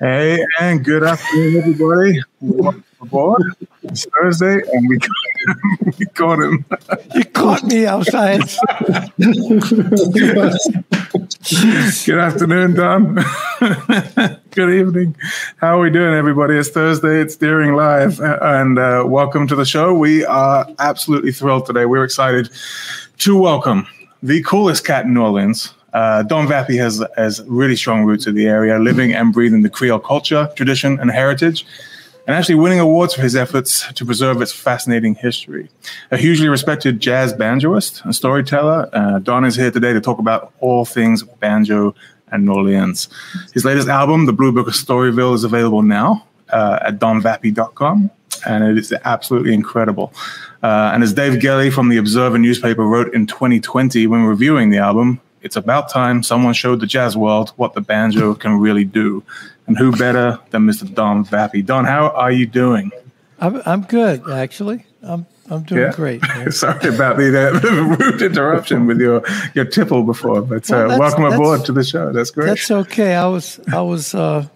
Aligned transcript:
Hey, 0.00 0.44
and 0.60 0.84
good 0.84 1.04
afternoon, 1.04 1.56
everybody. 1.56 2.20
Welcome 2.40 2.84
aboard. 3.00 3.42
It's 3.84 4.04
Thursday, 4.06 4.60
and 4.72 4.88
we 4.88 4.98
got, 4.98 5.10
we 5.98 6.06
caught 6.06 6.40
him. 6.40 6.64
You 7.14 7.24
caught 7.26 7.62
me 7.62 7.86
outside. 7.86 8.40
good 12.06 12.18
afternoon, 12.18 12.74
Don. 12.74 13.14
good 14.50 14.70
evening. 14.70 15.14
How 15.58 15.78
are 15.78 15.80
we 15.80 15.90
doing, 15.90 16.14
everybody? 16.14 16.56
It's 16.56 16.70
Thursday. 16.70 17.20
It's 17.20 17.36
Deering 17.36 17.74
Live, 17.74 18.18
and 18.20 18.80
uh, 18.80 19.04
welcome 19.06 19.46
to 19.46 19.54
the 19.54 19.64
show. 19.64 19.94
We 19.94 20.24
are 20.24 20.66
absolutely 20.80 21.30
thrilled 21.30 21.66
today. 21.66 21.86
We're 21.86 22.02
excited 22.02 22.50
to 23.18 23.38
welcome 23.38 23.86
the 24.24 24.42
coolest 24.42 24.86
cat 24.86 25.04
in 25.04 25.12
New 25.12 25.22
Orleans, 25.22 25.73
uh, 25.94 26.24
Don 26.24 26.46
Vappie 26.46 26.78
has 26.78 27.02
has 27.16 27.42
really 27.46 27.76
strong 27.76 28.04
roots 28.04 28.26
in 28.26 28.34
the 28.34 28.46
area, 28.46 28.78
living 28.78 29.14
and 29.14 29.32
breathing 29.32 29.62
the 29.62 29.70
Creole 29.70 30.00
culture, 30.00 30.50
tradition, 30.56 30.98
and 31.00 31.10
heritage, 31.10 31.64
and 32.26 32.36
actually 32.36 32.56
winning 32.56 32.80
awards 32.80 33.14
for 33.14 33.22
his 33.22 33.36
efforts 33.36 33.90
to 33.92 34.04
preserve 34.04 34.42
its 34.42 34.52
fascinating 34.52 35.14
history. 35.14 35.70
A 36.10 36.16
hugely 36.16 36.48
respected 36.48 37.00
jazz 37.00 37.32
banjoist 37.32 38.04
and 38.04 38.14
storyteller, 38.14 38.88
uh, 38.92 39.20
Don 39.20 39.44
is 39.44 39.54
here 39.54 39.70
today 39.70 39.92
to 39.92 40.00
talk 40.00 40.18
about 40.18 40.52
all 40.60 40.84
things 40.84 41.22
banjo 41.22 41.94
and 42.32 42.44
New 42.44 42.54
Orleans. 42.54 43.08
His 43.52 43.64
latest 43.64 43.88
album, 43.88 44.26
The 44.26 44.32
Blue 44.32 44.50
Book 44.50 44.66
of 44.66 44.74
Storyville, 44.74 45.34
is 45.34 45.44
available 45.44 45.82
now 45.82 46.26
uh, 46.48 46.80
at 46.82 46.98
donvappie.com, 46.98 48.10
and 48.46 48.64
it 48.64 48.78
is 48.78 48.92
absolutely 49.04 49.54
incredible. 49.54 50.12
Uh, 50.62 50.90
and 50.92 51.04
as 51.04 51.12
Dave 51.12 51.40
Gelly 51.40 51.70
from 51.70 51.88
the 51.88 51.98
Observer 51.98 52.38
newspaper 52.38 52.84
wrote 52.84 53.14
in 53.14 53.26
2020 53.26 54.06
when 54.08 54.24
reviewing 54.24 54.70
the 54.70 54.78
album, 54.78 55.20
it's 55.44 55.56
about 55.56 55.90
time 55.90 56.22
someone 56.22 56.54
showed 56.54 56.80
the 56.80 56.86
jazz 56.86 57.16
world 57.16 57.52
what 57.56 57.74
the 57.74 57.80
banjo 57.82 58.34
can 58.34 58.58
really 58.58 58.84
do. 58.84 59.22
And 59.66 59.78
who 59.78 59.92
better 59.92 60.40
than 60.50 60.62
Mr. 60.62 60.92
Don 60.92 61.24
Vappie? 61.24 61.64
Don, 61.64 61.84
how 61.84 62.08
are 62.08 62.32
you 62.32 62.46
doing? 62.46 62.90
I'm, 63.38 63.62
I'm 63.66 63.82
good, 63.82 64.28
actually. 64.28 64.84
I'm, 65.02 65.26
I'm 65.50 65.62
doing 65.62 65.82
yeah. 65.82 65.92
great. 65.92 66.22
Sorry 66.50 66.94
about 66.94 67.18
the, 67.18 67.50
uh, 67.54 67.96
rude 67.98 68.22
interruption 68.22 68.86
with 68.86 69.00
your, 69.00 69.22
your 69.54 69.66
tipple 69.66 70.02
before, 70.02 70.40
but 70.40 70.68
well, 70.70 70.92
uh, 70.92 70.98
welcome 70.98 71.24
aboard 71.24 71.64
to 71.66 71.72
the 71.72 71.84
show. 71.84 72.10
That's 72.12 72.30
great. 72.30 72.46
That's 72.46 72.70
okay. 72.70 73.14
I 73.14 73.26
was, 73.26 73.60
I 73.72 73.82
was, 73.82 74.14
uh, 74.14 74.46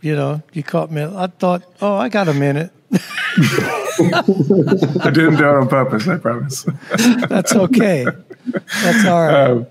you 0.00 0.16
know, 0.16 0.42
you 0.54 0.62
caught 0.62 0.90
me. 0.90 1.02
I 1.02 1.26
thought, 1.26 1.62
oh, 1.82 1.96
I 1.96 2.08
got 2.08 2.28
a 2.28 2.34
minute. 2.34 2.72
I 4.00 5.10
didn't 5.10 5.36
do 5.36 5.44
it 5.44 5.56
on 5.56 5.68
purpose, 5.68 6.08
I 6.08 6.18
promise. 6.18 6.66
That's 7.28 7.54
okay. 7.54 8.06
That's 8.82 9.06
all 9.06 9.26
right. 9.26 9.50
Um, 9.50 9.66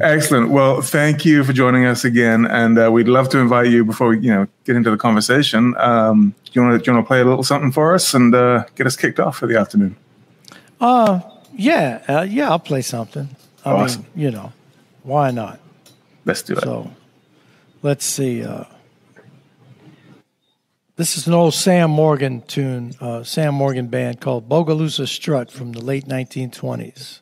excellent. 0.00 0.50
Well, 0.50 0.80
thank 0.80 1.24
you 1.24 1.44
for 1.44 1.52
joining 1.52 1.84
us 1.84 2.04
again, 2.04 2.46
and 2.46 2.78
uh, 2.78 2.90
we'd 2.92 3.08
love 3.08 3.28
to 3.30 3.38
invite 3.38 3.68
you 3.68 3.84
before 3.84 4.08
we, 4.08 4.20
you 4.20 4.30
know, 4.30 4.46
get 4.64 4.76
into 4.76 4.90
the 4.90 4.96
conversation. 4.96 5.74
Um, 5.78 6.34
do 6.44 6.50
you 6.60 6.62
want 6.62 6.84
to, 6.84 7.02
play 7.02 7.20
a 7.20 7.24
little 7.24 7.42
something 7.42 7.72
for 7.72 7.94
us 7.94 8.14
and 8.14 8.34
uh, 8.34 8.64
get 8.76 8.86
us 8.86 8.96
kicked 8.96 9.18
off 9.18 9.38
for 9.38 9.46
the 9.46 9.58
afternoon? 9.58 9.96
Uh, 10.80 11.20
yeah, 11.54 12.02
uh, 12.08 12.22
yeah, 12.22 12.50
I'll 12.50 12.58
play 12.58 12.82
something. 12.82 13.28
I 13.64 13.72
awesome. 13.72 14.02
mean, 14.02 14.24
you 14.24 14.30
know, 14.30 14.52
why 15.02 15.30
not? 15.30 15.60
Let's 16.24 16.42
do 16.42 16.54
it. 16.54 16.62
So, 16.62 16.90
let's 17.82 18.04
see. 18.04 18.44
Uh, 18.44 18.64
this 20.96 21.16
is 21.16 21.26
an 21.26 21.34
old 21.34 21.54
Sam 21.54 21.90
Morgan 21.90 22.42
tune, 22.42 22.94
uh, 23.00 23.24
Sam 23.24 23.56
Morgan 23.56 23.88
band 23.88 24.20
called 24.20 24.48
Bogalusa 24.48 25.08
Strut 25.08 25.50
from 25.50 25.72
the 25.72 25.80
late 25.80 26.04
1920s. 26.06 27.20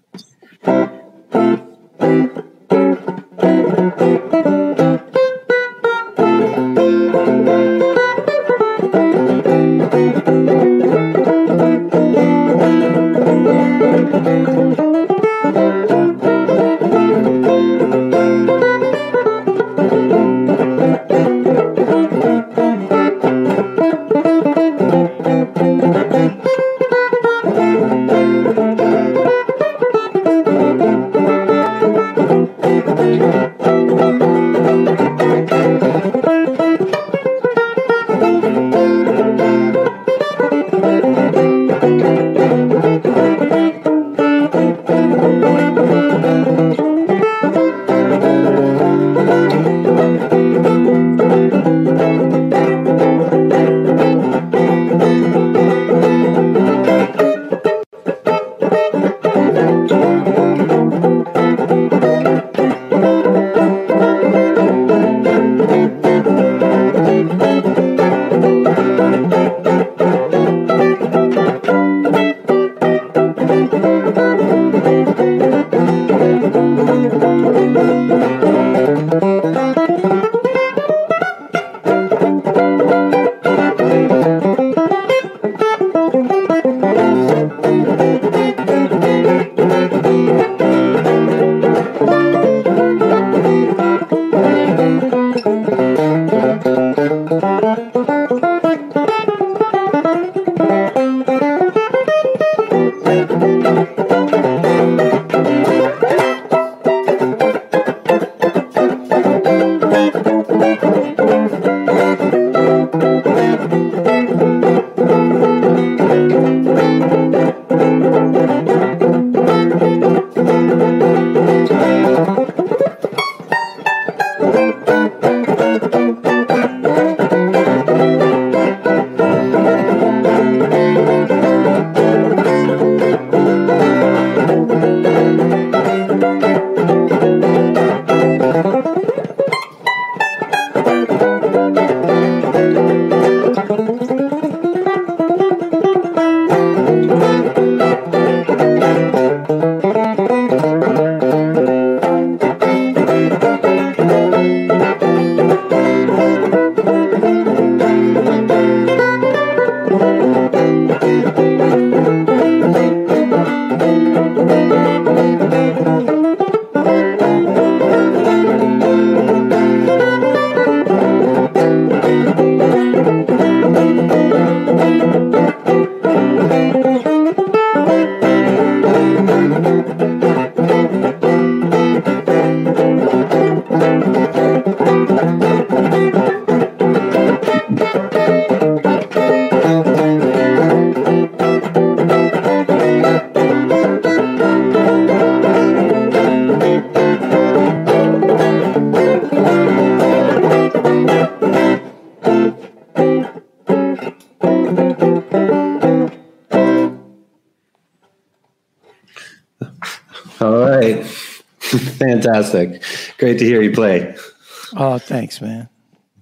Thanks, 215.33 215.41
man. 215.41 215.69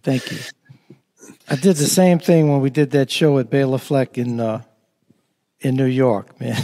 Thank 0.02 0.30
you. 0.30 0.38
I 1.48 1.56
did 1.56 1.76
the 1.76 1.86
same 1.86 2.18
thing 2.18 2.50
when 2.50 2.60
we 2.60 2.70
did 2.70 2.92
that 2.92 3.10
show 3.10 3.38
at 3.38 3.50
Bela 3.50 3.78
Fleck 3.78 4.18
in 4.18 4.40
uh, 4.40 4.62
in 5.60 5.76
New 5.76 5.86
York, 5.86 6.40
man. 6.40 6.62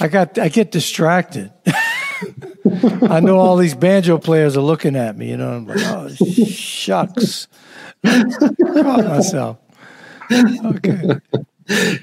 I 0.00 0.08
got 0.08 0.38
I 0.38 0.48
get 0.48 0.70
distracted. 0.70 1.52
I 3.02 3.20
know 3.20 3.38
all 3.38 3.56
these 3.56 3.74
banjo 3.74 4.18
players 4.18 4.56
are 4.56 4.62
looking 4.62 4.96
at 4.96 5.16
me, 5.16 5.30
you 5.30 5.36
know. 5.36 5.52
I'm 5.52 5.66
like, 5.66 5.78
oh 5.80 6.08
shucks. 6.08 7.48
Caught 8.04 9.04
myself. 9.04 9.58
Okay. 10.32 11.20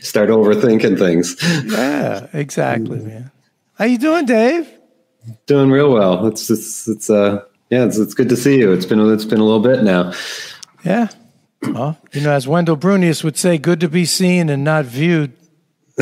Start 0.01 0.29
overthinking 0.29 0.97
things. 0.97 1.35
Yeah, 1.65 2.27
exactly, 2.33 2.99
man. 2.99 3.31
How 3.73 3.85
you 3.85 3.97
doing, 3.97 4.25
Dave? 4.25 4.69
Doing 5.47 5.71
real 5.71 5.91
well. 5.91 6.27
It's 6.27 6.49
it's 6.49 6.87
it's 6.87 7.09
uh 7.09 7.43
yeah, 7.69 7.85
it's 7.85 7.97
it's 7.97 8.13
good 8.13 8.29
to 8.29 8.37
see 8.37 8.57
you. 8.59 8.71
It's 8.71 8.85
been 8.85 8.99
it's 9.11 9.25
been 9.25 9.39
a 9.39 9.43
little 9.43 9.59
bit 9.59 9.83
now. 9.83 10.13
Yeah. 10.83 11.09
Well, 11.61 11.97
you 12.13 12.21
know, 12.21 12.31
as 12.31 12.47
Wendell 12.47 12.77
Brunious 12.77 13.23
would 13.23 13.37
say, 13.37 13.57
good 13.57 13.81
to 13.81 13.89
be 13.89 14.05
seen 14.05 14.49
and 14.49 14.63
not 14.63 14.85
viewed. 14.85 15.33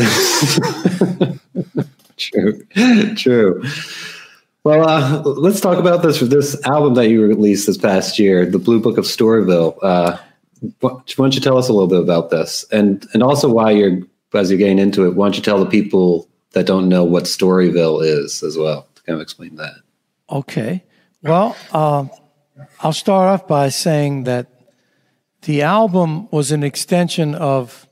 true, 2.18 2.64
true. 3.16 3.64
Well, 4.64 4.88
uh, 4.88 5.22
let's 5.24 5.60
talk 5.60 5.80
about 5.80 6.04
this 6.04 6.20
this 6.20 6.62
album 6.66 6.94
that 6.96 7.10
you 7.10 7.26
released 7.26 7.68
this 7.68 7.78
past 7.78 8.20
year, 8.20 8.46
the 8.46 8.60
Blue 8.60 8.80
Book 8.80 8.98
of 8.98 9.06
Storyville. 9.06 9.78
Uh, 9.82 10.18
why 10.80 11.00
don't 11.16 11.36
you 11.36 11.42
tell 11.42 11.58
us 11.58 11.70
a 11.70 11.74
little 11.74 11.88
bit 11.88 12.02
about 12.02 12.30
this, 12.30 12.66
and 12.72 13.08
and 13.14 13.24
also 13.24 13.50
why 13.50 13.72
you're 13.72 14.02
as 14.34 14.52
you're 14.52 14.60
getting 14.60 14.80
into 14.80 15.06
it? 15.06 15.16
Why 15.16 15.26
don't 15.26 15.36
you 15.36 15.42
tell 15.42 15.60
the 15.60 15.70
people 15.70 16.28
that 16.52 16.66
don't 16.66 16.90
know 16.90 17.04
what 17.04 17.24
Storyville 17.24 18.04
is 18.04 18.44
as 18.44 18.58
well 18.58 18.88
to 18.96 19.04
kind 19.04 19.16
of 19.16 19.22
explain 19.22 19.56
that? 19.56 19.74
Okay. 20.30 20.84
Well, 21.28 21.58
um, 21.74 22.10
I'll 22.80 22.94
start 22.94 23.28
off 23.28 23.48
by 23.50 23.68
saying 23.68 24.24
that 24.24 24.48
the 25.42 25.64
album 25.64 26.30
was 26.32 26.54
an 26.54 26.64
extension 26.64 27.36
of 27.36 27.86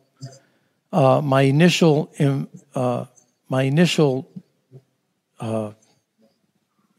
uh, 0.93 1.19
my 1.21 1.41
initial 1.41 2.13
uh, 2.73 3.05
my 3.49 3.63
initial 3.63 4.29
uh, 5.41 5.71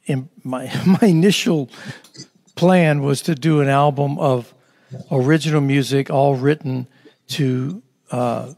in 0.04 0.28
my 0.44 0.70
my 0.86 1.08
initial 1.08 1.70
plan 2.54 3.00
was 3.00 3.22
to 3.22 3.34
do 3.34 3.60
an 3.60 3.68
album 3.68 4.18
of 4.18 4.52
original 5.10 5.62
music, 5.62 6.10
all 6.10 6.36
written 6.36 6.86
to 7.28 7.82
uh, 8.10 8.52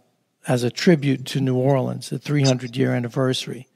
as 0.49 0.65
a 0.65 0.71
tribute 0.71 1.27
to 1.27 1.41
New 1.41 1.57
Orleans, 1.57 2.11
the 2.11 2.19
300 2.19 2.77
year 2.77 2.93
anniversary. 2.93 3.69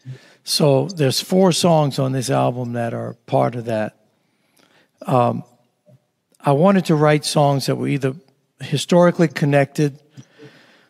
So 0.45 0.87
there's 0.87 1.21
four 1.21 1.53
songs 1.53 1.99
on 1.99 2.13
this 2.13 2.31
album 2.31 2.73
that 2.73 2.95
are 2.95 3.15
part 3.27 3.55
of 3.55 3.67
that. 3.67 3.97
Um, 5.07 5.45
I 6.41 6.53
wanted 6.53 6.87
to 6.87 6.97
write 6.97 7.25
songs 7.25 7.67
that 7.67 7.77
were 7.77 7.89
either 7.89 8.15
historically 8.61 9.29
connected 9.29 10.01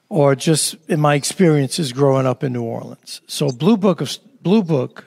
or 0.08 0.34
just 0.34 0.76
in 0.88 1.00
my 1.00 1.14
experiences 1.14 1.92
growing 1.92 2.26
up 2.26 2.42
in 2.44 2.52
New 2.52 2.62
Orleans. 2.62 3.20
So 3.26 3.50
Blue 3.50 3.76
Book 3.76 4.00
of 4.00 4.16
Blue 4.42 4.62
Book, 4.62 5.06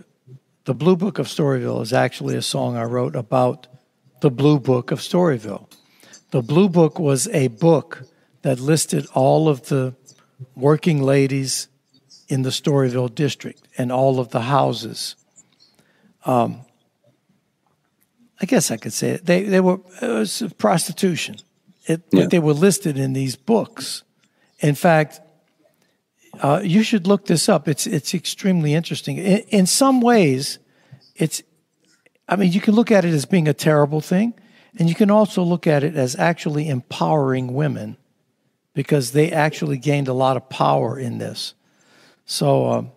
the 0.66 0.74
Blue 0.74 0.96
Book 0.96 1.20
of 1.20 1.28
Storyville 1.28 1.82
is 1.82 1.94
actually 1.94 2.36
a 2.36 2.42
song 2.42 2.78
I 2.78 2.84
wrote 2.84 3.16
about 3.16 3.68
the 4.22 4.32
Blue 4.32 4.60
Book 4.60 4.92
of 4.92 5.00
Storyville. 5.00 5.68
The 6.32 6.42
Blue 6.42 6.70
Book 6.70 7.00
was 7.00 7.28
a 7.30 7.48
book 7.48 8.04
that 8.42 8.60
listed 8.60 9.06
all 9.14 9.50
of 9.50 9.68
the 9.68 9.96
working 10.56 11.02
ladies 11.02 11.68
in 12.28 12.42
the 12.42 12.50
Storyville 12.50 13.14
district 13.14 13.68
and 13.78 13.92
all 13.92 14.20
of 14.20 14.30
the 14.30 14.42
houses. 14.42 15.16
Um, 16.26 16.62
I 18.42 18.46
guess 18.46 18.72
I 18.72 18.78
could 18.78 18.94
say 18.94 19.12
it. 19.12 19.26
They 19.26 19.44
they 19.44 19.62
were 19.62 19.80
it 20.02 20.10
was 20.10 20.44
prostitution. 20.58 21.36
It, 21.88 22.02
yeah. 22.12 22.28
They 22.28 22.40
were 22.40 22.54
listed 22.54 22.98
in 22.98 23.14
these 23.14 23.36
books. 23.36 24.04
In 24.60 24.76
fact, 24.76 25.22
uh, 26.42 26.62
you 26.64 26.84
should 26.84 27.08
look 27.08 27.26
this 27.26 27.48
up. 27.48 27.68
It's 27.68 27.88
it's 27.88 28.14
extremely 28.14 28.74
interesting. 28.74 29.18
In, 29.18 29.40
in 29.50 29.66
some 29.66 30.02
ways, 30.02 30.60
it's. 31.16 31.44
I 32.28 32.36
mean, 32.38 32.52
you 32.52 32.60
can 32.60 32.74
look 32.74 32.92
at 32.92 33.06
it 33.06 33.14
as 33.14 33.26
being 33.26 33.48
a 33.48 33.54
terrible 33.54 34.02
thing, 34.02 34.34
and 34.80 34.90
you 34.90 34.96
can 34.96 35.12
also 35.12 35.44
look 35.44 35.68
at 35.68 35.84
it 35.84 35.96
as 35.96 36.16
actually 36.16 36.68
empowering 36.70 37.54
women, 37.54 37.98
because 38.74 39.12
they 39.12 39.32
actually 39.32 39.78
gained 39.78 40.08
a 40.08 40.14
lot 40.14 40.36
of 40.36 40.50
power 40.50 41.00
in 41.00 41.20
this. 41.20 41.54
So, 42.26 42.72
um, 42.72 42.92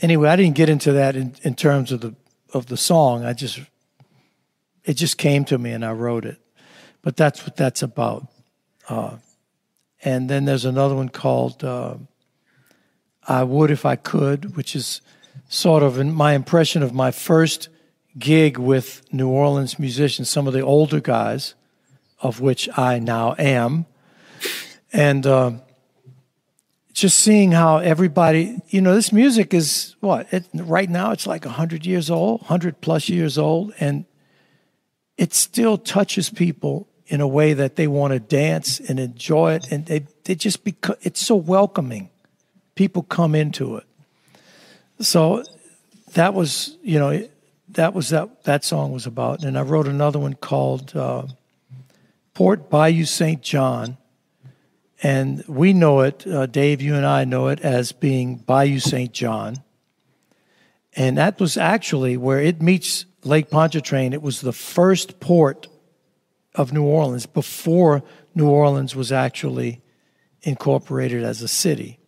anyway, 0.00 0.28
I 0.28 0.36
didn't 0.36 0.56
get 0.56 0.68
into 0.68 0.92
that 0.92 1.16
in, 1.16 1.34
in 1.42 1.54
terms 1.54 1.92
of 1.92 2.00
the 2.00 2.14
of 2.52 2.66
the 2.66 2.76
song. 2.76 3.24
I 3.24 3.32
just 3.32 3.60
it 4.84 4.94
just 4.94 5.18
came 5.18 5.44
to 5.46 5.58
me 5.58 5.70
and 5.72 5.84
I 5.84 5.92
wrote 5.92 6.24
it. 6.24 6.38
But 7.02 7.16
that's 7.16 7.44
what 7.44 7.56
that's 7.56 7.82
about. 7.82 8.26
Uh, 8.88 9.16
and 10.02 10.28
then 10.28 10.44
there's 10.44 10.64
another 10.64 10.94
one 10.94 11.08
called 11.08 11.62
uh, 11.62 11.96
I 13.28 13.44
Would 13.44 13.70
If 13.70 13.84
I 13.84 13.96
Could, 13.96 14.56
which 14.56 14.74
is 14.74 15.00
sort 15.48 15.82
of 15.82 16.04
my 16.04 16.32
impression 16.32 16.82
of 16.82 16.92
my 16.92 17.10
first 17.10 17.68
gig 18.18 18.58
with 18.58 19.02
New 19.12 19.28
Orleans 19.28 19.78
musicians, 19.78 20.28
some 20.28 20.46
of 20.46 20.52
the 20.52 20.60
older 20.60 21.00
guys, 21.00 21.54
of 22.20 22.40
which 22.40 22.68
I 22.76 22.98
now 22.98 23.34
am. 23.38 23.86
And 24.92 25.26
uh, 25.26 25.52
just 27.00 27.18
seeing 27.18 27.52
how 27.52 27.78
everybody, 27.78 28.60
you 28.68 28.82
know, 28.82 28.94
this 28.94 29.10
music 29.10 29.54
is 29.54 29.96
what? 30.00 30.30
It, 30.32 30.44
right 30.52 30.88
now 30.88 31.12
it's 31.12 31.26
like 31.26 31.46
100 31.46 31.86
years 31.86 32.10
old, 32.10 32.42
100 32.42 32.82
plus 32.82 33.08
years 33.08 33.38
old. 33.38 33.72
And 33.80 34.04
it 35.16 35.32
still 35.32 35.78
touches 35.78 36.28
people 36.28 36.88
in 37.06 37.22
a 37.22 37.26
way 37.26 37.54
that 37.54 37.76
they 37.76 37.86
want 37.86 38.12
to 38.12 38.20
dance 38.20 38.80
and 38.80 39.00
enjoy 39.00 39.54
it 39.54 39.72
and 39.72 39.86
they, 39.86 40.06
they 40.24 40.34
just 40.34 40.62
become 40.62 40.94
it's 41.02 41.20
so 41.20 41.34
welcoming 41.34 42.08
people 42.76 43.02
come 43.02 43.34
into 43.34 43.76
it 43.76 43.84
so 45.00 45.42
that 46.12 46.34
was 46.34 46.78
you 46.84 47.00
know 47.00 47.28
that 47.68 47.94
was 47.94 48.10
that 48.10 48.44
that 48.44 48.64
song 48.64 48.92
was 48.92 49.06
about 49.06 49.42
and 49.42 49.58
i 49.58 49.60
wrote 49.60 49.88
another 49.88 50.20
one 50.20 50.34
called 50.34 50.96
uh, 50.96 51.26
port 52.32 52.70
bayou 52.70 53.04
st 53.04 53.42
john 53.42 53.98
and 55.02 55.44
we 55.46 55.72
know 55.72 56.00
it 56.00 56.26
uh, 56.26 56.46
dave 56.46 56.80
you 56.80 56.94
and 56.94 57.06
i 57.06 57.24
know 57.24 57.48
it 57.48 57.60
as 57.60 57.92
being 57.92 58.36
bayou 58.36 58.78
st 58.78 59.12
john 59.12 59.62
and 60.94 61.16
that 61.16 61.38
was 61.38 61.56
actually 61.56 62.16
where 62.16 62.40
it 62.40 62.60
meets 62.60 63.06
Lake 63.24 63.50
Pontchartrain, 63.50 64.12
it 64.12 64.22
was 64.22 64.40
the 64.40 64.52
first 64.52 65.20
port 65.20 65.68
of 66.54 66.72
New 66.72 66.84
Orleans 66.84 67.26
before 67.26 68.02
New 68.34 68.48
Orleans 68.48 68.96
was 68.96 69.12
actually 69.12 69.82
incorporated 70.42 71.22
as 71.22 71.42
a 71.42 71.48
city. 71.48 71.98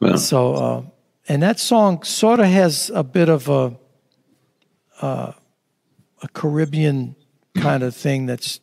Wow. 0.00 0.16
So, 0.16 0.54
uh, 0.54 0.82
and 1.28 1.42
that 1.42 1.60
song 1.60 2.02
sort 2.02 2.40
of 2.40 2.46
has 2.46 2.90
a 2.94 3.04
bit 3.04 3.28
of 3.28 3.48
a 3.48 3.76
uh, 5.00 5.32
a 6.22 6.28
Caribbean 6.28 7.16
kind 7.54 7.82
of 7.82 7.96
thing. 7.96 8.26
That's 8.26 8.60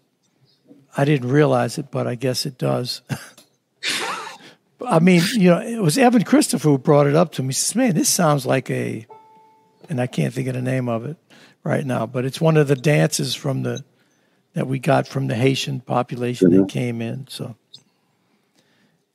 I 0.97 1.05
didn't 1.05 1.29
realize 1.29 1.77
it, 1.77 1.91
but 1.91 2.07
I 2.07 2.15
guess 2.15 2.47
it 2.47 2.57
does. 2.57 3.01
I 4.85 4.99
mean, 4.99 5.21
you 5.33 5.51
know, 5.51 5.59
it 5.59 5.81
was 5.81 5.97
Evan 5.97 6.23
Christopher 6.23 6.69
who 6.69 6.77
brought 6.77 7.07
it 7.07 7.15
up 7.15 7.33
to 7.33 7.43
me. 7.43 7.49
He 7.49 7.53
says, 7.53 7.75
"Man, 7.75 7.93
this 7.93 8.09
sounds 8.09 8.45
like 8.45 8.69
a," 8.71 9.05
and 9.89 10.01
I 10.01 10.07
can't 10.07 10.33
think 10.33 10.47
of 10.47 10.55
the 10.55 10.61
name 10.61 10.89
of 10.89 11.05
it 11.05 11.17
right 11.63 11.85
now, 11.85 12.05
but 12.05 12.25
it's 12.25 12.41
one 12.41 12.57
of 12.57 12.67
the 12.67 12.75
dances 12.75 13.35
from 13.35 13.63
the 13.63 13.83
that 14.53 14.67
we 14.67 14.79
got 14.79 15.07
from 15.07 15.27
the 15.27 15.35
Haitian 15.35 15.81
population 15.81 16.49
mm-hmm. 16.49 16.61
that 16.61 16.69
came 16.69 17.01
in. 17.01 17.27
So, 17.27 17.55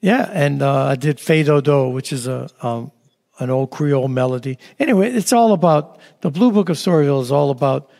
yeah, 0.00 0.30
and 0.32 0.62
uh, 0.62 0.84
I 0.84 0.94
did 0.94 1.18
Fado 1.18 1.62
Do, 1.62 1.88
which 1.88 2.12
is 2.12 2.28
a 2.28 2.48
um, 2.60 2.92
an 3.38 3.50
old 3.50 3.70
Creole 3.70 4.08
melody. 4.08 4.58
Anyway, 4.78 5.10
it's 5.10 5.32
all 5.32 5.52
about 5.52 5.98
the 6.20 6.30
Blue 6.30 6.52
Book 6.52 6.68
of 6.68 6.76
Storyville 6.76 7.22
is 7.22 7.32
all 7.32 7.50
about 7.50 7.90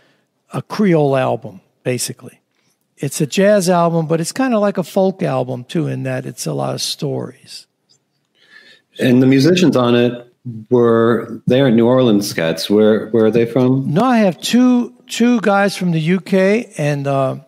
a 0.53 0.63
Creole 0.63 1.17
album, 1.17 1.61
basically. 1.83 2.42
It's 3.03 3.21
a 3.21 3.27
jazz 3.27 3.69
album, 3.69 4.07
but 4.07 4.21
it's 4.21 4.31
kind 4.31 4.55
of 4.55 4.61
like 4.61 4.79
a 4.79 4.85
folk 4.85 5.25
album 5.25 5.65
too, 5.65 5.89
in 5.89 6.05
that 6.05 6.25
it's 6.25 6.47
a 6.47 6.53
lot 6.53 6.73
of 6.73 6.81
stories. 6.81 7.67
And 9.01 9.21
the 9.21 9.27
musicians 9.27 9.77
on 9.77 9.97
it 9.97 10.33
were 10.71 11.43
they 11.49 11.61
are 11.61 11.71
New 11.73 11.89
Orleans 11.89 12.33
cats. 12.33 12.71
Where 12.71 13.09
where 13.09 13.25
are 13.25 13.31
they 13.33 13.45
from? 13.45 13.93
No, 13.93 14.05
I 14.05 14.19
have 14.19 14.41
two 14.41 14.95
two 15.09 15.41
guys 15.41 15.77
from 15.77 15.91
the 15.91 16.15
UK 16.15 16.79
and 16.79 17.09
uh, 17.09 17.39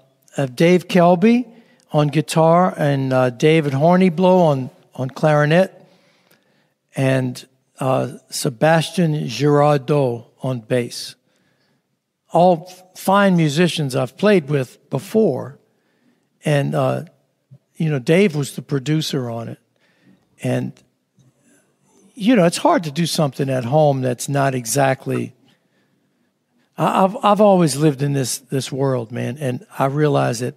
Dave 0.54 0.88
Kelbie 0.88 1.46
on 1.92 2.08
guitar 2.08 2.74
and 2.76 3.12
uh, 3.12 3.30
David 3.30 3.74
Horniblow 3.74 4.40
on 4.40 4.70
on 4.96 5.08
clarinet 5.08 5.70
and 6.96 7.46
uh, 7.78 8.18
Sebastian 8.28 9.28
Girardot 9.28 10.26
on 10.42 10.60
bass. 10.60 11.14
All 12.34 12.66
fine 12.94 13.36
musicians 13.36 13.96
I've 13.96 14.18
played 14.18 14.50
with 14.50 14.90
before, 14.90 15.58
and 16.44 16.74
uh, 16.74 17.04
you 17.76 17.88
know 17.88 17.98
Dave 17.98 18.36
was 18.36 18.56
the 18.56 18.62
producer 18.62 19.30
on 19.30 19.48
it, 19.48 19.58
and 20.42 20.72
you 22.14 22.36
know, 22.36 22.44
it's 22.44 22.58
hard 22.58 22.84
to 22.84 22.92
do 22.92 23.06
something 23.06 23.48
at 23.48 23.64
home 23.64 24.02
that's 24.02 24.28
not 24.28 24.54
exactly 24.54 25.34
I've 26.76 27.16
I've 27.22 27.40
always 27.40 27.76
lived 27.76 28.02
in 28.02 28.14
this 28.14 28.38
this 28.38 28.72
world, 28.72 29.12
man, 29.12 29.38
and 29.38 29.64
I 29.78 29.86
realize 29.86 30.40
that 30.40 30.56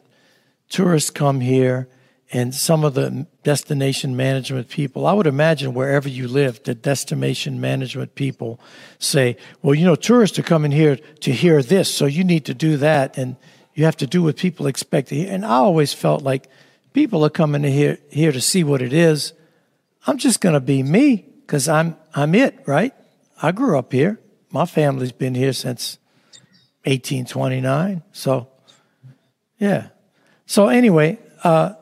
tourists 0.70 1.12
come 1.12 1.42
here, 1.42 1.88
and 2.32 2.54
some 2.54 2.84
of 2.84 2.94
the 2.94 3.26
destination 3.44 4.16
management 4.16 4.70
people. 4.70 5.06
I 5.06 5.14
would 5.14 5.28
imagine 5.28 5.74
wherever 5.74 6.10
you 6.10 6.28
live, 6.28 6.62
the 6.64 6.76
destination 6.76 7.62
management 7.62 8.16
people 8.16 8.60
say, 9.00 9.38
"Well, 9.62 9.76
you 9.76 9.86
know, 9.86 9.96
tourists 9.96 10.38
are 10.38 10.44
coming 10.44 10.72
here 10.72 10.98
to 11.22 11.32
hear 11.32 11.62
this, 11.64 11.94
so 11.94 12.06
you 12.06 12.24
need 12.24 12.46
to 12.46 12.54
do 12.54 12.78
that, 12.78 13.18
and 13.18 13.38
you 13.76 13.86
have 13.86 13.98
to 13.98 14.08
do 14.08 14.24
what 14.24 14.38
people 14.38 14.68
expect 14.68 15.10
to 15.10 15.16
hear." 15.16 15.32
And 15.32 15.46
I 15.46 15.56
always 15.56 15.94
felt 15.94 16.22
like 16.22 16.50
people 16.94 17.24
are 17.24 17.30
coming 17.30 17.62
to 17.62 17.72
here 17.72 18.00
here 18.10 18.32
to 18.32 18.42
see 18.42 18.64
what 18.64 18.82
it 18.82 18.94
is. 18.94 19.34
I'm 20.06 20.18
just 20.18 20.42
going 20.42 20.54
to 20.54 20.60
be 20.60 20.84
me 20.84 21.26
because 21.42 21.70
I'm 21.70 21.96
I'm 22.14 22.36
it, 22.36 22.60
right? 22.66 22.94
I 23.42 23.52
grew 23.52 23.78
up 23.78 23.92
here. 23.92 24.20
My 24.52 24.66
family's 24.66 25.12
been 25.12 25.36
here 25.36 25.54
since 25.54 25.98
1829. 26.86 28.02
So, 28.14 28.48
yeah. 29.60 29.90
So 30.46 30.68
anyway, 30.70 31.20
uh, 31.44 31.74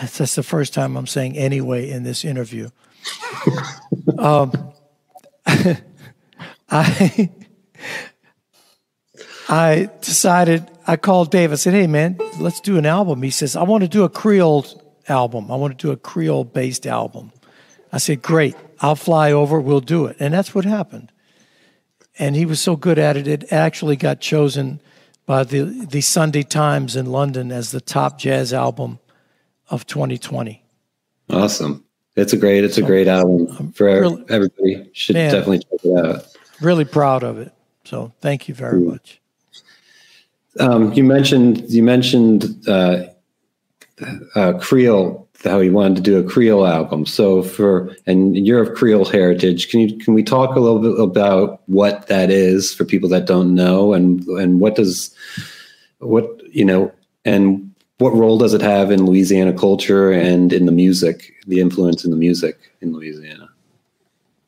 that's 0.00 0.34
the 0.34 0.42
first 0.42 0.74
time 0.74 0.96
I'm 0.96 1.06
saying 1.06 1.36
anyway 1.36 1.90
in 1.90 2.02
this 2.02 2.24
interview. 2.24 2.70
um, 4.18 4.52
I 6.70 7.30
I 9.48 9.90
decided 10.00 10.66
I 10.86 10.96
called 10.96 11.30
Dave. 11.30 11.52
I 11.52 11.56
said, 11.56 11.74
"Hey, 11.74 11.86
man, 11.86 12.18
let's 12.38 12.60
do 12.60 12.78
an 12.78 12.86
album." 12.86 13.22
He 13.22 13.30
says, 13.30 13.56
"I 13.56 13.62
want 13.62 13.82
to 13.82 13.88
do 13.88 14.04
a 14.04 14.08
Creole 14.08 14.64
album. 15.08 15.50
I 15.50 15.56
want 15.56 15.78
to 15.78 15.86
do 15.86 15.92
a 15.92 15.96
Creole 15.96 16.44
based 16.44 16.86
album." 16.86 17.32
I 17.92 17.98
said, 17.98 18.22
"Great, 18.22 18.56
I'll 18.80 18.96
fly 18.96 19.32
over. 19.32 19.60
We'll 19.60 19.80
do 19.80 20.06
it." 20.06 20.16
And 20.18 20.32
that's 20.32 20.54
what 20.54 20.64
happened. 20.64 21.12
And 22.18 22.36
he 22.36 22.46
was 22.46 22.60
so 22.60 22.76
good 22.76 22.98
at 22.98 23.16
it, 23.16 23.26
it 23.26 23.52
actually 23.52 23.96
got 23.96 24.20
chosen 24.20 24.80
by 25.26 25.44
the 25.44 25.86
the 25.90 26.00
Sunday 26.00 26.42
Times 26.42 26.96
in 26.96 27.06
London 27.06 27.52
as 27.52 27.70
the 27.70 27.80
top 27.80 28.18
jazz 28.18 28.52
album 28.52 28.98
of 29.72 29.86
2020. 29.86 30.62
Awesome. 31.30 31.84
It's 32.14 32.32
a 32.32 32.36
great, 32.36 32.62
it's 32.62 32.76
a 32.76 32.82
great 32.82 33.08
album 33.08 33.72
for 33.72 33.86
really, 33.86 34.24
everybody. 34.28 34.90
Should 34.92 35.16
man, 35.16 35.32
definitely 35.32 35.60
check 35.60 35.80
it 35.82 36.06
out. 36.06 36.36
Really 36.60 36.84
proud 36.84 37.22
of 37.22 37.38
it. 37.38 37.52
So 37.84 38.12
thank 38.20 38.48
you 38.48 38.54
very 38.54 38.80
much. 38.80 39.20
Um, 40.60 40.92
you 40.92 41.02
mentioned 41.02 41.70
you 41.70 41.82
mentioned 41.82 42.54
uh, 42.68 43.06
uh, 44.34 44.52
Creole 44.60 45.26
how 45.44 45.60
he 45.60 45.70
wanted 45.70 45.96
to 45.96 46.02
do 46.02 46.18
a 46.18 46.22
Creole 46.22 46.66
album. 46.66 47.06
So 47.06 47.42
for 47.42 47.96
and 48.06 48.46
you're 48.46 48.62
of 48.62 48.74
Creole 48.74 49.06
heritage. 49.06 49.70
Can 49.70 49.80
you 49.80 49.98
can 49.98 50.12
we 50.12 50.22
talk 50.22 50.54
a 50.54 50.60
little 50.60 50.80
bit 50.80 51.00
about 51.00 51.62
what 51.66 52.06
that 52.08 52.30
is 52.30 52.74
for 52.74 52.84
people 52.84 53.08
that 53.08 53.26
don't 53.26 53.54
know 53.54 53.94
and 53.94 54.22
and 54.26 54.60
what 54.60 54.74
does 54.74 55.14
what 55.98 56.28
you 56.54 56.64
know 56.64 56.92
and 57.24 57.71
what 57.98 58.14
role 58.14 58.38
does 58.38 58.54
it 58.54 58.62
have 58.62 58.90
in 58.90 59.06
Louisiana 59.06 59.52
culture 59.52 60.10
and 60.10 60.52
in 60.52 60.66
the 60.66 60.72
music, 60.72 61.34
the 61.46 61.60
influence 61.60 62.04
in 62.04 62.10
the 62.10 62.16
music 62.16 62.58
in 62.80 62.92
Louisiana? 62.92 63.48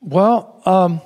Well, 0.01 0.61
um, 0.65 1.01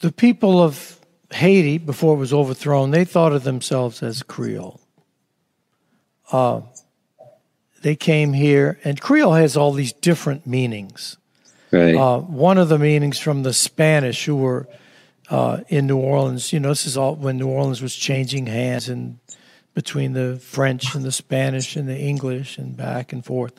the 0.00 0.10
people 0.10 0.62
of 0.62 0.98
Haiti, 1.30 1.78
before 1.78 2.14
it 2.14 2.18
was 2.18 2.32
overthrown, 2.32 2.90
they 2.90 3.04
thought 3.04 3.32
of 3.32 3.44
themselves 3.44 4.02
as 4.02 4.22
Creole. 4.22 4.80
Uh, 6.32 6.62
they 7.82 7.94
came 7.94 8.32
here, 8.32 8.80
and 8.84 9.00
Creole 9.00 9.34
has 9.34 9.56
all 9.56 9.72
these 9.72 9.92
different 9.92 10.46
meanings. 10.46 11.18
Right. 11.70 11.94
Uh, 11.94 12.20
one 12.20 12.56
of 12.56 12.68
the 12.68 12.78
meanings 12.78 13.18
from 13.18 13.42
the 13.42 13.52
Spanish 13.52 14.24
who 14.24 14.36
were 14.36 14.66
uh, 15.28 15.60
in 15.68 15.86
New 15.86 15.98
Orleans, 15.98 16.52
you 16.52 16.60
know, 16.60 16.70
this 16.70 16.86
is 16.86 16.96
all 16.96 17.16
when 17.16 17.36
New 17.36 17.48
Orleans 17.48 17.82
was 17.82 17.94
changing 17.94 18.46
hands 18.46 18.88
and 18.88 19.18
between 19.74 20.12
the 20.12 20.36
French 20.36 20.94
and 20.94 21.04
the 21.04 21.12
Spanish 21.12 21.76
and 21.76 21.88
the 21.88 21.98
English 21.98 22.58
and 22.58 22.76
back 22.76 23.12
and 23.12 23.24
forth. 23.24 23.52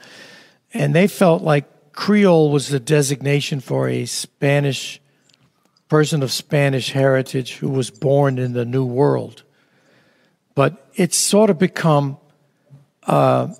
And 0.74 0.96
they 0.96 1.08
felt 1.08 1.44
like 1.44 1.92
Creole 1.92 2.52
was 2.52 2.70
the 2.70 2.80
designation 2.80 3.60
for 3.60 3.88
a 3.88 4.06
Spanish 4.06 5.02
person 5.88 6.24
of 6.24 6.32
Spanish 6.32 6.92
heritage 6.92 7.56
who 7.56 7.70
was 7.70 7.90
born 7.90 8.40
in 8.40 8.54
the 8.54 8.66
New 8.66 8.86
World. 8.86 9.44
But 10.56 10.90
it's 10.96 11.18
sort 11.18 11.50
of 11.50 11.60
become 11.60 12.18
uh, 13.04 13.54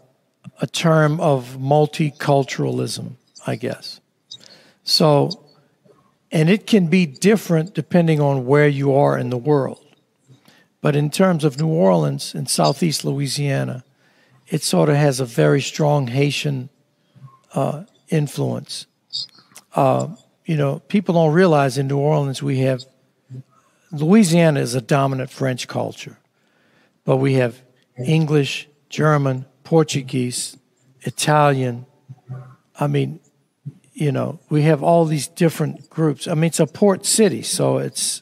a 0.62 0.68
term 0.68 1.20
of 1.20 1.58
multiculturalism, 1.60 3.16
I 3.46 3.56
guess. 3.56 4.00
So, 4.84 5.30
and 6.32 6.50
it 6.50 6.68
can 6.68 6.88
be 6.88 7.06
different 7.06 7.74
depending 7.74 8.22
on 8.22 8.46
where 8.46 8.68
you 8.68 8.94
are 8.94 9.18
in 9.18 9.30
the 9.30 9.38
world. 9.38 9.85
But 10.86 10.96
in 10.96 11.10
terms 11.10 11.44
of 11.44 11.60
New 11.60 11.66
Orleans 11.66 12.36
and 12.36 12.48
Southeast 12.48 13.04
Louisiana, 13.04 13.84
it 14.48 14.62
sort 14.62 14.88
of 14.88 14.96
has 14.96 15.20
a 15.20 15.26
very 15.26 15.60
strong 15.60 16.06
Haitian 16.06 16.70
uh, 17.56 17.86
influence. 18.10 18.86
Uh, 19.74 20.10
you 20.46 20.56
know, 20.56 20.84
people 20.88 21.16
don't 21.16 21.34
realize 21.34 21.80
in 21.80 21.88
New 21.88 21.98
Orleans 21.98 22.44
we 22.44 22.60
have 22.60 22.86
Louisiana 23.92 24.60
is 24.60 24.76
a 24.76 24.80
dominant 24.80 25.32
French 25.32 25.68
culture, 25.68 26.20
but 27.04 27.18
we 27.18 27.34
have 27.34 27.64
English, 27.98 28.70
German, 28.88 29.46
Portuguese, 29.64 30.56
Italian. 31.02 31.88
I 32.80 32.86
mean, 32.86 33.22
you 33.94 34.12
know, 34.12 34.38
we 34.52 34.62
have 34.62 34.84
all 34.84 35.06
these 35.06 35.28
different 35.28 35.90
groups. 35.90 36.28
I 36.28 36.36
mean, 36.36 36.44
it's 36.44 36.60
a 36.60 36.68
port 36.68 37.08
city, 37.08 37.42
so 37.42 37.80
it's 37.80 38.22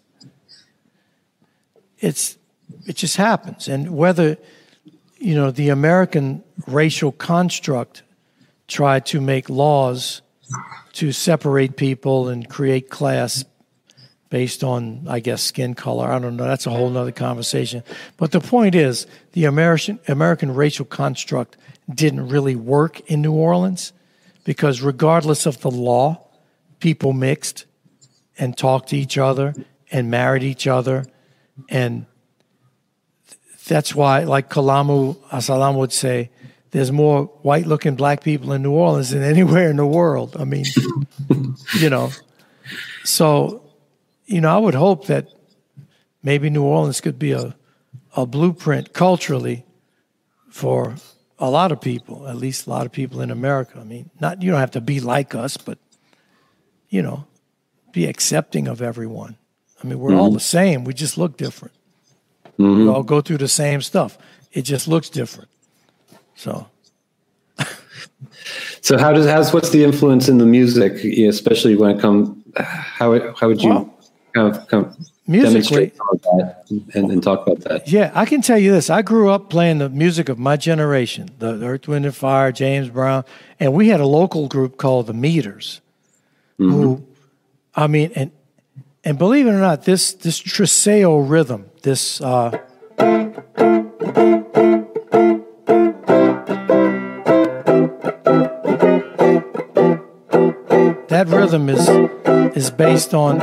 it's 1.99 2.37
it 2.85 2.95
just 2.95 3.17
happens. 3.17 3.67
And 3.67 3.95
whether, 3.95 4.37
you 5.17 5.35
know, 5.35 5.51
the 5.51 5.69
American 5.69 6.43
racial 6.67 7.11
construct 7.11 8.03
tried 8.67 9.05
to 9.07 9.21
make 9.21 9.49
laws 9.49 10.21
to 10.93 11.11
separate 11.11 11.77
people 11.77 12.29
and 12.29 12.47
create 12.49 12.89
class 12.89 13.43
based 14.29 14.63
on, 14.63 15.05
I 15.07 15.19
guess, 15.19 15.43
skin 15.43 15.75
color. 15.75 16.07
I 16.11 16.17
don't 16.17 16.35
know. 16.35 16.45
That's 16.45 16.65
a 16.65 16.71
whole 16.71 16.97
other 16.97 17.11
conversation. 17.11 17.83
But 18.17 18.31
the 18.31 18.39
point 18.39 18.73
is, 18.73 19.05
the 19.33 19.45
American 19.45 19.99
American 20.07 20.55
racial 20.55 20.85
construct 20.85 21.55
didn't 21.93 22.29
really 22.29 22.55
work 22.55 22.99
in 23.01 23.21
New 23.21 23.33
Orleans 23.33 23.93
because, 24.43 24.81
regardless 24.81 25.45
of 25.45 25.61
the 25.61 25.69
law, 25.69 26.27
people 26.79 27.13
mixed 27.13 27.65
and 28.37 28.57
talked 28.57 28.89
to 28.89 28.97
each 28.97 29.17
other 29.17 29.53
and 29.91 30.09
married 30.09 30.43
each 30.43 30.65
other 30.65 31.05
and 31.69 32.07
that's 33.67 33.95
why, 33.95 34.23
like 34.23 34.49
Kalamu 34.49 35.17
ya 35.31 35.39
Salaam 35.39 35.75
would 35.77 35.93
say, 35.93 36.29
there's 36.71 36.91
more 36.91 37.25
white 37.43 37.67
looking 37.67 37.95
black 37.95 38.23
people 38.23 38.51
in 38.51 38.63
New 38.63 38.71
Orleans 38.71 39.11
than 39.11 39.21
anywhere 39.23 39.69
in 39.69 39.77
the 39.77 39.85
world. 39.85 40.35
I 40.37 40.43
mean, 40.43 40.65
you 41.79 41.89
know. 41.89 42.11
So, 43.03 43.61
you 44.25 44.41
know, 44.41 44.53
I 44.53 44.57
would 44.57 44.73
hope 44.73 45.07
that 45.07 45.27
maybe 46.23 46.49
New 46.49 46.63
Orleans 46.63 46.99
could 46.99 47.19
be 47.19 47.33
a, 47.33 47.55
a 48.15 48.25
blueprint 48.25 48.93
culturally 48.93 49.65
for 50.49 50.95
a 51.37 51.49
lot 51.49 51.71
of 51.71 51.79
people, 51.79 52.27
at 52.27 52.37
least 52.37 52.67
a 52.67 52.69
lot 52.69 52.85
of 52.85 52.91
people 52.91 53.21
in 53.21 53.29
America. 53.29 53.79
I 53.79 53.83
mean, 53.83 54.09
not 54.19 54.41
you 54.41 54.51
don't 54.51 54.59
have 54.59 54.71
to 54.71 54.81
be 54.81 54.99
like 54.99 55.35
us, 55.35 55.57
but 55.57 55.77
you 56.89 57.01
know, 57.01 57.25
be 57.91 58.05
accepting 58.05 58.67
of 58.67 58.81
everyone. 58.81 59.37
I 59.83 59.87
mean, 59.87 59.99
we're 59.99 60.11
mm-hmm. 60.11 60.19
all 60.19 60.31
the 60.31 60.39
same. 60.39 60.85
We 60.85 60.93
just 60.93 61.17
look 61.17 61.37
different. 61.37 61.75
Mm-hmm. 62.59 62.83
We 62.83 62.89
all 62.89 63.03
go 63.03 63.21
through 63.21 63.37
the 63.37 63.47
same 63.47 63.81
stuff. 63.81 64.17
It 64.51 64.63
just 64.63 64.87
looks 64.87 65.09
different. 65.09 65.49
So. 66.35 66.67
so 68.81 68.97
how 68.97 69.13
does 69.13 69.25
how's 69.25 69.53
what's 69.53 69.71
the 69.71 69.83
influence 69.83 70.29
in 70.29 70.37
the 70.37 70.45
music, 70.45 71.03
especially 71.03 71.75
when 71.75 71.97
it 71.97 72.01
comes? 72.01 72.37
How 72.57 73.33
how 73.35 73.47
would 73.47 73.61
you 73.61 73.69
well, 73.69 73.99
kind 74.35 74.55
of, 74.55 74.67
come 74.67 74.95
musically 75.27 75.91
and, 76.93 77.11
and, 77.11 77.23
talk 77.23 77.47
about 77.47 77.61
that? 77.61 77.87
Yeah, 77.87 78.11
I 78.13 78.25
can 78.25 78.41
tell 78.41 78.57
you 78.57 78.71
this. 78.71 78.89
I 78.89 79.01
grew 79.01 79.29
up 79.29 79.49
playing 79.49 79.79
the 79.79 79.89
music 79.89 80.29
of 80.29 80.37
my 80.37 80.57
generation, 80.57 81.29
the 81.39 81.63
Earth, 81.63 81.87
Wind, 81.87 82.05
and 82.05 82.15
Fire, 82.15 82.51
James 82.51 82.89
Brown, 82.89 83.23
and 83.59 83.73
we 83.73 83.87
had 83.87 83.99
a 83.99 84.05
local 84.05 84.47
group 84.47 84.77
called 84.77 85.07
the 85.07 85.13
Meters, 85.13 85.81
mm-hmm. 86.59 86.71
who, 86.71 87.05
I 87.75 87.87
mean, 87.87 88.11
and 88.15 88.31
and 89.03 89.17
believe 89.17 89.47
it 89.47 89.51
or 89.51 89.59
not, 89.59 89.83
this 89.83 90.13
this 90.13 90.41
tresillo 90.41 91.27
rhythm, 91.27 91.69
this 91.81 92.21
uh, 92.21 92.51
that 101.07 101.27
rhythm 101.27 101.69
is 101.69 101.87
is 102.55 102.71
based 102.71 103.13
on 103.13 103.39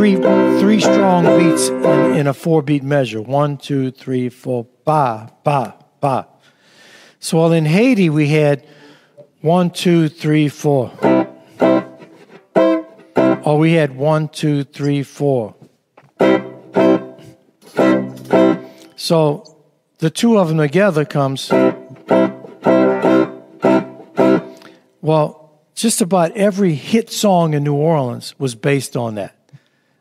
three 0.00 0.16
three 0.16 0.80
strong 0.80 1.24
beats 1.38 1.68
in, 1.68 2.16
in 2.16 2.26
a 2.26 2.32
four 2.32 2.62
beat 2.62 2.82
measure. 2.82 3.20
One, 3.20 3.58
two, 3.58 3.90
three, 3.90 4.30
four, 4.30 4.66
ba, 4.86 5.30
ba, 5.44 5.74
ba. 6.00 6.26
So 7.18 7.36
while 7.36 7.52
in 7.52 7.66
Haiti 7.66 8.08
we 8.08 8.28
had 8.28 8.66
one, 9.42 9.68
two, 9.68 10.08
three, 10.08 10.48
four. 10.48 10.90
Or 13.44 13.58
we 13.58 13.72
had 13.72 13.94
one, 13.94 14.30
two, 14.30 14.64
three, 14.64 15.02
four. 15.02 15.54
So 18.96 19.58
the 19.98 20.08
two 20.08 20.38
of 20.38 20.48
them 20.48 20.56
together 20.56 21.04
comes. 21.04 21.50
Well, 25.02 25.60
just 25.74 26.00
about 26.00 26.32
every 26.32 26.72
hit 26.74 27.10
song 27.10 27.52
in 27.52 27.64
New 27.64 27.74
Orleans 27.74 28.34
was 28.38 28.54
based 28.54 28.96
on 28.96 29.16
that. 29.16 29.36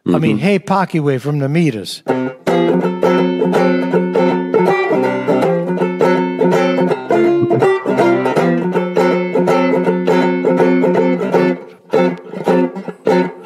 Mm-hmm. 0.10 0.16
I 0.16 0.20
mean, 0.20 0.40
Hey 0.40 0.58
Pocky 0.58 0.98
A-Way 0.98 1.20
from 1.20 1.38
the 1.38 1.48
Meters. 1.48 2.02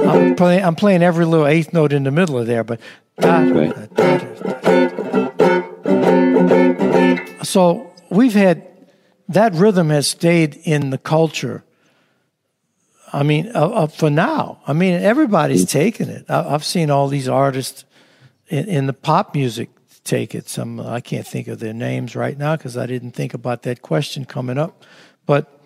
I'm 0.08 0.36
playing, 0.36 0.64
I'm 0.64 0.76
playing 0.76 1.04
every 1.04 1.26
little 1.26 1.48
eighth 1.48 1.74
note 1.74 1.92
in 1.92 2.04
the 2.04 2.12
middle 2.12 2.40
of 2.40 2.48
there, 2.48 2.64
but. 2.64 2.80
So 7.44 7.92
we've 8.10 8.34
had 8.34 8.66
that 9.28 9.54
rhythm 9.54 9.90
has 9.90 10.08
stayed 10.08 10.56
in 10.64 10.92
the 10.92 10.98
culture. 10.98 11.66
I 13.14 13.22
mean, 13.22 13.52
uh, 13.54 13.68
uh, 13.68 13.88
for 13.88 14.10
now, 14.10 14.60
I 14.66 14.74
mean, 14.74 14.96
everybody's 14.96 15.66
taking 15.66 16.10
it. 16.10 16.26
I, 16.30 16.50
have 16.50 16.66
seen 16.66 16.90
all 16.90 17.08
these 17.08 17.30
artists 17.30 17.86
in, 18.48 18.68
in, 18.68 18.88
the 18.88 18.94
pop 18.94 19.36
music 19.36 19.70
take 20.04 20.34
it. 20.34 20.50
Some 20.50 20.80
I 20.80 21.00
can't 21.00 21.26
think 21.26 21.48
of 21.48 21.60
their 21.60 21.74
names 21.74 22.16
right 22.16 22.36
now 22.36 22.56
because 22.56 22.76
I 22.76 22.88
didn't 22.88 23.12
think 23.12 23.36
about 23.36 23.62
that 23.64 23.84
question 23.84 24.26
coming 24.26 24.58
up, 24.58 24.84
but 25.28 25.62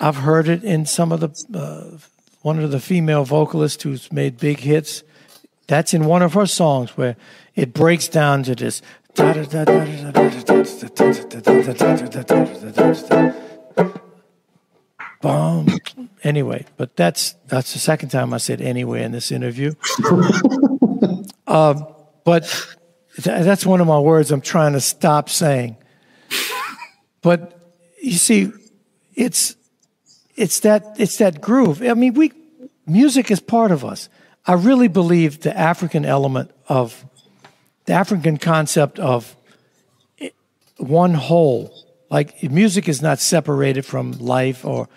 I've 0.00 0.16
heard 0.16 0.48
it 0.48 0.64
in 0.64 0.84
some 0.84 1.12
of 1.12 1.20
the 1.20 1.58
uh, 1.58 1.96
one 2.42 2.58
of 2.58 2.72
the 2.72 2.80
female 2.80 3.24
vocalists 3.24 3.84
who's 3.84 4.12
made 4.12 4.38
big 4.38 4.58
hits. 4.58 5.04
That's 5.68 5.94
in 5.94 6.06
one 6.06 6.22
of 6.22 6.32
her 6.32 6.46
songs 6.46 6.96
where 6.96 7.16
it 7.54 7.72
breaks 7.72 8.08
down 8.08 8.42
to 8.44 8.56
this. 8.56 8.82
Anyway, 16.22 16.66
but 16.76 16.96
that's 16.96 17.34
that's 17.46 17.72
the 17.72 17.78
second 17.78 18.10
time 18.10 18.32
I 18.34 18.38
said 18.38 18.60
anyway 18.60 19.02
in 19.02 19.12
this 19.12 19.30
interview. 19.30 19.74
um, 21.46 21.86
but 22.24 22.44
th- 23.16 23.44
that's 23.44 23.64
one 23.64 23.80
of 23.80 23.86
my 23.86 23.98
words 23.98 24.30
I'm 24.30 24.40
trying 24.40 24.72
to 24.74 24.80
stop 24.80 25.28
saying. 25.28 25.76
But 27.22 27.58
you 28.02 28.12
see, 28.12 28.52
it's 29.14 29.56
it's 30.36 30.60
that 30.60 30.96
it's 30.98 31.18
that 31.18 31.40
groove. 31.40 31.82
I 31.82 31.94
mean, 31.94 32.14
we 32.14 32.32
music 32.86 33.30
is 33.30 33.40
part 33.40 33.72
of 33.72 33.84
us. 33.84 34.08
I 34.46 34.54
really 34.54 34.88
believe 34.88 35.40
the 35.40 35.56
African 35.56 36.04
element 36.04 36.50
of 36.68 37.04
the 37.84 37.92
African 37.92 38.38
concept 38.38 38.98
of 38.98 39.36
one 40.76 41.14
whole. 41.14 41.74
Like 42.10 42.42
music 42.42 42.88
is 42.88 43.02
not 43.02 43.18
separated 43.18 43.84
from 43.84 44.12
life 44.12 44.64
or 44.64 44.88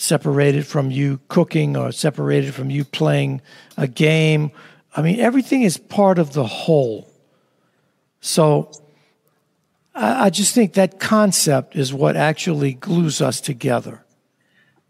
separated 0.00 0.66
from 0.66 0.90
you 0.90 1.20
cooking 1.28 1.76
or 1.76 1.92
separated 1.92 2.54
from 2.54 2.70
you 2.70 2.84
playing 2.84 3.42
a 3.76 3.86
game. 3.86 4.50
I 4.96 5.02
mean, 5.02 5.20
everything 5.20 5.60
is 5.60 5.76
part 5.76 6.18
of 6.18 6.32
the 6.32 6.46
whole. 6.46 7.06
So 8.22 8.72
I, 9.94 10.26
I 10.26 10.30
just 10.30 10.54
think 10.54 10.72
that 10.72 11.00
concept 11.00 11.76
is 11.76 11.92
what 11.92 12.16
actually 12.16 12.72
glues 12.72 13.20
us 13.20 13.42
together 13.42 14.02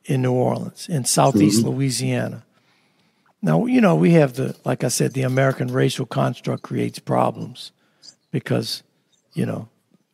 in 0.04 0.22
New 0.22 0.32
Orleans, 0.32 0.88
in 0.88 1.04
Southeast 1.04 1.60
mm-hmm. 1.60 1.70
Louisiana. 1.70 2.44
Now, 3.42 3.66
you 3.66 3.80
know, 3.80 3.96
we 3.96 4.12
have 4.12 4.34
the, 4.34 4.54
like 4.64 4.84
I 4.84 4.88
said, 4.88 5.12
the 5.12 5.22
American 5.22 5.72
racial 5.72 6.06
construct 6.06 6.62
creates 6.62 7.00
problems 7.00 7.72
because, 8.30 8.84
you 9.34 9.44
know, 9.44 9.68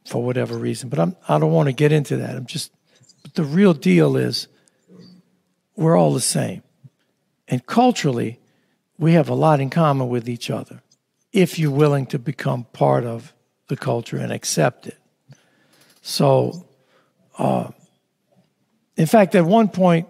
for 0.06 0.22
whatever 0.22 0.56
reason. 0.56 0.88
But 0.88 1.00
I'm, 1.00 1.16
I 1.28 1.38
don't 1.38 1.52
want 1.52 1.68
to 1.68 1.74
get 1.74 1.92
into 1.92 2.16
that. 2.16 2.34
I'm 2.34 2.46
just, 2.46 2.72
but 3.22 3.34
the 3.34 3.44
real 3.44 3.74
deal 3.74 4.16
is 4.16 4.48
we're 5.76 5.96
all 5.96 6.12
the 6.12 6.20
same. 6.20 6.62
And 7.48 7.64
culturally, 7.66 8.40
we 8.98 9.12
have 9.12 9.28
a 9.28 9.34
lot 9.34 9.60
in 9.60 9.70
common 9.70 10.08
with 10.08 10.28
each 10.28 10.50
other 10.50 10.82
if 11.32 11.58
you're 11.58 11.70
willing 11.70 12.06
to 12.06 12.18
become 12.18 12.64
part 12.72 13.04
of 13.04 13.34
the 13.68 13.76
culture 13.76 14.16
and 14.16 14.32
accept 14.32 14.86
it. 14.86 14.98
So, 16.02 16.66
uh, 17.38 17.70
in 18.96 19.06
fact, 19.06 19.34
at 19.34 19.44
one 19.44 19.68
point, 19.68 20.08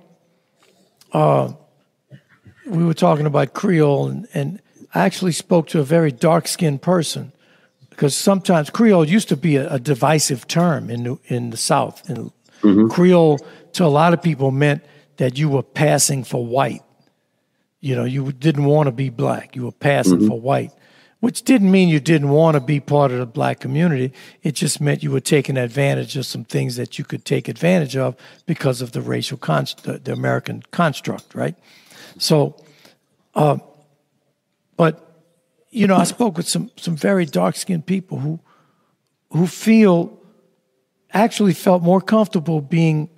uh, 1.12 1.52
we 2.66 2.84
were 2.84 2.94
talking 2.94 3.26
about 3.26 3.54
Creole, 3.54 4.08
and, 4.08 4.28
and 4.34 4.60
I 4.94 5.04
actually 5.04 5.32
spoke 5.32 5.68
to 5.68 5.80
a 5.80 5.84
very 5.84 6.12
dark 6.12 6.46
skinned 6.46 6.82
person 6.82 7.32
because 7.90 8.14
sometimes 8.14 8.70
Creole 8.70 9.06
used 9.06 9.28
to 9.30 9.36
be 9.36 9.56
a, 9.56 9.72
a 9.74 9.78
divisive 9.78 10.46
term 10.46 10.90
in 10.90 11.02
the, 11.04 11.18
in 11.26 11.50
the 11.50 11.56
South. 11.56 12.08
And 12.08 12.30
mm-hmm. 12.60 12.88
Creole 12.88 13.38
to 13.72 13.84
a 13.84 13.88
lot 13.88 14.12
of 14.12 14.22
people 14.22 14.50
meant 14.50 14.84
that 15.16 15.38
you 15.38 15.48
were 15.48 15.62
passing 15.62 16.24
for 16.24 16.44
white. 16.44 16.82
You 17.80 17.94
know, 17.94 18.04
you 18.04 18.32
didn't 18.32 18.64
want 18.64 18.86
to 18.86 18.92
be 18.92 19.10
black. 19.10 19.54
You 19.54 19.64
were 19.64 19.72
passing 19.72 20.18
mm-hmm. 20.18 20.28
for 20.28 20.40
white, 20.40 20.72
which 21.20 21.42
didn't 21.42 21.70
mean 21.70 21.88
you 21.88 22.00
didn't 22.00 22.30
want 22.30 22.54
to 22.54 22.60
be 22.60 22.80
part 22.80 23.12
of 23.12 23.18
the 23.18 23.26
black 23.26 23.60
community. 23.60 24.12
It 24.42 24.52
just 24.52 24.80
meant 24.80 25.02
you 25.02 25.10
were 25.10 25.20
taking 25.20 25.56
advantage 25.56 26.16
of 26.16 26.26
some 26.26 26.44
things 26.44 26.76
that 26.76 26.98
you 26.98 27.04
could 27.04 27.24
take 27.24 27.48
advantage 27.48 27.96
of 27.96 28.16
because 28.46 28.80
of 28.80 28.92
the 28.92 29.00
racial 29.00 29.36
const- 29.36 29.84
the, 29.84 30.12
American 30.12 30.62
construct, 30.70 31.34
right? 31.34 31.54
So, 32.18 32.56
uh, 33.34 33.58
but 34.76 35.02
you 35.70 35.86
know, 35.86 35.96
I 35.96 36.04
spoke 36.04 36.36
with 36.36 36.48
some 36.48 36.70
some 36.76 36.96
very 36.96 37.26
dark 37.26 37.56
skinned 37.56 37.86
people 37.86 38.18
who 38.18 38.40
who 39.30 39.46
feel 39.46 40.18
actually 41.12 41.54
felt 41.54 41.82
more 41.82 42.00
comfortable 42.00 42.60
being 42.60 43.08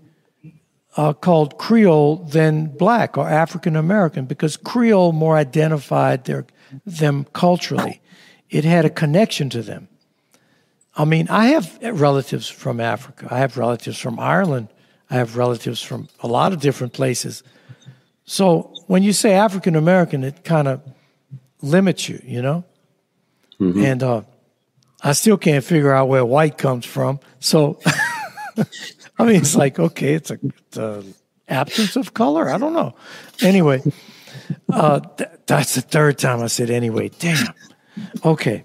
uh, 0.97 1.13
called 1.13 1.59
Creole 1.59 2.17
than 2.17 2.67
black 2.67 3.17
or 3.17 3.29
African 3.29 3.77
American 3.77 4.25
because 4.25 4.57
Creole 4.57 5.13
more 5.13 5.37
identified 5.37 6.25
their 6.25 6.47
them 6.85 7.27
culturally. 7.33 8.01
It 8.51 8.65
had 8.65 8.85
a 8.85 8.91
connection 8.91 9.51
to 9.51 9.63
them. 9.63 9.89
I 10.97 11.05
mean, 11.05 11.29
I 11.29 11.47
have 11.49 11.79
relatives 11.83 12.49
from 12.49 12.81
Africa. 12.81 13.29
I 13.31 13.39
have 13.39 13.57
relatives 13.57 13.99
from 13.99 14.19
Ireland. 14.19 14.69
I 15.11 15.15
have 15.15 15.37
relatives 15.37 15.81
from 15.81 16.09
a 16.21 16.27
lot 16.27 16.53
of 16.53 16.61
different 16.61 16.93
places. 16.93 17.43
So 18.25 18.75
when 18.89 19.03
you 19.03 19.13
say 19.13 19.33
African 19.33 19.77
American, 19.77 20.25
it 20.25 20.45
kind 20.45 20.69
of 20.69 20.83
limits 21.63 22.09
you, 22.09 22.21
you 22.25 22.43
know? 22.43 22.65
Mm-hmm. 23.61 23.85
And 23.85 24.03
uh, 24.03 24.23
I 25.03 25.13
still 25.13 25.37
can't 25.37 25.65
figure 25.65 25.93
out 25.93 26.09
where 26.09 26.25
white 26.25 26.59
comes 26.59 26.85
from. 26.85 27.21
So, 27.41 27.81
I 29.19 29.25
mean, 29.25 29.37
it's 29.37 29.57
like, 29.57 29.79
okay, 29.79 30.15
it's 30.15 30.31
a, 30.31 30.39
it's 30.43 30.77
a, 30.77 31.05
absence 31.49 31.97
of 31.97 32.15
color. 32.15 32.51
I 32.51 32.59
don't 32.59 32.73
know. 32.73 32.95
Anyway, 33.43 33.83
uh, 34.71 35.01
th- 35.01 35.31
that's 35.47 35.75
the 35.75 35.81
third 35.81 36.19
time 36.19 36.43
I 36.43 36.47
said 36.47 36.71
anyway. 36.71 37.11
Damn. 37.19 37.55
Okay. 38.25 38.65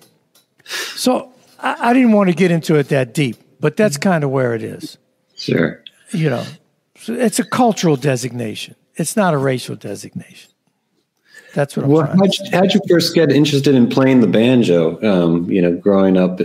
So 0.65 1.33
I, 1.59 1.89
I 1.89 1.93
didn't 1.93 2.11
want 2.11 2.29
to 2.29 2.35
get 2.35 2.51
into 2.51 2.75
it 2.75 2.89
that 2.89 3.13
deep, 3.13 3.37
but 3.59 3.77
that's 3.77 3.97
kind 3.97 4.23
of 4.23 4.29
where 4.29 4.53
it 4.53 4.63
is. 4.63 4.97
Sure. 5.35 5.83
You 6.11 6.29
know, 6.29 6.45
it's 7.07 7.39
a 7.39 7.43
cultural 7.43 7.95
designation. 7.95 8.75
It's 8.95 9.15
not 9.15 9.33
a 9.33 9.37
racial 9.37 9.75
designation. 9.75 10.51
That's 11.53 11.75
what 11.75 11.85
I'm 11.85 11.91
well, 11.91 12.07
how'd 12.07 12.33
you, 12.37 12.45
how'd 12.51 12.73
you, 12.73 12.81
first 12.89 13.13
get 13.13 13.31
interested 13.31 13.75
in 13.75 13.87
playing 13.87 14.21
the 14.21 14.27
banjo? 14.27 15.01
Um, 15.03 15.49
you 15.49 15.61
know, 15.61 15.75
growing 15.75 16.17
up 16.17 16.39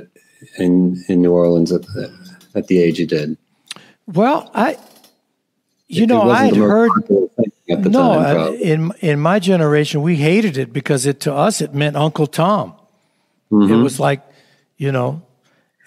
in 0.58 1.02
in 1.08 1.22
New 1.22 1.32
Orleans 1.32 1.72
at 1.72 1.82
the, 1.82 2.12
at 2.54 2.66
the 2.66 2.78
age 2.78 2.98
you 2.98 3.06
did. 3.06 3.36
Well, 4.08 4.50
I, 4.54 4.78
you 5.86 6.04
it, 6.04 6.08
know, 6.08 6.30
I 6.30 6.46
had 6.46 6.56
heard. 6.56 6.90
no, 7.68 8.14
time, 8.14 8.54
in 8.54 8.92
in 9.00 9.20
my 9.20 9.38
generation, 9.38 10.02
we 10.02 10.16
hated 10.16 10.56
it 10.56 10.72
because 10.72 11.06
it 11.06 11.20
to 11.20 11.34
us 11.34 11.60
it 11.60 11.74
meant 11.74 11.94
Uncle 11.94 12.26
Tom. 12.26 12.74
Mm-hmm. 13.52 13.72
It 13.72 13.76
was 13.76 14.00
like, 14.00 14.22
you 14.76 14.90
know, 14.90 15.22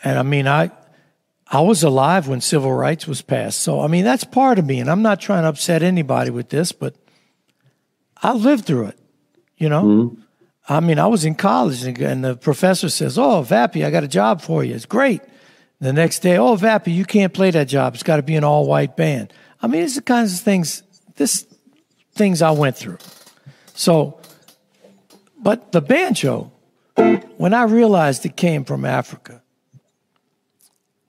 and 0.04 0.20
I 0.20 0.24
mean, 0.24 0.48
I 0.48 0.72
I 1.52 1.60
was 1.62 1.84
alive 1.84 2.30
when 2.30 2.40
civil 2.40 2.72
rights 2.72 3.08
was 3.08 3.22
passed. 3.22 3.60
So, 3.60 3.82
I 3.82 3.88
mean, 3.88 4.06
that's 4.06 4.24
part 4.24 4.58
of 4.58 4.66
me. 4.66 4.80
And 4.80 4.90
I'm 4.90 5.02
not 5.02 5.20
trying 5.20 5.44
to 5.44 5.50
upset 5.50 5.84
anybody 5.84 6.30
with 6.30 6.48
this, 6.48 6.72
but 6.72 6.96
I 8.24 8.32
lived 8.32 8.66
through 8.66 8.88
it, 8.88 9.00
you 9.58 9.68
know? 9.68 9.84
Mm-hmm. 9.84 10.22
I 10.70 10.80
mean, 10.80 10.98
I 10.98 11.08
was 11.08 11.26
in 11.26 11.36
college 11.36 11.84
and 11.84 12.24
the 12.24 12.38
professor 12.38 12.88
says, 12.88 13.18
Oh, 13.18 13.44
Vappie, 13.46 13.86
I 13.86 13.92
got 13.92 14.06
a 14.06 14.08
job 14.08 14.42
for 14.42 14.64
you. 14.64 14.74
It's 14.74 14.86
great. 14.86 15.22
The 15.82 15.92
next 15.92 16.20
day, 16.20 16.38
Oh, 16.38 16.56
Vappie, 16.56 16.94
you 16.94 17.06
can't 17.06 17.34
play 17.34 17.50
that 17.52 17.68
job. 17.68 17.96
It's 17.96 18.04
got 18.04 18.18
to 18.18 18.22
be 18.22 18.36
an 18.36 18.44
all 18.44 18.68
white 18.68 18.96
band. 18.96 19.34
I 19.62 19.68
mean, 19.68 19.82
it's 19.82 19.96
the 19.96 20.04
kinds 20.04 20.36
of 20.36 20.40
things, 20.42 20.84
this 21.16 21.48
things 22.14 22.44
I 22.44 22.52
went 22.52 22.78
through. 22.78 23.00
So, 23.74 24.20
but 25.40 25.72
the 25.72 25.82
banjo, 25.82 26.52
when 27.38 27.56
I 27.56 27.64
realized 27.64 28.26
it 28.28 28.38
came 28.38 28.64
from 28.64 28.86
Africa, 28.86 29.42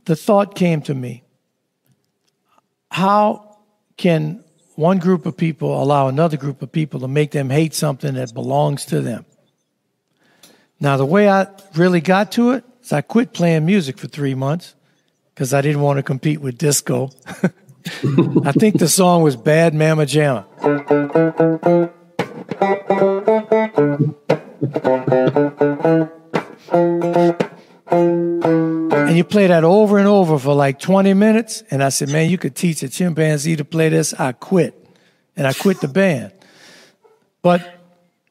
the 0.06 0.16
thought 0.16 0.54
came 0.54 0.80
to 0.82 0.94
me 0.94 1.22
how 2.90 3.58
can 3.96 4.42
one 4.74 4.98
group 4.98 5.26
of 5.26 5.36
people 5.36 5.82
allow 5.82 6.08
another 6.08 6.38
group 6.38 6.62
of 6.62 6.72
people 6.72 7.00
to 7.00 7.08
make 7.08 7.30
them 7.30 7.50
hate 7.50 7.74
something 7.74 8.14
that 8.14 8.32
belongs 8.32 8.86
to 8.86 9.02
them? 9.02 9.26
Now, 10.80 10.96
the 10.96 11.06
way 11.06 11.28
I 11.28 11.46
really 11.74 12.00
got 12.00 12.32
to 12.32 12.52
it 12.52 12.64
is 12.82 12.92
I 12.92 13.00
quit 13.00 13.32
playing 13.32 13.64
music 13.64 13.98
for 13.98 14.08
three 14.08 14.34
months 14.34 14.74
because 15.34 15.54
I 15.54 15.60
didn't 15.60 15.82
want 15.82 15.98
to 15.98 16.02
compete 16.02 16.40
with 16.40 16.58
disco. 16.58 17.10
I 18.44 18.52
think 18.52 18.78
the 18.78 18.88
song 18.88 19.22
was 19.22 19.36
Bad 19.36 19.74
Mama 19.74 20.04
Jamma. 20.04 20.46
And 27.92 29.16
you 29.16 29.24
play 29.24 29.46
that 29.48 29.64
over 29.64 29.98
and 29.98 30.06
over 30.06 30.38
for 30.38 30.54
like 30.54 30.78
20 30.78 31.14
minutes. 31.14 31.62
And 31.70 31.82
I 31.82 31.88
said, 31.88 32.08
man, 32.08 32.30
you 32.30 32.38
could 32.38 32.54
teach 32.54 32.82
a 32.82 32.88
chimpanzee 32.88 33.56
to 33.56 33.64
play 33.64 33.88
this. 33.88 34.14
I 34.14 34.32
quit. 34.32 34.78
And 35.36 35.46
I 35.46 35.52
quit 35.52 35.80
the 35.80 35.88
band. 35.88 36.32
But 37.42 37.80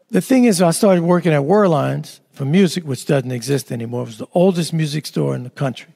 the 0.10 0.22
thing 0.22 0.46
is, 0.46 0.62
I 0.62 0.72
started 0.72 1.04
working 1.04 1.34
at 1.34 1.42
Werleins 1.42 2.20
for 2.42 2.46
music, 2.46 2.84
which 2.86 3.06
doesn't 3.06 3.32
exist 3.32 3.72
anymore. 3.72 4.02
It 4.02 4.06
was 4.06 4.18
the 4.18 4.28
oldest 4.34 4.74
music 4.74 5.06
store 5.06 5.36
in 5.36 5.44
the 5.44 5.52
country. 5.52 5.94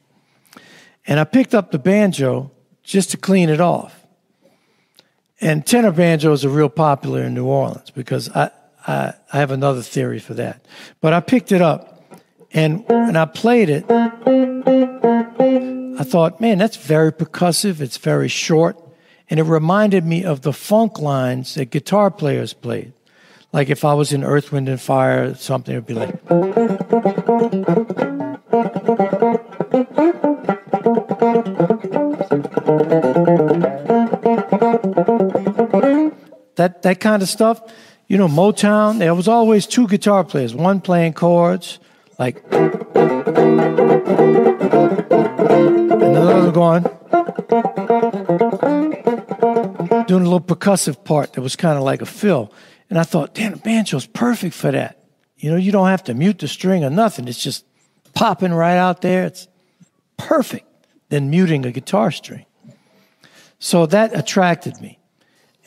And 1.08 1.20
I 1.20 1.24
picked 1.24 1.56
up 1.56 1.72
the 1.72 1.80
banjo 1.80 2.52
just 2.84 3.10
to 3.10 3.18
clean 3.18 3.50
it 3.50 3.60
off. 3.60 4.06
And 5.42 5.66
tenor 5.66 5.90
banjos 5.90 6.46
are 6.46 6.50
real 6.50 6.70
popular 6.70 7.24
in 7.24 7.34
New 7.34 7.48
Orleans 7.48 7.90
because 7.90 8.30
I, 8.30 8.52
I, 8.86 9.16
I 9.34 9.40
have 9.40 9.50
another 9.50 9.82
theory 9.82 10.20
for 10.20 10.36
that. 10.36 10.64
But 11.02 11.14
I 11.14 11.20
picked 11.20 11.52
it 11.52 11.64
up 11.64 12.04
and 12.52 12.88
when 12.88 13.16
I 13.16 13.26
played 13.26 13.72
it, 13.72 13.86
I 16.00 16.04
thought, 16.04 16.40
man, 16.40 16.60
that's 16.60 16.78
very 16.78 17.12
percussive. 17.12 17.82
It's 17.82 17.98
very 17.98 18.28
short. 18.28 18.80
And 19.32 19.40
it 19.40 19.44
reminded 19.46 20.06
me 20.06 20.24
of 20.24 20.42
the 20.42 20.54
funk 20.54 21.00
lines 21.00 21.56
that 21.56 21.72
guitar 21.72 22.12
players 22.12 22.54
played. 22.54 22.94
Like 23.56 23.70
if 23.70 23.86
I 23.86 23.94
was 23.94 24.12
in 24.12 24.22
Earth, 24.26 24.52
Wind, 24.52 24.68
and 24.68 24.82
Fire, 24.82 25.34
something 25.34 25.74
would 25.76 25.86
be 25.86 25.94
like. 25.94 26.12
That, 36.58 36.82
that 36.82 37.00
kind 37.00 37.24
of 37.24 37.30
stuff. 37.30 37.62
You 38.10 38.18
know, 38.18 38.28
Motown, 38.28 39.00
there 39.00 39.16
was 39.16 39.30
always 39.30 39.66
two 39.66 39.88
guitar 39.88 40.26
players, 40.26 40.54
one 40.54 40.82
playing 40.82 41.14
chords, 41.14 41.80
like. 42.20 42.44
And 42.52 42.74
the 46.14 46.22
other 46.22 46.52
going. 46.52 46.84
Doing 50.08 50.24
a 50.24 50.30
little 50.30 50.42
percussive 50.42 51.06
part 51.06 51.32
that 51.34 51.42
was 51.42 51.56
kind 51.56 51.78
of 51.78 51.86
like 51.86 52.02
a 52.02 52.06
fill. 52.06 52.52
And 52.90 53.00
I 53.00 53.04
thought, 53.04 53.34
damn, 53.34 53.54
the 53.54 53.58
banjo's 53.58 54.06
perfect 54.06 54.56
for 54.56 54.72
that. 54.72 55.04
You 55.38 55.52
know, 55.52 55.58
you 55.58 55.72
don't 55.72 55.88
have 55.88 56.04
to 56.06 56.14
mute 56.14 56.40
the 56.40 56.48
string 56.48 56.84
or 56.84 56.90
nothing. 56.90 57.28
It's 57.28 57.42
just 57.42 57.66
popping 58.14 58.54
right 58.54 58.78
out 58.78 59.02
there. 59.02 59.26
It's 59.26 59.48
perfect 60.18 60.66
than 61.10 61.30
muting 61.30 61.66
a 61.66 61.72
guitar 61.72 62.12
string. 62.12 62.46
So 63.60 63.86
that 63.88 64.18
attracted 64.18 64.80
me. 64.82 65.00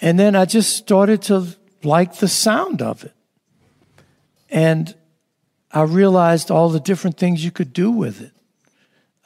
And 0.01 0.19
then 0.19 0.37
I 0.37 0.45
just 0.45 0.77
started 0.77 1.23
to 1.23 1.57
like 1.83 2.17
the 2.17 2.29
sound 2.29 2.83
of 2.83 3.05
it. 3.05 3.15
And 4.51 4.95
I 5.71 5.83
realized 5.83 6.51
all 6.51 6.71
the 6.71 6.81
different 6.81 7.19
things 7.19 7.45
you 7.45 7.51
could 7.51 7.73
do 7.73 7.91
with 7.91 8.21
it. 8.23 8.33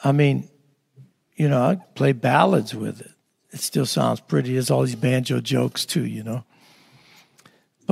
I 0.03 0.13
mean, 0.13 0.49
you 1.37 1.49
know, 1.49 1.63
I 1.63 1.77
play 1.95 2.13
ballads 2.13 2.75
with 2.75 3.01
it. 3.01 3.13
It 3.51 3.61
still 3.61 3.87
sounds 3.87 4.21
pretty. 4.21 4.55
There's 4.55 4.71
all 4.71 4.83
these 4.83 4.97
banjo 4.97 5.41
jokes 5.41 5.85
too, 5.85 6.05
you 6.05 6.23
know. 6.23 6.45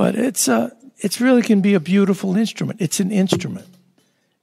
But 0.01 0.15
it's 0.15 0.47
a, 0.47 0.55
uh, 0.55 0.69
it's 0.97 1.21
really 1.21 1.43
can 1.43 1.61
be 1.61 1.75
a 1.75 1.79
beautiful 1.79 2.35
instrument. 2.35 2.81
It's 2.81 2.99
an 2.99 3.11
instrument. 3.11 3.67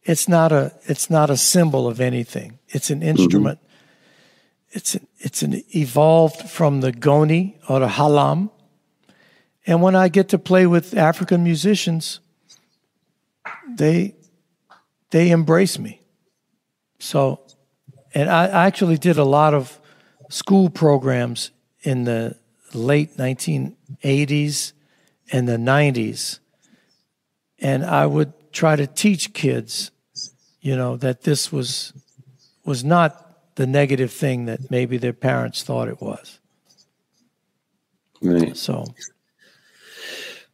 It's 0.05 0.29
not 0.29 0.53
a, 0.53 0.73
it's 0.85 1.11
not 1.11 1.31
a 1.31 1.37
symbol 1.37 1.89
of 1.89 2.01
anything. 2.01 2.61
It's 2.69 2.91
an 2.91 3.01
mm-hmm. 3.01 3.09
instrument. 3.09 3.59
Mm-hmm. 3.59 4.77
It's 4.79 4.95
an, 4.95 5.07
it's 5.19 5.43
an 5.43 5.65
evolved 5.75 6.49
from 6.49 6.81
the 6.81 6.93
ngoni 6.93 7.57
or 7.69 7.81
the 7.81 7.89
halam. 7.89 8.51
And 9.67 9.83
when 9.83 9.97
I 9.97 10.07
get 10.07 10.29
to 10.29 10.39
play 10.39 10.65
with 10.65 10.97
African 10.97 11.43
musicians, 11.43 12.21
they 13.69 14.15
they 15.11 15.33
embrace 15.33 15.77
me. 15.77 16.03
So, 17.01 17.41
and 18.15 18.31
I 18.31 18.47
actually 18.47 18.97
did 18.97 19.19
a 19.19 19.25
lot 19.25 19.55
of 19.55 19.81
school 20.31 20.71
programs 20.71 21.51
in 21.83 22.05
the 22.05 22.37
late 22.73 23.17
1980s 23.17 24.75
and 25.33 25.49
the 25.49 25.57
90s. 25.57 26.39
And 27.59 27.85
I 27.85 28.07
would 28.07 28.33
try 28.53 28.77
to 28.77 28.87
teach 28.87 29.33
kids, 29.33 29.91
you 30.61 30.77
know, 30.77 30.97
that 30.97 31.23
this 31.23 31.53
was 31.53 31.93
was 32.65 32.85
not 32.85 33.55
the 33.57 33.67
negative 33.67 34.13
thing 34.13 34.45
that 34.45 34.71
maybe 34.71 34.99
their 34.99 35.13
parents 35.13 35.63
thought 35.63 35.89
it 35.89 36.01
was. 36.01 36.39
Right. 38.21 38.57
So 38.57 38.85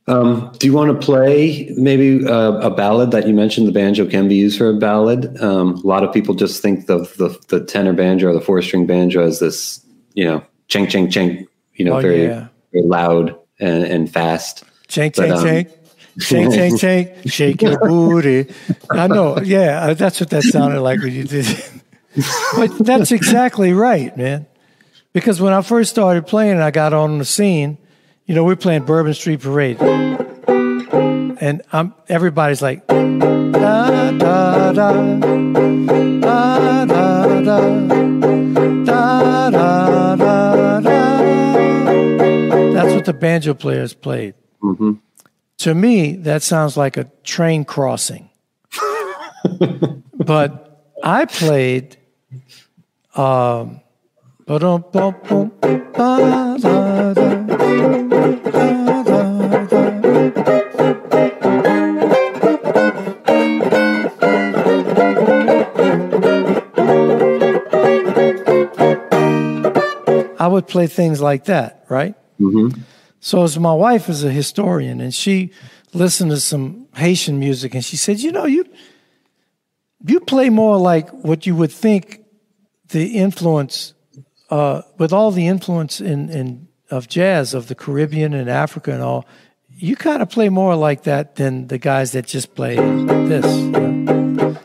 um, 0.07 0.53
do 0.59 0.67
you 0.67 0.75
want 0.75 0.99
to 0.99 1.07
play 1.07 1.73
maybe 1.77 2.27
uh, 2.27 2.53
a 2.59 2.71
ballad 2.71 3.11
that 3.13 3.27
you 3.27 3.33
mentioned? 3.33 3.67
The 3.67 3.73
banjo 3.73 4.07
can 4.07 4.29
be 4.29 4.35
used 4.35 4.59
for 4.59 4.69
a 4.69 4.75
ballad. 4.75 5.41
Um, 5.41 5.75
a 5.77 5.87
lot 5.87 6.05
of 6.05 6.13
people 6.13 6.35
just 6.35 6.61
think 6.61 6.87
the, 6.87 6.99
the, 7.17 7.39
the 7.49 7.65
tenor 7.65 7.95
banjo 7.95 8.29
or 8.29 8.33
the 8.35 8.41
four 8.41 8.61
string 8.61 8.87
banjo 8.87 9.25
as 9.25 9.41
this, 9.41 9.85
you 10.13 10.25
know, 10.25 10.45
ching 10.69 10.89
ching 10.89 11.11
ching, 11.11 11.47
you 11.75 11.87
know, 11.87 11.97
oh, 11.97 12.01
very, 12.03 12.25
yeah. 12.25 12.49
very 12.73 12.87
loud 12.87 13.39
and, 13.59 13.85
and 13.85 14.13
fast. 14.13 14.65
Shake, 14.89 15.19
um, 15.19 15.25
shake, 15.43 15.69
shake. 15.69 15.69
Shake, 16.17 16.53
shake, 16.53 16.81
shank, 16.81 17.33
shake 17.33 17.63
your 17.63 17.79
booty. 17.81 18.53
I 18.91 19.09
know. 19.09 19.39
Yeah, 19.41 19.95
that's 19.95 20.21
what 20.21 20.31
that 20.31 20.45
sounded 20.45 20.81
like 20.81 21.01
when 21.01 21.13
you 21.13 21.25
did. 21.25 21.47
but 22.57 22.79
that's 22.79 23.11
exactly 23.11 23.73
right, 23.73 24.17
man. 24.17 24.47
Because 25.13 25.41
when 25.41 25.53
I 25.53 25.63
first 25.63 25.91
started 25.91 26.27
playing, 26.27 26.53
and 26.53 26.63
I 26.63 26.71
got 26.71 26.93
on 26.93 27.19
the 27.19 27.25
scene. 27.25 27.79
You 28.27 28.35
know, 28.35 28.43
we're 28.45 28.57
playing 28.57 28.85
Bourbon 28.85 29.13
Street 29.13 29.41
Parade, 29.41 29.79
and 29.83 31.61
I'm 31.73 31.93
everybody's 32.09 32.63
like 32.63 32.87
da 32.87 32.97
da 33.53 34.11
da 34.13 34.73
da 34.73 34.73
da. 36.21 36.85
da. 37.43 38.34
What 43.05 43.13
the 43.13 43.21
banjo 43.21 43.53
players 43.53 43.93
played. 43.93 44.35
Mm-hmm. 44.63 44.93
To 45.59 45.75
me, 45.75 46.17
that 46.17 46.43
sounds 46.43 46.77
like 46.77 46.97
a 46.97 47.05
train 47.23 47.65
crossing. 47.67 48.31
but 50.15 50.89
I 51.03 51.27
played. 51.27 51.99
Um, 53.15 53.81
I 70.39 70.47
would 70.47 70.67
play 70.67 70.87
things 70.87 71.21
like 71.21 71.45
that, 71.45 71.85
right? 71.89 72.15
Mm-hmm. 72.41 72.81
So, 73.25 73.43
as 73.43 73.59
my 73.59 73.73
wife 73.73 74.11
is 74.11 74.23
a 74.23 74.31
historian, 74.31 75.01
and 75.01 75.15
she 75.15 75.51
listened 75.95 76.31
to 76.31 76.37
some 76.39 76.89
Haitian 76.95 77.39
music, 77.39 77.75
and 77.75 77.83
she 77.83 77.97
said, 77.97 78.21
"You 78.21 78.31
know, 78.31 78.45
you 78.45 78.67
you 80.07 80.21
play 80.21 80.51
more 80.51 80.77
like 80.77 81.09
what 81.25 81.47
you 81.47 81.57
would 81.57 81.73
think 81.73 82.21
the 82.89 83.17
influence 83.17 83.95
uh, 84.51 84.83
with 84.99 85.15
all 85.15 85.31
the 85.31 85.47
influence 85.47 86.03
in, 86.03 86.29
in 86.29 86.69
of 86.91 87.09
jazz 87.09 87.55
of 87.55 87.69
the 87.69 87.75
Caribbean 87.75 88.35
and 88.35 88.51
Africa 88.51 88.93
and 88.93 89.01
all, 89.01 89.25
you 89.71 89.97
kind 89.97 90.21
of 90.21 90.29
play 90.29 90.51
more 90.51 90.77
like 90.77 91.05
that 91.05 91.37
than 91.37 91.69
the 91.69 91.79
guys 91.79 92.13
that 92.13 92.27
just 92.27 92.55
play 92.55 92.77
this. 92.77 93.47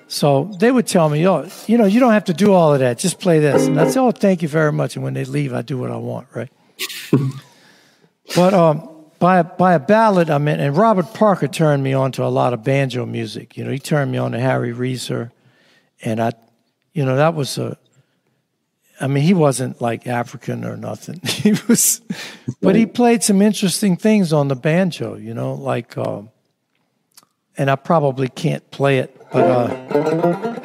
So 0.09 0.51
they 0.59 0.73
would 0.73 0.85
tell 0.85 1.07
me, 1.07 1.25
"Oh, 1.25 1.47
you 1.67 1.77
know, 1.77 1.85
you 1.85 2.01
don't 2.01 2.11
have 2.11 2.25
to 2.25 2.33
do 2.33 2.51
all 2.51 2.73
of 2.73 2.81
that. 2.81 2.99
Just 2.99 3.21
play 3.21 3.39
this." 3.39 3.67
And 3.67 3.79
I'd 3.79 3.91
say, 3.91 4.01
"Oh, 4.01 4.11
thank 4.11 4.41
you 4.41 4.49
very 4.49 4.73
much." 4.73 4.97
And 4.97 5.03
when 5.05 5.13
they 5.13 5.23
leave, 5.23 5.53
I 5.53 5.61
do 5.61 5.77
what 5.77 5.91
I 5.91 5.97
want, 5.97 6.27
right? 6.35 6.51
But 8.35 8.53
um, 8.53 8.89
by 9.19 9.43
by 9.43 9.73
a 9.73 9.79
ballad, 9.79 10.29
I 10.29 10.37
mean, 10.37 10.59
and 10.59 10.75
Robert 10.75 11.13
Parker 11.13 11.47
turned 11.47 11.83
me 11.83 11.93
on 11.93 12.11
to 12.13 12.23
a 12.23 12.29
lot 12.29 12.53
of 12.53 12.63
banjo 12.63 13.05
music. 13.05 13.57
You 13.57 13.63
know, 13.65 13.71
he 13.71 13.79
turned 13.79 14.11
me 14.11 14.17
on 14.17 14.31
to 14.31 14.39
Harry 14.39 14.73
Reser, 14.73 15.31
and 16.03 16.21
I, 16.21 16.33
you 16.93 17.05
know, 17.05 17.15
that 17.15 17.35
was 17.35 17.57
a 17.57 17.77
I 19.01 19.07
mean, 19.07 19.23
he 19.23 19.33
wasn't 19.33 19.81
like 19.81 20.07
African 20.07 20.65
or 20.65 20.75
nothing. 20.75 21.21
He 21.39 21.53
was, 21.67 22.01
but 22.61 22.75
he 22.75 22.85
played 22.85 23.23
some 23.23 23.41
interesting 23.41 23.95
things 23.95 24.33
on 24.33 24.49
the 24.49 24.55
banjo, 24.55 25.15
you 25.15 25.33
know, 25.33 25.53
like, 25.53 25.97
uh, 25.97 26.23
and 27.57 27.71
I 27.71 27.75
probably 27.77 28.27
can't 28.27 28.69
play 28.71 28.99
it, 28.99 29.15
but. 29.31 29.45
Uh, 29.45 30.59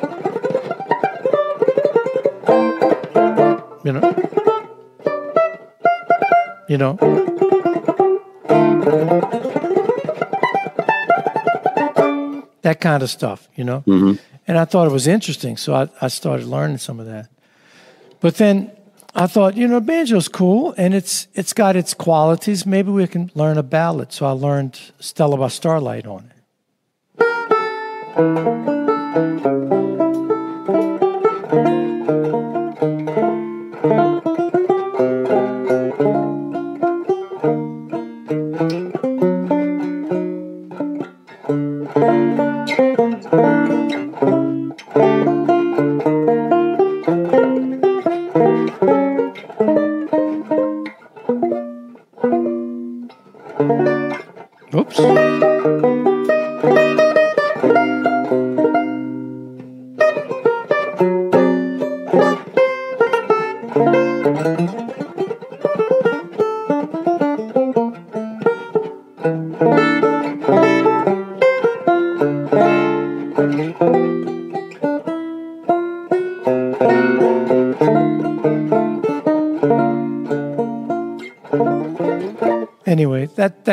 You 3.84 3.92
know. 3.92 4.23
You 6.68 6.78
know. 6.78 6.96
That 12.62 12.80
kind 12.80 13.02
of 13.02 13.10
stuff, 13.10 13.48
you 13.54 13.64
know. 13.64 13.82
Mm-hmm. 13.86 14.14
And 14.46 14.58
I 14.58 14.64
thought 14.64 14.86
it 14.86 14.92
was 14.92 15.06
interesting, 15.06 15.56
so 15.56 15.74
I, 15.74 15.88
I 16.00 16.08
started 16.08 16.46
learning 16.46 16.78
some 16.78 17.00
of 17.00 17.06
that. 17.06 17.28
But 18.20 18.36
then 18.36 18.70
I 19.14 19.26
thought, 19.26 19.56
you 19.56 19.68
know, 19.68 19.80
banjo's 19.80 20.28
cool 20.28 20.74
and 20.76 20.94
it's 20.94 21.28
it's 21.34 21.52
got 21.52 21.76
its 21.76 21.94
qualities. 21.94 22.66
Maybe 22.66 22.90
we 22.90 23.06
can 23.06 23.30
learn 23.34 23.58
a 23.58 23.62
ballad. 23.62 24.12
So 24.12 24.26
I 24.26 24.30
learned 24.30 24.80
Stella 24.98 25.36
by 25.36 25.48
Starlight 25.48 26.06
on 26.06 26.24
it. 26.24 26.30
Oops. 31.56 31.93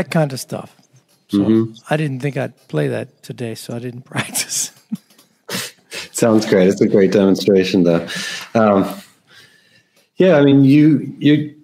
That 0.02 0.10
kind 0.10 0.34
of 0.34 0.40
stuff. 0.40 0.76
So 1.28 1.68
I 1.90 1.96
didn't 1.96 2.20
think 2.22 2.36
I'd 2.36 2.56
play 2.68 2.88
that 2.88 3.22
today, 3.22 3.54
so 3.56 3.76
I 3.76 3.80
didn't 3.80 4.02
practice. 4.14 4.72
Sounds 6.12 6.46
great. 6.46 6.68
It's 6.68 6.82
a 6.82 6.88
great 6.88 7.12
demonstration, 7.12 7.84
though. 7.84 8.08
Um, 8.56 9.00
yeah, 10.18 10.38
I 10.38 10.44
mean, 10.44 10.64
you, 10.64 11.16
you, 11.20 11.56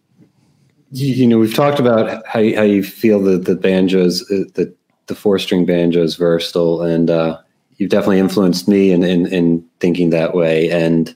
you, 0.91 1.15
you 1.15 1.27
know, 1.27 1.39
we've 1.39 1.53
talked 1.53 1.79
about 1.79 2.25
how 2.27 2.39
you, 2.39 2.55
how 2.55 2.61
you 2.61 2.83
feel 2.83 3.21
that 3.23 3.45
the 3.45 3.55
banjos, 3.55 4.21
uh, 4.31 4.45
the 4.53 4.73
the 5.07 5.15
four 5.15 5.39
string 5.39 5.65
banjo 5.65 6.03
is 6.03 6.15
versatile, 6.15 6.81
and 6.81 7.09
uh, 7.09 7.39
you've 7.77 7.89
definitely 7.89 8.19
influenced 8.19 8.67
me 8.67 8.91
in, 8.91 9.03
in 9.03 9.25
in 9.27 9.65
thinking 9.79 10.09
that 10.09 10.33
way. 10.33 10.69
And 10.69 11.15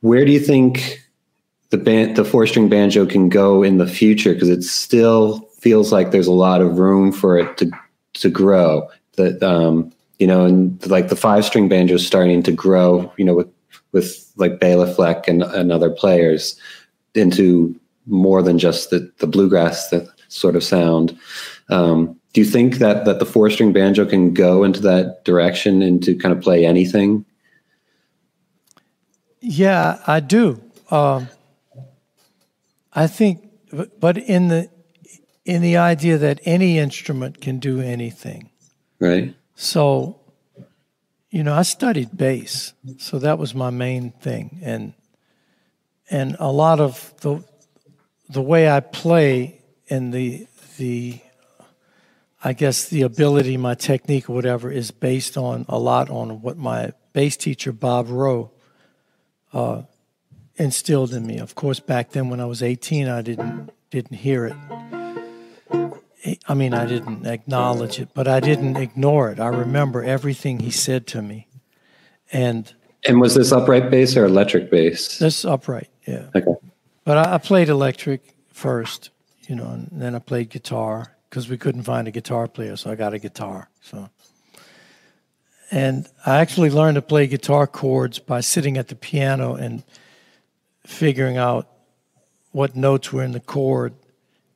where 0.00 0.24
do 0.24 0.30
you 0.30 0.38
think 0.38 1.00
the 1.70 1.78
band, 1.78 2.16
the 2.16 2.24
four 2.24 2.46
string 2.46 2.68
banjo, 2.68 3.06
can 3.06 3.28
go 3.28 3.64
in 3.64 3.78
the 3.78 3.86
future? 3.86 4.32
Because 4.32 4.48
it's 4.48 4.70
still 4.70 5.49
feels 5.60 5.92
like 5.92 6.10
there's 6.10 6.26
a 6.26 6.32
lot 6.32 6.60
of 6.60 6.78
room 6.78 7.12
for 7.12 7.38
it 7.38 7.56
to 7.58 7.70
to 8.14 8.30
grow. 8.30 8.88
That 9.16 9.42
um, 9.42 9.92
you 10.18 10.26
know, 10.26 10.44
and 10.44 10.84
like 10.86 11.08
the 11.08 11.16
five 11.16 11.44
string 11.44 11.68
banjo 11.68 11.94
is 11.94 12.06
starting 12.06 12.42
to 12.42 12.52
grow. 12.52 13.12
You 13.16 13.24
know, 13.24 13.34
with 13.34 13.48
with 13.92 14.32
like 14.36 14.60
Bela 14.60 14.92
Fleck 14.92 15.28
and, 15.28 15.42
and 15.42 15.70
other 15.70 15.90
players 15.90 16.58
into 17.14 17.78
more 18.06 18.42
than 18.42 18.58
just 18.58 18.90
the 18.90 19.10
the 19.18 19.26
bluegrass 19.26 19.92
sort 20.28 20.56
of 20.56 20.64
sound. 20.64 21.16
Um, 21.68 22.18
do 22.32 22.40
you 22.40 22.46
think 22.46 22.76
that 22.76 23.04
that 23.04 23.18
the 23.18 23.26
four 23.26 23.50
string 23.50 23.72
banjo 23.72 24.06
can 24.06 24.32
go 24.32 24.64
into 24.64 24.80
that 24.80 25.24
direction 25.24 25.82
and 25.82 26.02
to 26.02 26.14
kind 26.14 26.34
of 26.34 26.42
play 26.42 26.64
anything? 26.64 27.24
Yeah, 29.40 30.00
I 30.06 30.20
do. 30.20 30.62
Um, 30.90 31.28
I 32.92 33.06
think, 33.06 33.48
but 33.98 34.18
in 34.18 34.48
the 34.48 34.68
in 35.44 35.62
the 35.62 35.76
idea 35.76 36.18
that 36.18 36.40
any 36.44 36.78
instrument 36.78 37.40
can 37.40 37.58
do 37.58 37.80
anything. 37.80 38.50
Right. 38.98 39.34
So, 39.54 40.20
you 41.30 41.42
know, 41.42 41.54
I 41.54 41.62
studied 41.62 42.16
bass, 42.16 42.74
so 42.98 43.18
that 43.18 43.38
was 43.38 43.54
my 43.54 43.70
main 43.70 44.10
thing, 44.12 44.60
and 44.62 44.94
and 46.10 46.36
a 46.38 46.50
lot 46.50 46.80
of 46.80 47.14
the 47.20 47.44
the 48.28 48.42
way 48.42 48.70
I 48.70 48.80
play 48.80 49.60
and 49.88 50.12
the 50.12 50.46
the 50.76 51.20
I 52.42 52.54
guess 52.54 52.88
the 52.88 53.02
ability, 53.02 53.58
my 53.58 53.74
technique, 53.74 54.30
or 54.30 54.32
whatever, 54.32 54.70
is 54.70 54.90
based 54.90 55.36
on 55.36 55.66
a 55.68 55.78
lot 55.78 56.08
on 56.08 56.40
what 56.40 56.56
my 56.56 56.92
bass 57.12 57.36
teacher 57.36 57.70
Bob 57.70 58.08
Rowe 58.08 58.50
uh, 59.52 59.82
instilled 60.56 61.12
in 61.12 61.26
me. 61.26 61.38
Of 61.38 61.54
course, 61.54 61.80
back 61.80 62.10
then 62.10 62.30
when 62.30 62.40
I 62.40 62.46
was 62.46 62.62
18, 62.62 63.08
I 63.08 63.20
didn't 63.22 63.70
didn't 63.90 64.16
hear 64.16 64.46
it. 64.46 64.99
I 66.46 66.54
mean, 66.54 66.74
I 66.74 66.86
didn't 66.86 67.26
acknowledge 67.26 67.98
it, 67.98 68.10
but 68.12 68.28
I 68.28 68.40
didn't 68.40 68.76
ignore 68.76 69.30
it. 69.30 69.40
I 69.40 69.48
remember 69.48 70.02
everything 70.04 70.60
he 70.60 70.70
said 70.70 71.06
to 71.08 71.22
me, 71.22 71.46
and 72.32 72.72
And 73.06 73.20
was 73.20 73.34
this 73.34 73.52
upright 73.52 73.90
bass 73.90 74.16
or 74.16 74.26
electric 74.26 74.70
bass? 74.70 75.18
this 75.18 75.44
upright, 75.44 75.88
yeah. 76.06 76.26
Okay. 76.34 76.52
But 77.04 77.16
I, 77.18 77.34
I 77.34 77.38
played 77.38 77.68
electric 77.68 78.34
first, 78.52 79.10
you 79.48 79.56
know, 79.56 79.68
and 79.68 79.88
then 79.90 80.14
I 80.14 80.18
played 80.18 80.50
guitar 80.50 81.16
because 81.28 81.48
we 81.48 81.56
couldn't 81.56 81.84
find 81.84 82.06
a 82.06 82.10
guitar 82.10 82.46
player, 82.48 82.76
so 82.76 82.90
I 82.90 82.96
got 82.96 83.14
a 83.14 83.18
guitar. 83.18 83.70
So, 83.80 84.10
and 85.70 86.06
I 86.26 86.40
actually 86.40 86.70
learned 86.70 86.96
to 86.96 87.02
play 87.02 87.26
guitar 87.28 87.66
chords 87.66 88.18
by 88.18 88.40
sitting 88.40 88.76
at 88.76 88.88
the 88.88 88.96
piano 88.96 89.54
and 89.54 89.84
figuring 90.84 91.38
out 91.38 91.68
what 92.52 92.76
notes 92.76 93.12
were 93.12 93.22
in 93.22 93.32
the 93.32 93.40
chord, 93.40 93.94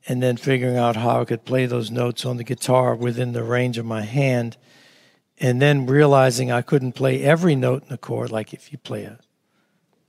and 0.06 0.22
then 0.22 0.36
figuring 0.36 0.76
out 0.76 0.96
how 0.96 1.20
I 1.20 1.24
could 1.24 1.44
play 1.44 1.66
those 1.66 1.90
notes 1.90 2.26
on 2.26 2.36
the 2.36 2.44
guitar 2.44 2.94
within 2.94 3.32
the 3.32 3.42
range 3.42 3.78
of 3.78 3.86
my 3.86 4.02
hand, 4.02 4.56
and 5.38 5.60
then 5.60 5.86
realizing 5.86 6.52
I 6.52 6.62
couldn't 6.62 6.92
play 6.92 7.22
every 7.22 7.54
note 7.54 7.82
in 7.84 7.88
the 7.88 7.98
chord. 7.98 8.30
Like 8.30 8.52
if 8.52 8.72
you 8.72 8.78
play 8.78 9.04
a 9.04 9.18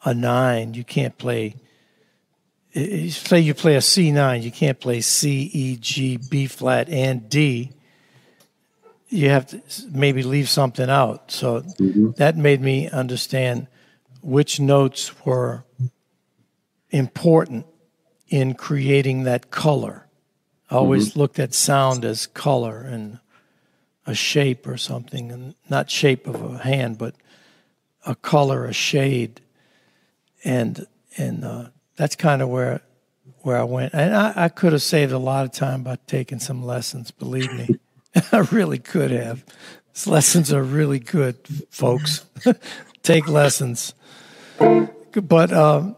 a 0.06 0.14
nine, 0.14 0.76
you 0.76 0.84
can't 0.84 1.18
play 1.18 1.56
say 2.74 3.40
you 3.40 3.54
play 3.54 3.76
a 3.76 3.82
C 3.82 4.12
nine, 4.12 4.44
you 4.44 4.52
can't 4.52 4.80
play 4.80 5.02
C, 5.02 5.50
E, 5.54 5.78
G, 5.78 6.18
B 6.18 6.46
flat, 6.46 6.90
and 6.90 7.30
D. 7.30 7.72
You 9.08 9.30
have 9.30 9.48
to 9.48 9.62
maybe 9.92 10.24
leave 10.24 10.50
something 10.50 10.90
out. 10.90 11.32
So 11.32 11.62
mm-hmm. 11.62 12.12
that 12.18 12.36
made 12.36 12.62
me 12.62 12.90
understand 12.90 13.68
which 14.22 14.60
notes 14.60 15.26
were 15.26 15.64
important 16.90 17.66
in 18.28 18.54
creating 18.54 19.24
that 19.24 19.52
color. 19.52 20.08
I 20.70 20.76
always 20.76 21.16
looked 21.16 21.38
at 21.40 21.54
sound 21.54 22.04
as 22.04 22.26
color 22.26 22.82
and 22.82 23.20
a 24.08 24.16
shape 24.16 24.68
or 24.68 24.78
something, 24.78 25.32
and 25.32 25.56
not 25.70 25.90
shape 25.90 26.28
of 26.28 26.42
a 26.42 26.58
hand, 26.60 26.98
but 26.98 27.16
a 28.06 28.16
color, 28.16 28.66
a 28.66 28.74
shade, 28.74 29.42
and 30.44 30.86
and 31.18 31.44
uh, 31.44 31.70
that's 31.96 32.16
kind 32.16 32.42
of 32.42 32.50
where 32.50 32.82
where 33.42 33.58
I 33.58 33.64
went. 33.64 33.94
And 33.94 34.16
I, 34.16 34.34
I 34.36 34.50
could 34.50 34.74
have 34.74 34.82
saved 34.82 35.12
a 35.12 35.18
lot 35.18 35.46
of 35.46 35.52
time 35.52 35.84
by 35.84 35.98
taking 36.08 36.40
some 36.40 36.64
lessons. 36.64 37.12
Believe 37.12 37.52
me, 37.54 37.70
I 38.32 38.40
really 38.52 38.80
could 38.80 39.12
have. 39.12 39.44
These 39.94 40.08
lessons 40.08 40.54
are 40.54 40.64
really 40.64 41.00
good, 41.00 41.38
folks. 41.70 42.26
Take 43.04 43.28
lessons. 43.28 43.94
But 44.58 45.54
um, 45.54 45.96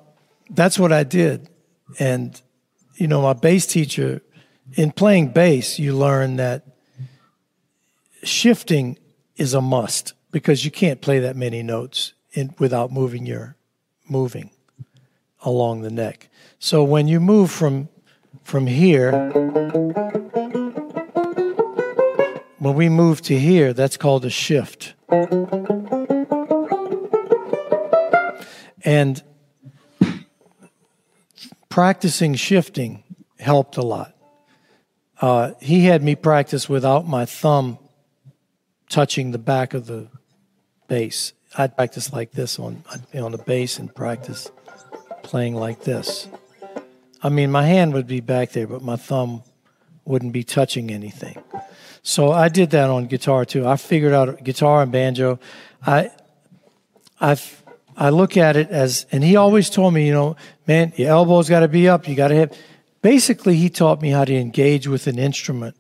that's 0.50 0.78
what 0.78 0.94
I 0.94 1.04
did, 1.04 1.50
and 2.00 2.42
you 2.98 3.08
know, 3.08 3.22
my 3.22 3.34
bass 3.34 3.66
teacher. 3.66 4.22
In 4.74 4.92
playing 4.92 5.30
bass, 5.30 5.80
you 5.80 5.96
learn 5.96 6.36
that 6.38 6.64
shifting 8.24 8.98
is 9.38 9.54
a 9.54 9.62
must 9.62 10.14
because 10.32 10.66
you 10.66 10.72
can't 10.72 11.00
play 11.00 11.20
that 11.20 11.36
many 11.36 11.64
notes 11.64 12.14
in, 12.34 12.54
without 12.60 12.92
moving 12.92 13.26
your 13.26 13.56
moving 14.10 14.50
along 15.44 15.82
the 15.82 15.92
neck. 15.92 16.30
So 16.60 16.84
when 16.84 17.08
you 17.08 17.20
move 17.20 17.52
from 17.52 17.90
from 18.44 18.68
here, 18.68 19.12
when 22.60 22.74
we 22.76 22.90
move 22.90 23.22
to 23.24 23.38
here, 23.38 23.74
that's 23.74 23.98
called 23.98 24.26
a 24.26 24.30
shift. 24.30 24.94
And 28.84 29.22
practicing 31.70 32.36
shifting 32.36 33.04
helped 33.40 33.78
a 33.78 33.82
lot. 33.82 34.16
Uh, 35.20 35.54
he 35.60 35.86
had 35.86 36.04
me 36.04 36.16
practice 36.16 36.70
without 36.70 37.08
my 37.08 37.26
thumb 37.26 37.80
touching 38.90 39.32
the 39.32 39.40
back 39.40 39.74
of 39.74 39.88
the 39.88 40.08
bass. 40.88 41.34
I'd 41.58 41.76
practice 41.76 42.14
like 42.14 42.32
this 42.32 42.60
on 42.60 42.84
on 43.16 43.32
the 43.32 43.38
bass 43.38 43.80
and 43.80 43.94
practice 43.94 44.52
playing 45.24 45.56
like 45.56 45.84
this. 45.84 46.28
I 47.24 47.30
mean, 47.30 47.52
my 47.52 47.66
hand 47.66 47.94
would 47.94 48.08
be 48.08 48.20
back 48.20 48.52
there, 48.52 48.68
but 48.68 48.84
my 48.84 48.96
thumb 48.96 49.44
wouldn't 50.06 50.34
be 50.34 50.44
touching 50.44 50.92
anything. 50.92 51.42
So 52.04 52.32
I 52.32 52.48
did 52.48 52.70
that 52.70 52.90
on 52.90 53.08
guitar 53.08 53.44
too. 53.44 53.68
I 53.68 53.76
figured 53.76 54.14
out 54.14 54.44
guitar 54.44 54.82
and 54.82 54.92
banjo. 54.92 55.40
I, 55.86 56.12
I, 57.20 57.38
I 57.98 58.12
look 58.12 58.38
at 58.38 58.56
it 58.56 58.70
as, 58.70 59.08
and 59.12 59.24
he 59.24 59.36
always 59.36 59.72
told 59.72 59.94
me, 59.94 60.06
you 60.06 60.14
know, 60.14 60.36
man, 60.68 60.94
your 60.96 61.10
elbows 61.10 61.50
got 61.50 61.62
to 61.62 61.68
be 61.68 61.90
up. 61.90 62.08
You 62.08 62.16
got 62.16 62.28
to 62.28 62.36
have. 62.36 62.58
Basically, 63.02 63.56
he 63.56 63.70
taught 63.70 64.02
me 64.02 64.12
how 64.12 64.24
to 64.24 64.36
engage 64.36 64.88
with 64.88 65.08
an 65.08 65.18
instrument 65.18 65.76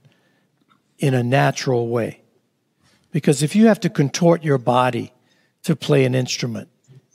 in 0.97 1.13
a 1.13 1.21
natural 1.21 1.87
way. 1.89 2.21
Because 3.11 3.43
if 3.43 3.55
you 3.55 3.67
have 3.67 3.79
to 3.81 3.89
contort 3.89 4.43
your 4.43 4.57
body 4.57 5.13
to 5.63 5.75
play 5.75 6.05
an 6.05 6.15
instrument 6.15 6.69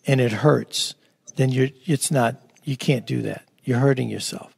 and 0.06 0.20
it 0.20 0.32
hurts, 0.32 0.94
then 1.36 1.50
you're, 1.50 1.68
it's 1.84 2.10
not, 2.10 2.40
you 2.62 2.76
can't 2.76 3.06
do 3.06 3.22
that. 3.22 3.44
You're 3.64 3.78
hurting 3.78 4.08
yourself. 4.08 4.54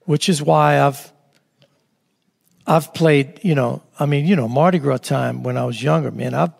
Which 0.00 0.28
is 0.28 0.42
why 0.42 0.80
I've, 0.80 1.12
I've 2.66 2.94
played, 2.94 3.40
you 3.42 3.54
know, 3.54 3.82
I 3.98 4.06
mean, 4.06 4.26
you 4.26 4.36
know, 4.36 4.48
Mardi 4.48 4.78
Gras 4.78 4.98
time 4.98 5.42
when 5.42 5.56
I 5.56 5.64
was 5.64 5.82
younger, 5.82 6.10
man, 6.10 6.34
I've, 6.34 6.52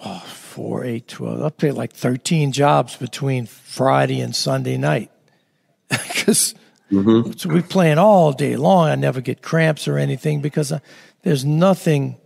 oh, 0.00 0.24
four, 0.60 0.84
eight, 0.84 1.08
12, 1.08 1.42
I 1.42 1.48
played 1.48 1.72
like 1.72 1.94
13 1.94 2.52
jobs 2.52 2.94
between 2.94 3.46
Friday 3.46 4.20
and 4.20 4.36
Sunday 4.36 4.76
night. 4.76 5.10
Because 5.88 6.54
mm-hmm. 6.92 7.32
so 7.32 7.48
we're 7.48 7.62
playing 7.62 7.96
all 7.96 8.32
day 8.32 8.56
long. 8.56 8.90
I 8.90 8.94
never 8.94 9.22
get 9.22 9.40
cramps 9.40 9.88
or 9.88 9.96
anything 9.96 10.42
because 10.42 10.70
I, 10.70 10.82
there's 11.22 11.46
nothing 11.46 12.18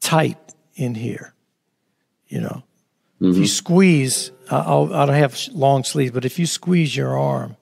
tight 0.00 0.38
in 0.74 0.96
here, 0.96 1.34
you 2.26 2.40
know. 2.40 2.64
Mm-hmm. 3.20 3.30
If 3.30 3.36
you 3.36 3.46
squeeze, 3.46 4.32
I'll, 4.50 4.92
I 4.92 5.06
don't 5.06 5.14
have 5.14 5.38
long 5.52 5.84
sleeves, 5.84 6.10
but 6.10 6.24
if 6.24 6.36
you 6.38 6.46
squeeze 6.46 6.96
your 6.96 7.16
arm, 7.16 7.56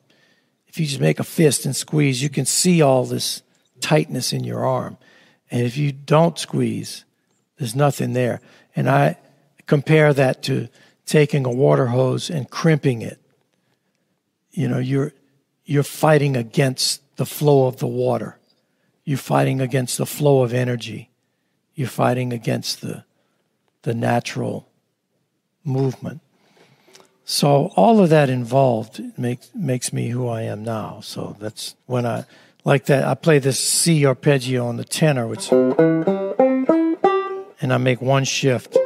if 0.66 0.81
you 0.81 0.87
just 0.87 1.01
make 1.01 1.20
a 1.20 1.25
fist 1.25 1.66
and 1.66 1.77
squeeze, 1.77 2.23
you 2.23 2.31
can 2.31 2.47
see 2.47 2.81
all 2.81 3.05
this 3.05 3.42
tightness 3.83 4.33
in 4.33 4.44
your 4.44 4.64
arm. 4.64 4.97
And 5.51 5.61
if 5.61 5.77
you 5.77 5.92
don't 5.92 6.38
squeeze, 6.38 7.05
there's 7.59 7.77
nothing 7.77 8.14
there. 8.14 8.40
And 8.75 8.88
I 8.88 9.18
compare 9.66 10.12
that 10.12 10.42
to 10.44 10.68
taking 11.07 11.44
a 11.46 11.50
water 11.50 11.87
hose 11.87 12.31
and 12.31 12.48
crimping 12.50 13.03
it. 13.03 13.18
You 14.53 14.68
know, 14.68 14.79
you're 14.79 15.12
you're 15.64 15.83
fighting 15.83 16.37
against 16.37 17.00
the 17.16 17.27
flow 17.27 17.66
of 17.66 17.79
the 17.79 17.87
water. 17.87 18.38
You're 19.05 19.18
fighting 19.18 19.61
against 19.61 19.98
the 19.98 20.07
flow 20.07 20.42
of 20.42 20.53
energy. 20.53 21.11
You're 21.74 21.88
fighting 21.88 22.33
against 22.33 22.81
the 22.81 23.05
the 23.83 23.94
natural 23.94 24.68
movement. 25.64 26.20
So 27.24 27.72
all 27.74 28.00
of 28.00 28.11
that 28.11 28.29
involved 28.29 29.00
makes 29.18 29.50
makes 29.55 29.92
me 29.92 30.09
who 30.09 30.29
I 30.29 30.42
am 30.42 30.62
now. 30.62 31.00
So 31.03 31.37
that's 31.38 31.74
when 31.87 32.05
I 32.07 32.24
like 32.64 32.87
that. 32.87 33.05
I 33.05 33.14
play 33.14 33.38
this 33.38 33.59
C 33.59 34.05
arpeggio 34.07 34.66
on 34.66 34.77
the 34.77 34.85
tenor, 34.85 35.27
which, 35.27 35.50
and 37.61 37.72
I 37.72 37.79
make 37.79 38.00
one 38.03 38.24
shift. 38.24 38.77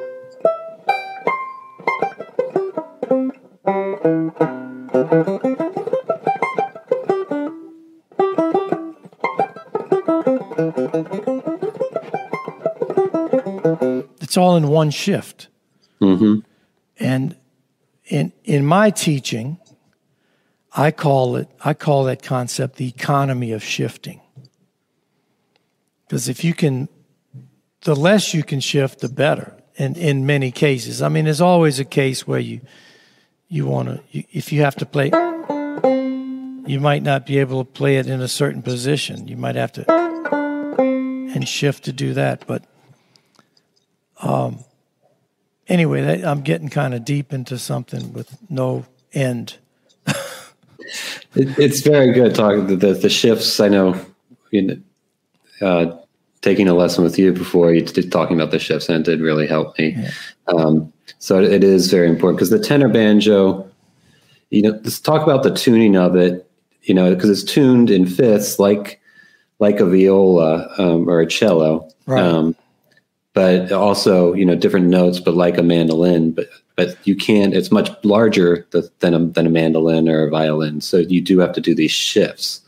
It's 14.20 14.36
all 14.36 14.56
in 14.56 14.68
one 14.68 14.90
shift. 14.90 15.48
Mm-hmm. 16.00 16.40
And 17.00 17.36
in 18.06 18.32
in 18.44 18.64
my 18.64 18.90
teaching, 18.90 19.58
I 20.76 20.92
call 20.92 21.36
it 21.36 21.48
I 21.64 21.74
call 21.74 22.04
that 22.04 22.22
concept 22.22 22.76
the 22.76 22.86
economy 22.86 23.50
of 23.50 23.64
shifting. 23.64 24.20
Because 26.06 26.28
if 26.28 26.44
you 26.44 26.54
can 26.54 26.88
the 27.82 27.96
less 27.96 28.32
you 28.32 28.44
can 28.44 28.60
shift, 28.60 29.00
the 29.00 29.08
better. 29.08 29.54
And 29.76 29.96
in 29.96 30.26
many 30.26 30.50
cases. 30.50 31.02
I 31.02 31.08
mean, 31.08 31.24
there's 31.24 31.40
always 31.40 31.80
a 31.80 31.84
case 31.84 32.26
where 32.26 32.40
you 32.40 32.60
you 33.48 33.66
want 33.66 33.88
to 33.88 34.02
if 34.12 34.52
you 34.52 34.60
have 34.62 34.76
to 34.76 34.86
play 34.86 35.10
you 36.68 36.80
might 36.80 37.02
not 37.02 37.24
be 37.24 37.38
able 37.38 37.64
to 37.64 37.70
play 37.70 37.96
it 37.96 38.06
in 38.06 38.20
a 38.20 38.28
certain 38.28 38.60
position. 38.60 39.26
You 39.26 39.38
might 39.38 39.54
have 39.54 39.72
to 39.72 39.90
and 40.78 41.48
shift 41.48 41.84
to 41.84 41.92
do 41.92 42.14
that, 42.14 42.46
but 42.46 42.64
um 44.20 44.64
anyway, 45.66 46.02
that, 46.02 46.24
I'm 46.24 46.42
getting 46.42 46.68
kind 46.68 46.94
of 46.94 47.04
deep 47.04 47.32
into 47.32 47.58
something 47.58 48.12
with 48.12 48.36
no 48.50 48.84
end. 49.12 49.56
it, 50.06 51.58
it's 51.58 51.80
very 51.80 52.12
good 52.12 52.34
talking 52.34 52.66
the, 52.66 52.76
the, 52.76 52.92
the 52.94 53.10
shifts. 53.10 53.60
I 53.60 53.68
know, 53.68 53.98
you 54.50 54.62
know 54.62 54.76
uh, 55.60 55.96
taking 56.40 56.68
a 56.68 56.74
lesson 56.74 57.02
with 57.02 57.18
you 57.18 57.32
before 57.32 57.72
you 57.72 57.82
did 57.82 58.12
talking 58.12 58.36
about 58.36 58.50
the 58.50 58.58
shifts, 58.58 58.88
and 58.88 59.06
it 59.06 59.10
did 59.10 59.20
really 59.20 59.46
help 59.46 59.78
me. 59.78 59.96
Yeah. 59.96 60.10
Um, 60.48 60.92
so 61.18 61.40
it, 61.40 61.64
is 61.64 61.90
very 61.90 62.08
important 62.08 62.38
because 62.38 62.50
the 62.50 62.58
tenor 62.58 62.88
banjo, 62.88 63.68
you 64.50 64.62
know, 64.62 64.70
let's 64.70 65.00
talk 65.00 65.22
about 65.22 65.42
the 65.42 65.54
tuning 65.54 65.96
of 65.96 66.16
it. 66.16 66.44
You 66.82 66.94
know, 66.94 67.14
because 67.14 67.28
it's 67.28 67.44
tuned 67.44 67.90
in 67.90 68.06
fifths, 68.06 68.58
like 68.58 69.00
like 69.58 69.80
a 69.80 69.84
viola 69.84 70.72
um, 70.78 71.08
or 71.08 71.20
a 71.20 71.26
cello. 71.26 71.88
Right. 72.06 72.22
Um, 72.22 72.56
but 73.34 73.72
also 73.72 74.32
you 74.34 74.44
know 74.44 74.54
different 74.54 74.86
notes, 74.86 75.20
but 75.20 75.34
like 75.34 75.58
a 75.58 75.62
mandolin. 75.62 76.32
But 76.32 76.48
but 76.76 76.96
you 77.06 77.16
can't. 77.16 77.54
It's 77.54 77.72
much 77.72 77.90
larger 78.04 78.66
than 78.70 79.14
a, 79.14 79.18
than 79.18 79.46
a 79.46 79.50
mandolin 79.50 80.08
or 80.08 80.26
a 80.26 80.30
violin. 80.30 80.80
So 80.80 80.98
you 80.98 81.20
do 81.20 81.40
have 81.40 81.52
to 81.54 81.60
do 81.60 81.74
these 81.74 81.90
shifts. 81.90 82.60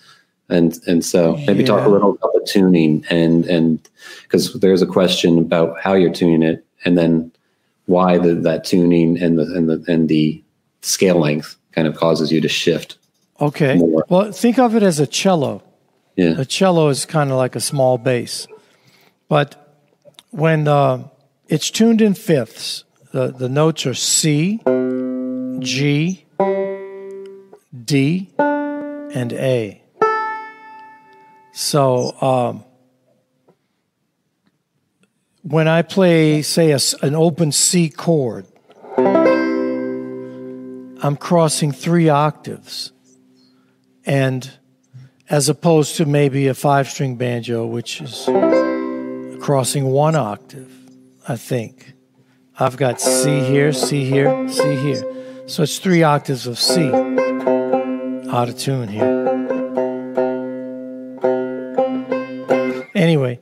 And 0.49 0.79
and 0.87 1.05
so 1.05 1.37
maybe 1.47 1.61
yeah. 1.61 1.67
talk 1.67 1.87
a 1.87 1.89
little 1.89 2.11
about 2.11 2.33
the 2.35 2.45
tuning 2.47 3.05
and 3.09 3.47
and 3.47 3.79
because 4.23 4.53
there's 4.55 4.83
a 4.83 4.87
question 4.87 5.39
about 5.39 5.81
how 5.81 5.95
you're 5.95 6.13
tuning 6.13 6.43
it 6.43 6.67
and 6.85 6.99
then 6.99 7.31
why 7.91 8.19
the, 8.19 8.35
that 8.37 8.65
tuning 8.65 9.21
and 9.21 9.39
the 9.39 9.43
and 9.43 9.69
the 9.69 9.85
and 9.93 10.09
the 10.09 10.43
scale 10.81 11.19
length 11.19 11.57
kind 11.73 11.87
of 11.87 11.97
causes 11.97 12.33
you 12.33 12.41
to 12.41 12.49
shift. 12.49 12.97
Okay. 13.41 13.77
More. 13.77 14.05
Well, 14.09 14.33
think 14.33 14.59
of 14.59 14.75
it 14.77 14.83
as 14.83 15.01
a 15.01 15.07
cello. 15.07 15.63
Yeah. 16.17 16.35
A 16.39 16.45
cello 16.45 16.89
is 16.89 17.07
kind 17.07 17.31
of 17.31 17.37
like 17.37 17.57
a 17.57 17.61
small 17.61 17.99
bass, 17.99 18.47
but 19.29 19.57
when 20.31 20.69
uh, 20.69 21.09
it's 21.49 21.71
tuned 21.71 22.01
in 22.01 22.15
fifths, 22.15 22.85
the, 23.13 23.29
the 23.29 23.49
notes 23.49 23.87
are 23.87 23.95
C, 23.95 24.61
G, 25.59 26.27
D, 27.85 28.31
and 28.39 29.33
A. 29.33 29.83
So 31.53 32.21
um, 32.21 32.65
when 35.43 35.69
I 35.69 35.83
play, 35.83 36.43
say, 36.43 36.73
a, 36.73 36.79
an 37.03 37.15
open 37.15 37.53
C 37.53 37.89
chord, 37.89 38.47
I'm 41.03 41.17
crossing 41.17 41.73
three 41.73 42.09
octaves. 42.09 42.93
And 44.05 44.51
as 45.29 45.49
opposed 45.49 45.97
to 45.97 46.05
maybe 46.05 46.49
a 46.49 46.55
five 46.55 46.89
string 46.89 47.17
banjo, 47.17 47.67
which 47.67 48.01
is 48.01 48.29
crossing 49.41 49.87
one 49.87 50.17
octave, 50.17 50.71
I 51.27 51.37
think. 51.37 51.95
I've 52.59 52.77
got 52.77 53.01
C 53.01 53.41
here, 53.41 53.73
C 53.73 54.05
here, 54.05 54.49
C 54.49 54.77
here. 54.77 55.03
So 55.47 55.63
it's 55.63 55.79
three 55.79 56.03
octaves 56.03 56.47
of 56.47 56.59
C 56.59 56.91
out 58.31 58.49
of 58.49 58.59
tune 58.59 58.89
here. 58.89 59.29
Anyway, 62.95 63.41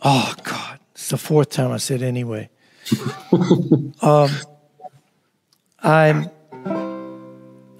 oh 0.00 0.34
God, 0.42 0.63
it's 1.04 1.10
the 1.10 1.18
fourth 1.18 1.50
time 1.50 1.70
I 1.70 1.76
said 1.76 2.00
anyway. 2.00 2.48
um, 4.00 4.30
I'm, 5.82 6.30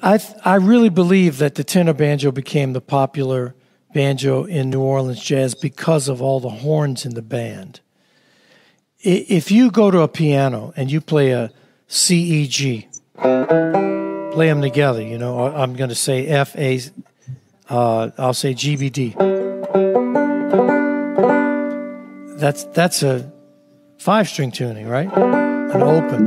I, 0.02 0.20
I 0.44 0.56
really 0.56 0.90
believe 0.90 1.38
that 1.38 1.54
the 1.54 1.64
tenor 1.64 1.94
banjo 1.94 2.32
became 2.32 2.74
the 2.74 2.82
popular 2.82 3.54
banjo 3.94 4.44
in 4.44 4.68
New 4.68 4.82
Orleans 4.82 5.24
jazz 5.24 5.54
because 5.54 6.06
of 6.06 6.20
all 6.20 6.38
the 6.38 6.50
horns 6.50 7.06
in 7.06 7.14
the 7.14 7.22
band. 7.22 7.80
If 9.00 9.50
you 9.50 9.70
go 9.70 9.90
to 9.90 10.02
a 10.02 10.08
piano 10.08 10.74
and 10.76 10.92
you 10.92 11.00
play 11.00 11.30
a 11.30 11.50
C 11.88 12.42
E 12.42 12.46
G, 12.46 12.88
play 13.14 14.48
them 14.48 14.60
together. 14.60 15.00
You 15.00 15.16
know, 15.16 15.46
I'm 15.46 15.76
going 15.76 15.88
to 15.88 15.96
say 15.96 16.26
F 16.26 16.54
A. 16.56 16.78
Uh, 17.70 18.10
I'll 18.18 18.34
say 18.34 18.52
G 18.52 18.76
B 18.76 18.90
D. 18.90 19.16
That's 22.44 22.64
that's 22.74 23.02
a 23.02 23.32
five 23.96 24.28
string 24.28 24.50
tuning, 24.50 24.86
right? 24.86 25.10
An 25.10 25.82
open. 25.82 26.26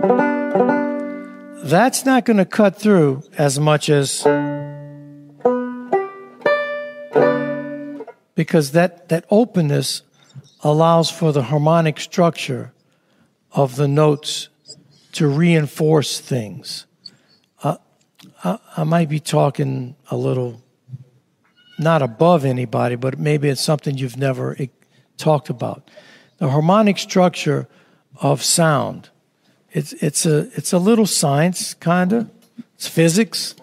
That's 1.62 2.06
not 2.06 2.26
going 2.26 2.38
to 2.38 2.46
cut 2.46 2.76
through 2.76 3.22
as 3.38 3.60
much 3.60 3.88
as 3.88 4.24
because 8.34 8.72
that, 8.72 9.10
that 9.10 9.26
openness 9.30 10.02
allows 10.62 11.12
for 11.12 11.32
the 11.32 11.44
harmonic 11.44 12.00
structure 12.00 12.74
of 13.52 13.76
the 13.76 13.88
notes 13.88 14.50
to 15.12 15.28
reinforce 15.28 16.20
things. 16.20 16.88
Uh, 17.62 17.78
I, 18.44 18.58
I 18.76 18.84
might 18.86 19.10
be 19.10 19.20
talking 19.20 19.96
a 20.10 20.18
little 20.18 20.64
not 21.78 22.02
above 22.02 22.44
anybody, 22.44 22.96
but 22.96 23.20
maybe 23.20 23.50
it's 23.50 23.62
something 23.62 24.00
you've 24.00 24.18
never 24.18 24.56
talked 25.18 25.50
about. 25.50 25.90
The 26.38 26.50
harmonic 26.50 26.98
structure 26.98 27.68
of 28.22 28.44
sound. 28.44 29.10
It's 29.72 29.94
it's 29.94 30.26
a 30.26 30.50
it's 30.56 30.74
a 30.74 30.78
little 30.78 31.06
science 31.06 31.74
kind 31.74 32.14
of. 32.14 32.30
It's 32.76 32.88
physics, 32.88 33.56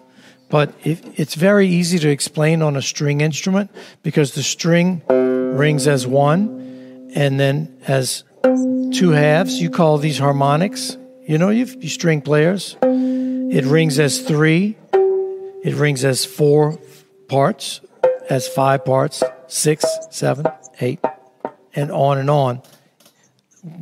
but 0.49 0.73
it, 0.83 0.99
it's 1.15 1.35
very 1.35 1.67
easy 1.67 1.99
to 1.99 2.09
explain 2.09 2.61
on 2.61 2.75
a 2.75 2.81
string 2.81 3.21
instrument 3.21 3.71
because 4.03 4.35
the 4.35 4.43
string 4.43 5.01
rings 5.07 5.87
as 5.87 6.05
one, 6.05 7.11
and 7.15 7.39
then 7.39 7.77
as 7.87 8.23
two 8.93 9.11
halves. 9.11 9.59
You 9.61 9.69
call 9.69 9.97
these 9.97 10.17
harmonics. 10.17 10.97
You 11.27 11.37
know, 11.37 11.49
you 11.49 11.65
you 11.65 11.89
string 11.89 12.21
players. 12.21 12.77
It 12.81 13.65
rings 13.65 13.99
as 13.99 14.21
three. 14.21 14.77
It 15.63 15.73
rings 15.73 16.05
as 16.05 16.25
four 16.25 16.77
parts, 17.27 17.81
as 18.29 18.47
five 18.47 18.85
parts, 18.85 19.23
six, 19.47 19.85
seven, 20.11 20.45
eight, 20.79 20.99
and 21.75 21.91
on 21.91 22.17
and 22.17 22.29
on 22.29 22.61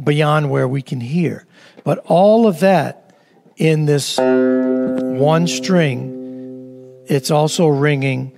beyond 0.03 0.49
where 0.49 0.67
we 0.67 0.81
can 0.81 1.01
hear. 1.01 1.45
But 1.83 1.99
all 2.05 2.47
of 2.47 2.59
that 2.61 3.13
in 3.57 3.85
this 3.85 4.17
one 4.17 5.47
string, 5.47 7.03
it's 7.07 7.31
also 7.31 7.67
ringing 7.67 8.37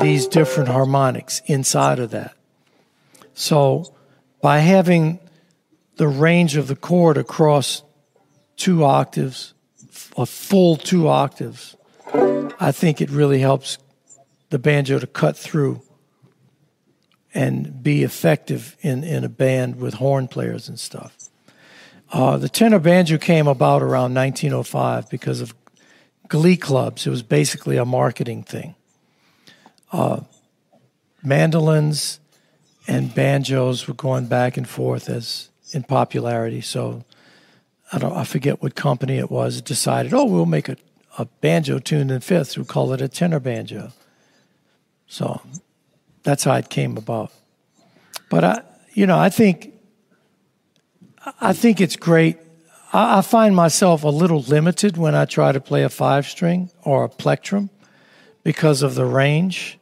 these 0.00 0.26
different 0.26 0.68
harmonics 0.68 1.42
inside 1.46 1.98
of 1.98 2.10
that. 2.10 2.34
So 3.34 3.94
by 4.40 4.58
having 4.58 5.20
the 5.96 6.08
range 6.08 6.56
of 6.56 6.68
the 6.68 6.76
chord 6.76 7.16
across 7.16 7.82
two 8.56 8.84
octaves, 8.84 9.54
a 10.16 10.26
full 10.26 10.76
two 10.76 11.08
octaves, 11.08 11.76
I 12.58 12.72
think 12.72 13.00
it 13.00 13.10
really 13.10 13.40
helps 13.40 13.78
the 14.50 14.58
banjo 14.58 14.98
to 14.98 15.06
cut 15.06 15.36
through 15.36 15.82
and 17.34 17.82
be 17.82 18.02
effective 18.02 18.76
in, 18.80 19.04
in 19.04 19.24
a 19.24 19.28
band 19.28 19.76
with 19.76 19.94
horn 19.94 20.28
players 20.28 20.68
and 20.68 20.78
stuff. 20.78 21.16
Uh, 22.12 22.36
the 22.36 22.48
tenor 22.48 22.78
banjo 22.78 23.18
came 23.18 23.46
about 23.46 23.82
around 23.82 24.14
1905 24.14 25.10
because 25.10 25.40
of 25.40 25.54
glee 26.28 26.56
clubs. 26.56 27.06
It 27.06 27.10
was 27.10 27.22
basically 27.22 27.76
a 27.76 27.84
marketing 27.84 28.42
thing. 28.42 28.74
Uh, 29.92 30.20
mandolins 31.22 32.20
and 32.86 33.14
banjos 33.14 33.88
were 33.88 33.94
going 33.94 34.26
back 34.26 34.56
and 34.56 34.68
forth 34.68 35.08
as 35.08 35.48
in 35.72 35.82
popularity. 35.82 36.60
So 36.60 37.04
I 37.92 37.98
don't 37.98 38.12
I 38.12 38.24
forget 38.24 38.62
what 38.62 38.74
company 38.74 39.18
it 39.18 39.30
was 39.30 39.60
decided, 39.60 40.14
oh, 40.14 40.24
we'll 40.24 40.46
make 40.46 40.68
a, 40.68 40.76
a 41.18 41.24
banjo 41.40 41.78
tuned 41.78 42.10
in 42.10 42.20
fifths. 42.20 42.56
We'll 42.56 42.66
call 42.66 42.92
it 42.92 43.00
a 43.00 43.08
tenor 43.08 43.40
banjo. 43.40 43.92
So 45.06 45.40
that's 46.26 46.42
how 46.42 46.54
it 46.54 46.68
came 46.68 46.96
about. 46.96 47.30
But 48.28 48.42
I, 48.42 48.62
you 48.94 49.06
know, 49.06 49.16
I 49.16 49.28
think, 49.28 49.72
I 51.40 51.52
think 51.52 51.80
it's 51.80 51.94
great. 51.94 52.36
I, 52.92 53.18
I 53.18 53.20
find 53.22 53.54
myself 53.54 54.02
a 54.02 54.08
little 54.08 54.40
limited 54.40 54.96
when 54.96 55.14
I 55.14 55.24
try 55.24 55.52
to 55.52 55.60
play 55.60 55.84
a 55.84 55.88
five 55.88 56.26
string 56.26 56.70
or 56.82 57.04
a 57.04 57.08
plectrum 57.08 57.70
because 58.42 58.82
of 58.82 58.96
the 58.96 59.04
range. 59.04 59.78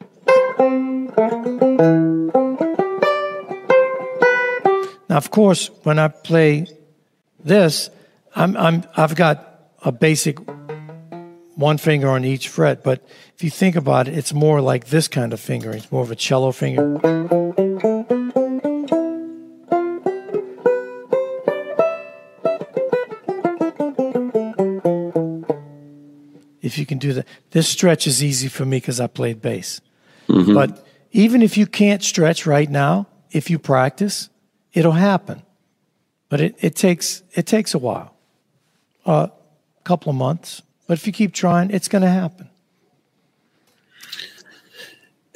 Now, 5.09 5.17
of 5.17 5.31
course, 5.31 5.71
when 5.85 5.99
I 5.99 6.09
play 6.09 6.67
this, 7.43 7.89
I'm, 8.37 8.55
I'm, 8.59 8.85
I've 8.95 9.15
got 9.15 9.71
a 9.83 9.93
basic 9.93 10.39
one 11.57 11.79
finger 11.79 12.09
on 12.09 12.25
each 12.25 12.49
fret, 12.49 12.83
but 12.83 13.07
if 13.35 13.45
you 13.45 13.51
think 13.51 13.77
about 13.77 14.09
it, 14.09 14.17
it's 14.17 14.33
more 14.33 14.61
like 14.61 14.87
this 14.87 15.09
kind 15.09 15.33
of 15.33 15.41
fingering. 15.41 15.79
It's 15.79 15.93
more 15.93 16.03
of 16.03 16.11
a 16.11 16.17
cello 16.17 16.53
finger. 16.53 16.99
If 26.61 26.79
you 26.79 26.87
can 26.87 26.99
do 26.99 27.13
that, 27.13 27.27
this 27.51 27.69
stretch 27.69 28.07
is 28.07 28.25
easy 28.25 28.49
for 28.49 28.65
me 28.65 28.79
because 28.79 28.99
I 28.99 29.07
played 29.07 29.41
bass. 29.41 29.81
Mm-hmm. 30.29 30.55
But 30.55 30.85
even 31.13 31.43
if 31.43 31.57
you 31.57 31.67
can't 31.67 32.03
stretch 32.03 32.47
right 32.47 32.69
now, 32.69 33.07
if 33.31 33.51
you 33.51 33.59
practice, 33.59 34.29
it'll 34.73 34.93
happen. 34.93 35.43
But 36.29 36.41
it, 36.41 36.57
it 36.59 36.75
takes 36.75 37.23
it 37.35 37.47
takes 37.47 37.75
a 37.75 37.79
while, 37.79 38.17
a 39.07 39.11
uh, 39.11 39.27
couple 39.85 40.11
of 40.11 40.17
months. 40.17 40.63
But 40.87 40.99
if 40.99 41.07
you 41.07 41.12
keep 41.12 41.32
trying, 41.32 41.70
it's 41.70 41.89
going 41.89 42.03
to 42.03 42.11
happen. 42.11 42.51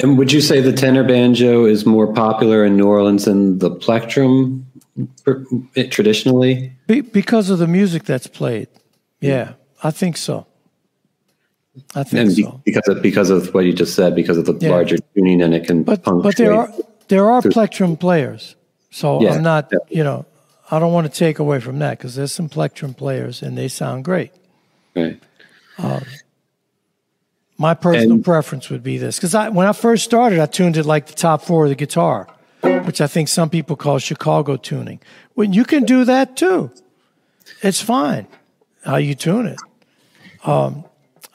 And 0.01 0.17
would 0.17 0.33
you 0.33 0.41
say 0.41 0.61
the 0.61 0.73
tenor 0.73 1.03
banjo 1.03 1.65
is 1.65 1.85
more 1.85 2.13
popular 2.13 2.65
in 2.65 2.77
New 2.77 2.87
Orleans 2.87 3.25
than 3.25 3.59
the 3.59 3.71
plectrum 3.71 4.67
eh, 5.75 5.89
traditionally? 5.89 6.73
Be, 6.87 7.01
because 7.01 7.51
of 7.51 7.59
the 7.59 7.67
music 7.67 8.05
that's 8.05 8.29
played. 8.29 8.69
Yeah, 9.21 9.55
I 9.83 9.91
think 9.91 10.17
so. 10.17 10.47
I 11.97 12.05
think 12.05 12.29
and 12.29 12.37
be, 12.37 12.43
so. 12.43 12.61
Because 12.65 12.89
of 12.89 13.03
because 13.03 13.31
of 13.31 13.53
what 13.55 13.65
you 13.65 13.73
just 13.73 13.97
said, 13.97 14.15
because 14.15 14.37
of 14.37 14.47
the 14.47 14.57
yeah. 14.61 14.71
larger 14.71 14.99
tuning, 15.15 15.43
and 15.43 15.53
it 15.53 15.67
can. 15.67 15.83
But 15.83 16.05
but 16.05 16.37
there 16.37 16.55
are 16.55 16.73
there 17.09 17.29
are 17.29 17.43
plectrum 17.43 17.97
players, 17.97 18.55
so 18.91 19.21
yeah, 19.21 19.33
I'm 19.33 19.43
not 19.43 19.69
yeah. 19.73 19.79
you 19.89 20.05
know 20.05 20.27
I 20.71 20.79
don't 20.79 20.93
want 20.93 21.13
to 21.13 21.19
take 21.19 21.39
away 21.39 21.61
from 21.61 21.79
that 21.81 21.99
because 21.99 22.15
there's 22.15 22.33
some 22.33 22.49
plectrum 22.49 22.95
players 22.95 23.43
and 23.43 23.57
they 23.57 23.69
sound 23.69 24.05
great. 24.05 24.33
Right. 24.95 25.21
Um, 25.79 26.05
my 27.57 27.75
personal 27.75 28.13
and, 28.13 28.25
preference 28.25 28.71
would 28.71 28.83
be 28.83 28.99
this 28.99 29.17
because 29.17 29.35
I, 29.35 29.49
when 29.49 29.67
I 29.67 29.73
first 29.73 30.05
started, 30.05 30.39
I 30.39 30.47
tuned 30.47 30.77
it 30.77 30.87
like 30.87 31.07
the 31.07 31.15
top 31.15 31.43
four 31.43 31.65
of 31.65 31.71
the 31.71 31.75
guitar, 31.75 32.29
which 32.63 33.01
I 33.01 33.07
think 33.07 33.29
some 33.29 33.51
people 33.51 33.75
call 33.75 33.99
Chicago 33.99 34.57
tuning. 34.57 35.01
When 35.35 35.53
you 35.53 35.65
can 35.65 35.85
do 35.85 36.05
that 36.05 36.37
too, 36.37 36.71
it's 37.63 37.81
fine 37.81 38.27
how 38.85 38.97
you 38.97 39.15
tune 39.15 39.47
it. 39.47 39.59
Um, 40.45 40.85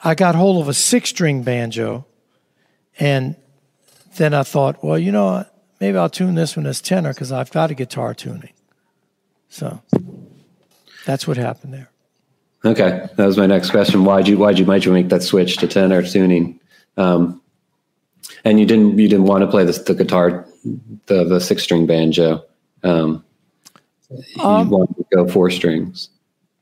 I 0.02 0.14
got 0.14 0.34
hold 0.34 0.62
of 0.62 0.68
a 0.68 0.74
six 0.74 1.10
string 1.10 1.42
banjo, 1.42 2.06
and 2.98 3.36
then 4.16 4.34
I 4.34 4.42
thought, 4.42 4.82
well, 4.82 4.98
you 4.98 5.12
know, 5.12 5.44
maybe 5.80 5.98
I'll 5.98 6.10
tune 6.10 6.34
this 6.34 6.56
one 6.56 6.66
as 6.66 6.80
tenor 6.80 7.12
because 7.12 7.32
I've 7.32 7.50
got 7.50 7.70
a 7.70 7.74
guitar 7.74 8.14
tuning. 8.14 8.52
So 9.48 9.82
that's 11.04 11.28
what 11.28 11.36
happened 11.36 11.74
there. 11.74 11.90
Okay, 12.64 13.08
that 13.16 13.26
was 13.26 13.36
my 13.36 13.46
next 13.46 13.70
question. 13.70 14.04
Why'd 14.04 14.26
you 14.26 14.38
why'd 14.38 14.58
you 14.58 14.64
might 14.64 14.84
you 14.84 14.92
make 14.92 15.10
that 15.10 15.22
switch 15.22 15.58
to 15.58 15.68
tenor 15.68 16.02
tuning? 16.02 16.60
Um, 16.96 17.42
and 18.44 18.58
you 18.58 18.64
didn't 18.64 18.98
you 18.98 19.08
didn't 19.08 19.26
want 19.26 19.42
to 19.42 19.46
play 19.46 19.64
the, 19.64 19.72
the 19.72 19.94
guitar, 19.94 20.46
the 21.06 21.24
the 21.24 21.40
six 21.40 21.62
string 21.62 21.86
banjo. 21.86 22.44
Um, 22.82 23.24
you 24.10 24.42
um, 24.42 24.70
wanted 24.70 24.96
to 24.96 25.04
go 25.14 25.28
four 25.28 25.50
strings. 25.50 26.08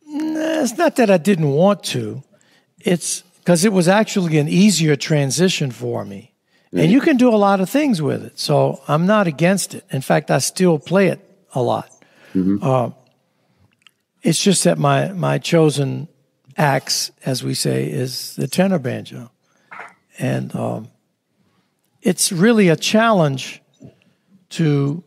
It's 0.06 0.76
not 0.76 0.96
that 0.96 1.10
I 1.10 1.18
didn't 1.18 1.50
want 1.50 1.84
to. 1.84 2.22
It's 2.80 3.22
because 3.38 3.64
it 3.64 3.72
was 3.72 3.88
actually 3.88 4.38
an 4.38 4.48
easier 4.48 4.96
transition 4.96 5.70
for 5.70 6.04
me, 6.04 6.32
and 6.72 6.90
you 6.90 7.00
can 7.00 7.16
do 7.16 7.28
a 7.28 7.36
lot 7.36 7.60
of 7.60 7.70
things 7.70 8.02
with 8.02 8.24
it. 8.24 8.38
So 8.38 8.82
I'm 8.88 9.06
not 9.06 9.28
against 9.28 9.74
it. 9.74 9.84
In 9.90 10.00
fact, 10.00 10.30
I 10.30 10.38
still 10.38 10.78
play 10.78 11.08
it 11.08 11.20
a 11.54 11.62
lot. 11.62 11.90
Mm-hmm. 12.34 12.58
Uh, 12.62 12.90
it's 14.22 14.42
just 14.42 14.64
that 14.64 14.78
my 14.78 15.12
my 15.12 15.38
chosen 15.38 16.08
axe, 16.56 17.10
as 17.24 17.42
we 17.42 17.54
say, 17.54 17.90
is 17.90 18.36
the 18.36 18.46
tenor 18.46 18.78
banjo, 18.78 19.30
and 20.18 20.54
um, 20.54 20.88
it's 22.00 22.30
really 22.30 22.68
a 22.68 22.76
challenge 22.76 23.62
to 24.50 25.02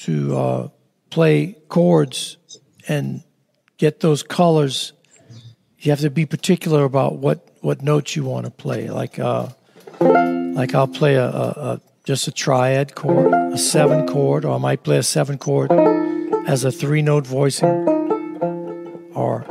to 0.00 0.36
uh, 0.36 0.68
play 1.10 1.56
chords 1.68 2.36
and 2.88 3.22
get 3.78 4.00
those 4.00 4.22
colors. 4.22 4.92
You 5.78 5.90
have 5.90 6.00
to 6.00 6.10
be 6.10 6.26
particular 6.26 6.84
about 6.84 7.16
what 7.18 7.48
what 7.60 7.82
notes 7.82 8.16
you 8.16 8.24
want 8.24 8.46
to 8.46 8.50
play. 8.50 8.90
Like 8.90 9.18
uh, 9.20 9.50
like 10.00 10.74
I'll 10.74 10.88
play 10.88 11.14
a, 11.14 11.28
a, 11.28 11.48
a 11.48 11.80
just 12.04 12.26
a 12.26 12.32
triad 12.32 12.96
chord, 12.96 13.32
a 13.32 13.58
seven 13.58 14.08
chord, 14.08 14.44
or 14.44 14.56
I 14.56 14.58
might 14.58 14.82
play 14.82 14.96
a 14.96 15.04
seven 15.04 15.38
chord 15.38 15.70
as 16.48 16.64
a 16.64 16.72
three 16.72 17.02
note 17.02 17.24
voicing 17.24 18.01
or 19.14 19.44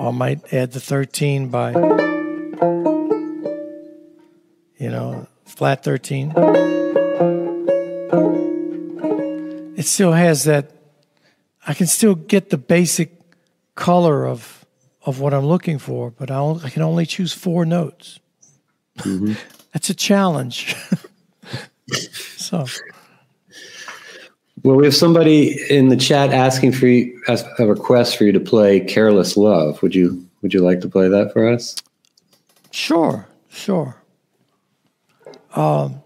I 0.00 0.10
might 0.12 0.52
add 0.52 0.72
the 0.72 0.80
13 0.80 1.48
by, 1.48 1.72
you 4.78 4.90
know, 4.90 5.26
flat 5.44 5.84
13. 5.84 6.32
It 9.76 9.86
still 9.86 10.12
has 10.12 10.44
that, 10.44 10.72
I 11.66 11.74
can 11.74 11.86
still 11.86 12.14
get 12.14 12.50
the 12.50 12.58
basic 12.58 13.12
color 13.74 14.26
of, 14.26 14.66
of 15.02 15.20
what 15.20 15.32
I'm 15.32 15.46
looking 15.46 15.78
for, 15.78 16.10
but 16.10 16.30
I, 16.30 16.42
I 16.64 16.70
can 16.70 16.82
only 16.82 17.06
choose 17.06 17.32
four 17.32 17.64
notes. 17.64 18.20
Mm-hmm. 18.98 19.34
That's 19.72 19.88
a 19.88 19.94
challenge. 19.94 20.74
so. 22.36 22.66
Well, 24.62 24.76
we 24.76 24.84
have 24.84 24.94
somebody 24.94 25.58
in 25.70 25.88
the 25.88 25.96
chat 25.96 26.32
asking 26.32 26.72
for 26.72 26.86
you, 26.86 27.22
a 27.28 27.66
request 27.66 28.16
for 28.16 28.24
you 28.24 28.32
to 28.32 28.40
play 28.40 28.80
"Careless 28.80 29.36
Love." 29.36 29.82
Would 29.82 29.94
you 29.94 30.26
Would 30.42 30.52
you 30.52 30.60
like 30.60 30.80
to 30.80 30.88
play 30.88 31.08
that 31.08 31.32
for 31.32 31.48
us? 31.48 31.76
Sure, 32.70 33.26
sure. 33.48 33.96
Um, 35.56 36.02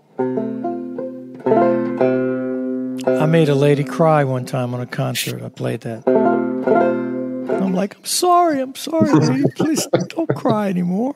I 3.06 3.26
made 3.26 3.48
a 3.48 3.54
lady 3.54 3.84
cry 3.84 4.24
one 4.24 4.44
time 4.44 4.72
on 4.72 4.80
a 4.80 4.86
concert. 4.86 5.42
I 5.42 5.48
played 5.48 5.82
that. 5.82 6.06
I'm 6.06 7.74
like, 7.74 7.96
I'm 7.96 8.04
sorry, 8.04 8.60
I'm 8.60 8.74
sorry, 8.74 9.12
lady. 9.12 9.44
Please 9.56 9.86
don't 10.08 10.34
cry 10.34 10.68
anymore. 10.68 11.14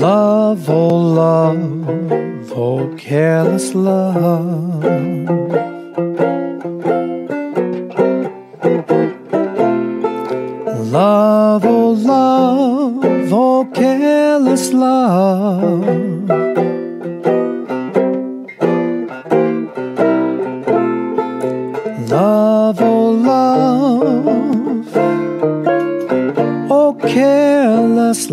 Love, 0.00 0.70
oh 0.70 0.96
love, 0.96 2.52
oh 2.56 2.94
careless 2.96 3.74
love. 3.74 5.67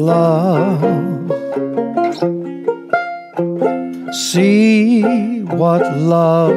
Love. 0.05 0.81
See 4.13 5.41
what 5.41 5.81
love 5.97 6.55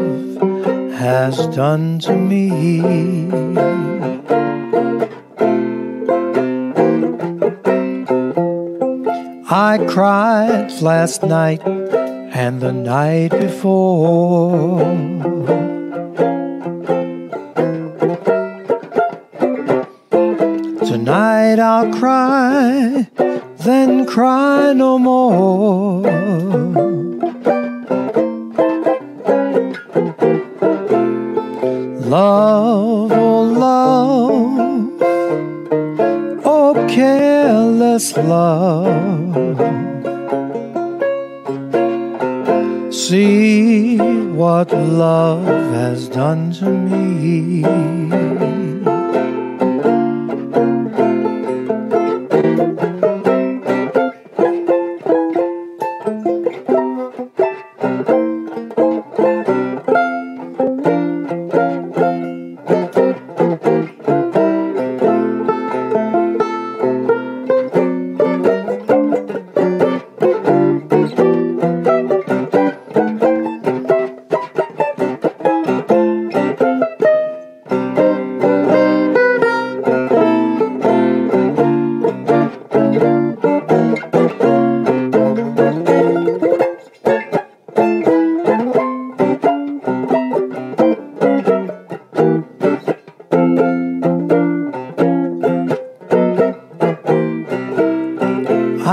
has 0.93 1.47
done 1.49 1.99
to 2.01 2.15
me. 2.15 2.81
I 9.51 9.79
cried 9.89 10.71
last 10.83 11.23
night 11.23 11.63
and 11.67 12.61
the 12.61 12.73
night 12.73 13.31
before. 13.31 15.08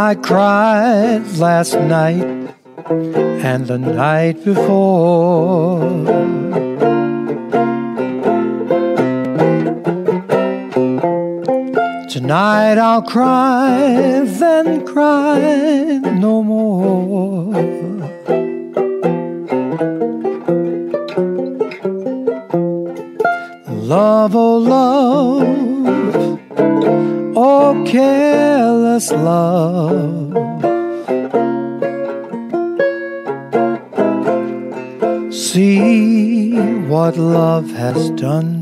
I 0.08 0.14
cried 0.14 1.26
last 1.40 1.74
night 1.74 2.28
and 3.50 3.66
the 3.66 3.80
night 3.80 4.46
before. 4.46 5.80
Tonight 12.08 12.78
I'll 12.78 13.02
cry, 13.02 14.22
then 14.26 14.86
cry 14.86 15.40
no 16.26 16.44
more. 16.44 17.56
Love, 23.94 24.36
oh 24.36 24.58
love, 24.58 26.40
oh 27.36 27.84
careless 28.96 29.12
love. 29.12 30.34
See 35.34 36.56
what 36.88 37.18
love 37.18 37.70
has 37.72 38.10
done 38.12 38.55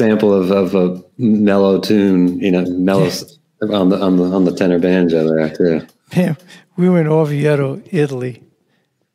example 0.00 0.32
of, 0.32 0.50
of 0.50 0.74
a 0.74 1.02
mellow 1.18 1.80
tune, 1.80 2.38
you 2.40 2.50
know, 2.50 2.64
mellow 2.64 3.10
on 3.70 3.90
the 3.90 4.00
on 4.00 4.16
the 4.16 4.24
on 4.24 4.44
the 4.44 4.54
tenor 4.54 4.78
banjo 4.78 5.28
there 5.28 5.50
too. 5.54 5.86
Man, 6.16 6.36
we 6.76 6.88
were 6.88 7.00
in 7.00 7.06
Orvieto, 7.06 7.86
Italy. 7.90 8.42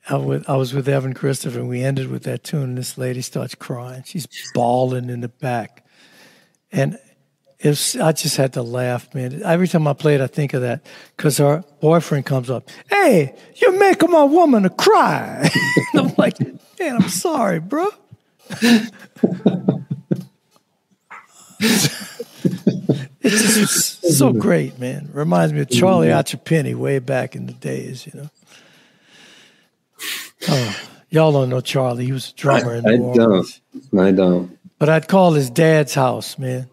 I, 0.08 0.18
with, 0.18 0.48
I 0.48 0.56
was 0.56 0.72
with 0.72 0.88
Evan 0.88 1.14
Christopher, 1.14 1.62
and 1.62 1.68
we 1.68 1.82
ended 1.82 2.12
with 2.12 2.24
that 2.24 2.44
tune. 2.44 2.62
And 2.62 2.78
this 2.78 2.96
lady 2.96 3.22
starts 3.22 3.56
crying. 3.56 4.04
She's 4.06 4.28
bawling 4.54 5.10
in 5.10 5.22
the 5.22 5.30
back, 5.30 5.84
and 6.72 7.00
it 7.58 7.70
was, 7.70 7.96
I 7.96 8.12
just 8.12 8.38
had 8.38 8.54
to 8.54 8.62
laugh, 8.62 9.14
man. 9.16 9.42
Every 9.44 9.68
time 9.68 9.88
I 9.88 9.94
play 9.94 10.14
it, 10.14 10.22
I 10.22 10.28
think 10.28 10.54
of 10.54 10.62
that 10.62 10.86
because 11.18 11.40
her 11.40 11.64
boyfriend 11.82 12.28
comes 12.28 12.52
up. 12.52 12.70
Hey, 12.88 13.36
you're 13.56 13.80
making 13.80 14.12
my 14.12 14.24
woman 14.24 14.62
to 14.64 14.70
cry. 14.70 15.50
I'm 15.96 16.14
like, 16.18 16.38
Man, 16.80 17.02
I'm 17.02 17.10
sorry, 17.10 17.60
bro. 17.60 17.88
it's 21.60 23.56
just 23.56 24.18
so 24.18 24.34
great, 24.34 24.80
man. 24.80 25.10
Reminds 25.14 25.53
me 25.53 25.62
of 25.62 25.70
Charlie 25.70 26.08
Achapini 26.10 26.76
way 26.76 26.99
back 26.99 27.36
in 27.36 27.45
the 27.47 27.53
days, 27.53 28.06
you 28.08 28.14
know. 28.22 28.30
Oh, 30.49 30.80
y'all 31.10 31.32
don't 31.32 31.49
know 31.49 31.62
Charlie. 31.62 32.06
He 32.06 32.12
was 32.12 32.30
a 32.30 32.34
drummer 32.34 32.76
in 32.76 32.86
I 32.88 32.97
New 32.97 33.03
Orleans. 33.03 33.62
don't. 33.91 33.99
I 33.99 34.12
don't. 34.12 34.58
But 34.78 34.89
I'd 34.89 35.08
call 35.08 35.34
his 35.34 35.49
dad's 35.49 35.93
house, 35.93 36.38
man. 36.38 36.70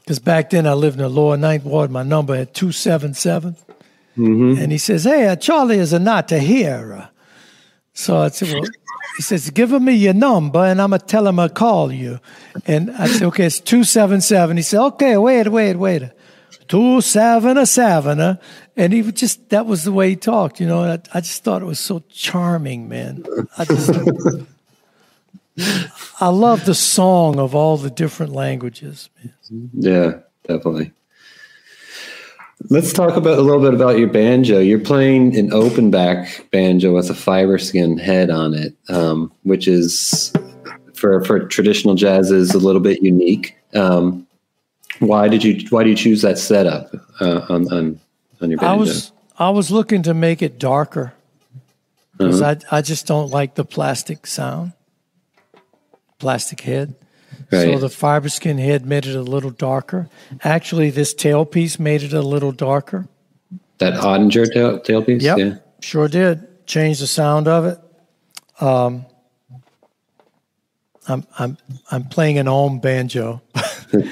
Because 0.00 0.18
back 0.18 0.50
then 0.50 0.66
I 0.66 0.74
lived 0.74 0.96
in 0.96 1.02
the 1.02 1.08
lower 1.08 1.36
ninth 1.36 1.64
ward. 1.64 1.90
My 1.90 2.02
number 2.02 2.36
had 2.36 2.54
277. 2.54 3.56
And 4.16 4.72
he 4.72 4.78
says, 4.78 5.04
Hey, 5.04 5.26
uh, 5.28 5.36
Charlie 5.36 5.78
is 5.78 5.92
a 5.92 5.98
not 5.98 6.28
to 6.28 6.38
hear. 6.38 7.08
So 7.92 8.16
I 8.18 8.28
said, 8.28 8.52
Well, 8.54 8.62
he 9.16 9.22
says, 9.22 9.50
Give 9.50 9.70
me 9.80 9.94
your 9.94 10.14
number 10.14 10.60
and 10.60 10.80
I'm 10.80 10.90
going 10.90 11.00
to 11.00 11.06
tell 11.06 11.26
him 11.26 11.38
I'll 11.38 11.48
call 11.48 11.92
you. 11.92 12.20
And 12.66 12.90
I 12.90 13.06
said, 13.06 13.22
Okay, 13.24 13.46
it's 13.46 13.60
277. 13.60 14.56
He 14.56 14.62
said, 14.62 14.80
Okay, 14.80 15.16
wait, 15.16 15.48
wait, 15.48 15.76
wait. 15.76 16.10
Two 16.68 17.00
seven 17.00 17.58
a 17.58 17.66
seven. 17.66 18.38
And 18.76 18.92
he 18.92 19.02
would 19.02 19.16
just, 19.16 19.50
that 19.50 19.66
was 19.66 19.84
the 19.84 19.92
way 19.92 20.10
he 20.10 20.16
talked, 20.16 20.60
you 20.60 20.66
know. 20.66 20.82
I, 20.82 20.98
I 21.14 21.20
just 21.20 21.44
thought 21.44 21.62
it 21.62 21.66
was 21.66 21.78
so 21.78 22.02
charming, 22.10 22.88
man. 22.88 23.24
I 23.56 23.64
just, 23.64 23.90
I 26.20 26.28
love 26.28 26.64
the 26.64 26.74
song 26.74 27.38
of 27.38 27.54
all 27.54 27.76
the 27.76 27.90
different 27.90 28.32
languages. 28.32 29.08
Man. 29.22 29.70
Yeah, 29.74 30.18
definitely. 30.46 30.92
Let's 32.68 32.92
talk 32.92 33.16
about 33.16 33.38
a 33.38 33.42
little 33.42 33.60
bit 33.60 33.74
about 33.74 33.98
your 33.98 34.08
banjo. 34.08 34.58
You're 34.58 34.80
playing 34.80 35.36
an 35.36 35.52
open 35.52 35.90
back 35.90 36.48
banjo 36.50 36.94
with 36.94 37.10
a 37.10 37.14
fiber 37.14 37.58
skin 37.58 37.98
head 37.98 38.30
on 38.30 38.54
it, 38.54 38.74
um, 38.88 39.30
which 39.42 39.68
is 39.68 40.32
for 40.94 41.22
for 41.24 41.46
traditional 41.46 41.94
jazz 41.94 42.30
is 42.30 42.54
a 42.54 42.58
little 42.58 42.80
bit 42.80 43.02
unique. 43.02 43.56
Um, 43.74 44.26
why 44.98 45.28
did 45.28 45.44
you 45.44 45.64
Why 45.68 45.84
do 45.84 45.90
you 45.90 45.96
choose 45.96 46.22
that 46.22 46.38
setup 46.38 46.90
uh, 47.20 47.42
on 47.48 47.72
on 47.72 48.00
on 48.40 48.50
your 48.50 48.58
banjo? 48.58 48.66
I 48.66 48.74
was 48.74 49.12
I 49.38 49.50
was 49.50 49.70
looking 49.70 50.02
to 50.04 50.14
make 50.14 50.40
it 50.40 50.58
darker 50.58 51.12
because 52.16 52.40
I 52.42 52.56
I 52.70 52.80
just 52.80 53.06
don't 53.06 53.30
like 53.30 53.54
the 53.54 53.64
plastic 53.64 54.26
sound, 54.26 54.72
plastic 56.18 56.62
head. 56.62 56.94
So 57.50 57.78
the 57.78 57.88
fiber 57.88 58.28
skin 58.28 58.58
head 58.58 58.84
made 58.86 59.06
it 59.06 59.14
a 59.14 59.22
little 59.22 59.50
darker. 59.50 60.08
Actually, 60.42 60.90
this 60.90 61.14
tailpiece 61.14 61.78
made 61.78 62.02
it 62.02 62.12
a 62.12 62.20
little 62.22 62.52
darker. 62.52 63.08
that 63.78 63.94
Oettinger 63.94 64.52
tail, 64.52 64.80
tailpiece. 64.80 65.22
Yep, 65.22 65.38
Yeah. 65.38 65.54
sure 65.80 66.08
did. 66.08 66.66
Changed 66.66 67.00
the 67.02 67.06
sound 67.06 67.46
of 67.46 67.64
it. 67.66 67.78
Um, 68.60 69.06
I'm 71.08 71.24
I'm 71.38 71.56
I'm 71.92 72.04
playing 72.04 72.38
an 72.38 72.48
Ome 72.48 72.80
banjo. 72.80 73.40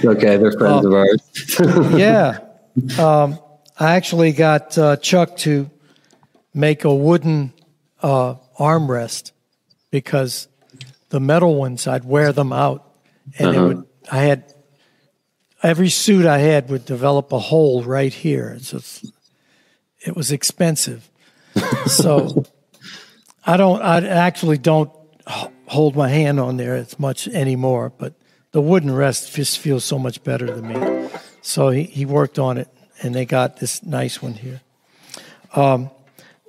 okay, 0.05 0.37
they're 0.37 0.53
friends 0.53 0.85
of 0.87 0.93
ours. 0.95 1.21
yeah. 1.99 2.39
Um, 2.99 3.39
I 3.79 3.97
actually 3.97 4.31
got 4.33 4.79
uh, 4.79 4.97
Chuck 4.99 5.37
to 5.39 5.69
make 6.53 6.85
a 6.85 6.95
wooden 6.95 7.53
uh, 8.01 8.37
armrest 8.59 9.33
because 9.91 10.47
the 11.09 11.19
metal 11.19 11.57
ones, 11.57 11.89
I'd 11.89 12.05
wear 12.05 12.33
them 12.33 12.53
out. 12.53 12.89
And 13.39 13.49
it 13.49 13.57
Uh-huh. 13.57 13.67
would, 13.69 13.85
I 14.11 14.19
had 14.21 14.55
every 15.63 15.89
suit 15.89 16.27
I 16.27 16.39
had 16.39 16.69
would 16.71 16.85
develop 16.85 17.33
a 17.33 17.39
hole 17.39 17.83
right 17.83 18.13
here. 18.13 18.59
So 18.61 18.77
it's, 18.79 19.05
it 20.01 20.15
was 20.15 20.31
expensive. 20.31 21.11
so 21.87 22.45
I 23.47 23.57
don't, 23.57 23.81
I 23.83 24.07
actually 24.07 24.59
don't 24.59 24.91
hold 25.67 25.97
my 25.97 26.09
hand 26.09 26.39
on 26.39 26.57
there 26.59 26.75
as 26.77 26.99
much 26.99 27.27
anymore, 27.29 27.93
but 27.97 28.13
the 28.53 28.61
wooden 28.61 28.95
rest 28.95 29.33
just 29.35 29.59
feels 29.59 29.85
so 29.85 29.99
much 29.99 30.23
better 30.23 30.47
to 30.47 30.63
me. 30.63 31.09
So 31.43 31.71
he, 31.71 31.85
he 31.85 32.05
worked 32.07 32.39
on 32.39 32.59
it 32.59 32.69
and 33.03 33.15
they 33.15 33.25
got 33.25 33.57
this 33.59 33.83
nice 33.83 34.23
one 34.23 34.35
here. 34.35 34.61
Um, 35.55 35.91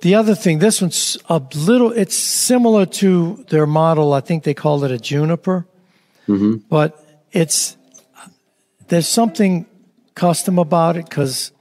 the 0.02 0.14
other 0.14 0.34
thing, 0.34 0.58
this 0.58 0.82
one's 0.82 1.16
a 1.28 1.40
little, 1.54 1.90
it's 1.92 2.14
similar 2.16 2.84
to 2.86 3.44
their 3.48 3.66
model. 3.66 4.12
I 4.12 4.20
think 4.20 4.44
they 4.44 4.54
called 4.54 4.84
it 4.84 4.90
a 4.90 4.98
juniper, 4.98 5.66
but 6.68 7.22
it's, 7.32 7.76
there's 8.88 9.08
something 9.08 9.66
custom 10.14 10.58
about 10.58 10.96
it 10.96 11.08
because 11.08 11.52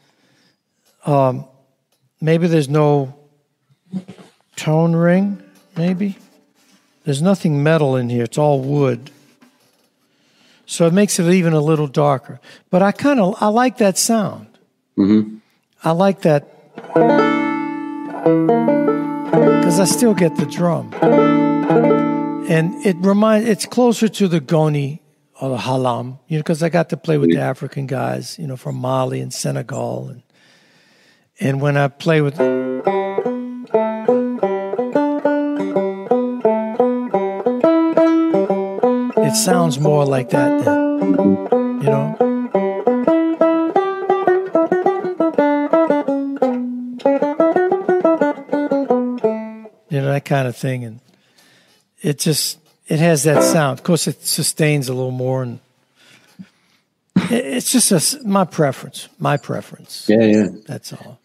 um, 1.05 1.45
maybe 2.21 2.47
there's 2.47 2.69
no 2.69 3.15
tone 4.55 4.95
ring, 4.95 5.41
maybe. 5.77 6.17
There's 7.03 7.21
nothing 7.21 7.61
metal 7.61 7.95
in 7.95 8.09
here, 8.09 8.23
it's 8.23 8.37
all 8.37 8.61
wood. 8.61 9.11
So 10.65 10.87
it 10.87 10.93
makes 10.93 11.19
it 11.19 11.31
even 11.31 11.53
a 11.53 11.61
little 11.61 11.85
darker. 11.87 12.39
But 12.71 12.81
I 12.81 12.91
kind 12.91 13.19
of 13.19 13.35
I 13.39 13.47
like 13.49 13.77
that 13.77 13.97
sound. 13.99 14.47
I 15.83 15.91
like 15.91 16.21
that 16.21 16.47
because 19.59 19.79
I 19.79 19.85
still 19.85 20.15
get 20.15 20.35
the 20.37 20.47
drum, 20.47 20.89
and 22.49 22.85
it 22.85 22.95
reminds 22.99 23.47
it's 23.49 23.65
closer 23.65 24.07
to 24.07 24.27
the 24.27 24.39
ngoni 24.39 24.99
or 25.41 25.49
the 25.49 25.57
xalam, 25.57 26.19
you 26.27 26.37
know, 26.37 26.43
because 26.43 26.63
I 26.63 26.69
got 26.69 26.89
to 26.89 26.97
play 26.97 27.17
with 27.17 27.31
the 27.31 27.39
African 27.39 27.87
guys, 27.87 28.37
you 28.39 28.47
know, 28.47 28.55
from 28.55 28.75
Mali 28.75 29.19
and 29.19 29.33
Senegal, 29.33 30.09
and 30.09 30.23
and 31.39 31.61
when 31.61 31.75
I 31.77 31.87
play 31.87 32.21
with 32.21 32.39
it 39.17 39.35
sounds 39.35 39.79
more 39.79 40.05
like 40.05 40.29
that 40.29 40.63
then, 40.63 40.97
you 41.81 41.89
know. 41.89 42.15
You 49.89 50.01
know 50.01 50.07
that 50.11 50.25
kind 50.25 50.47
of 50.47 50.55
thing, 50.57 50.83
and 50.83 50.99
it 52.05 52.19
just 52.19 52.59
it 52.87 52.99
has 52.99 53.23
that 53.23 53.43
sound. 53.43 53.79
Of 53.79 53.83
course, 53.83 54.07
it 54.07 54.23
sustains 54.25 54.89
a 54.89 54.93
little 54.93 55.11
more, 55.11 55.43
and 55.43 55.59
it- 57.31 57.45
it's 57.57 57.71
just 57.71 57.91
a 57.91 58.27
my 58.27 58.45
preference. 58.45 59.09
My 59.19 59.37
preference. 59.37 60.05
yeah, 60.07 60.23
yeah. 60.23 60.47
That's 60.67 60.93
all. 60.93 61.19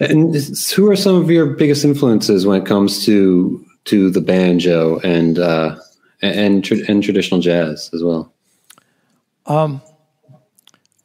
And 0.00 0.34
who 0.74 0.90
are 0.90 0.96
some 0.96 1.14
of 1.14 1.30
your 1.30 1.46
biggest 1.46 1.84
influences 1.84 2.44
when 2.46 2.60
it 2.60 2.66
comes 2.66 3.04
to 3.06 3.64
to 3.84 4.10
the 4.10 4.20
banjo 4.20 4.98
and 5.00 5.38
uh, 5.38 5.76
and 6.22 6.68
and 6.88 7.02
traditional 7.04 7.40
jazz 7.40 7.90
as 7.94 8.02
well? 8.02 8.32
Um, 9.46 9.80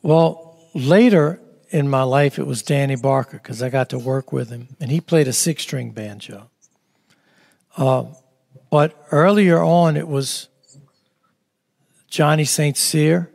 Well, 0.01 0.57
later 0.74 1.39
in 1.72 1.89
my 1.89 2.03
life, 2.03 2.39
it 2.39 2.47
was 2.47 2.64
Danny 2.64 2.95
Barker 2.95 3.38
because 3.38 3.62
I 3.62 3.70
got 3.70 3.89
to 3.89 3.99
work 3.99 4.32
with 4.34 4.49
him, 4.49 4.70
and 4.80 4.89
he 4.89 5.01
played 5.01 5.28
a 5.28 5.34
six 5.34 5.62
string 5.64 5.91
banjo. 5.91 6.49
Uh, 7.80 8.03
but 8.69 8.93
earlier 9.11 9.63
on, 9.63 9.95
it 9.97 10.07
was 10.07 10.47
Johnny 12.09 12.43
St. 12.45 12.75
Cyr, 12.77 13.32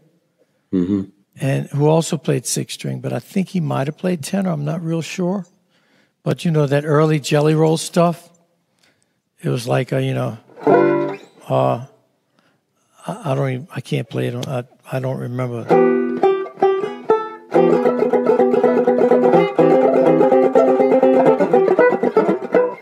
and 1.41 1.67
who 1.71 1.87
also 1.89 2.17
played 2.19 2.45
six 2.47 2.75
string, 2.75 3.01
but 3.01 3.13
I 3.13 3.19
think 3.21 3.49
he 3.49 3.61
might 3.61 3.87
have 3.87 3.97
played 3.97 4.23
tenor. 4.23 4.51
I'm 4.51 4.65
not 4.65 4.83
real 4.83 5.01
sure. 5.03 5.47
But 6.23 6.45
you 6.45 6.51
know, 6.51 6.67
that 6.67 6.85
early 6.85 7.19
jelly 7.21 7.55
roll 7.55 7.77
stuff, 7.77 8.29
it 9.43 9.49
was 9.49 9.67
like, 9.67 9.93
a, 9.93 10.03
you 10.03 10.15
know, 10.15 10.39
uh, 11.49 11.87
I, 13.07 13.33
I 13.33 13.35
don't 13.35 13.51
even, 13.51 13.69
I 13.75 13.81
can't 13.81 14.09
play 14.09 14.27
it. 14.29 14.35
on- 14.35 14.47
I, 14.49 14.65
I 14.97 15.01
don't 15.01 15.19
remember. 15.19 15.65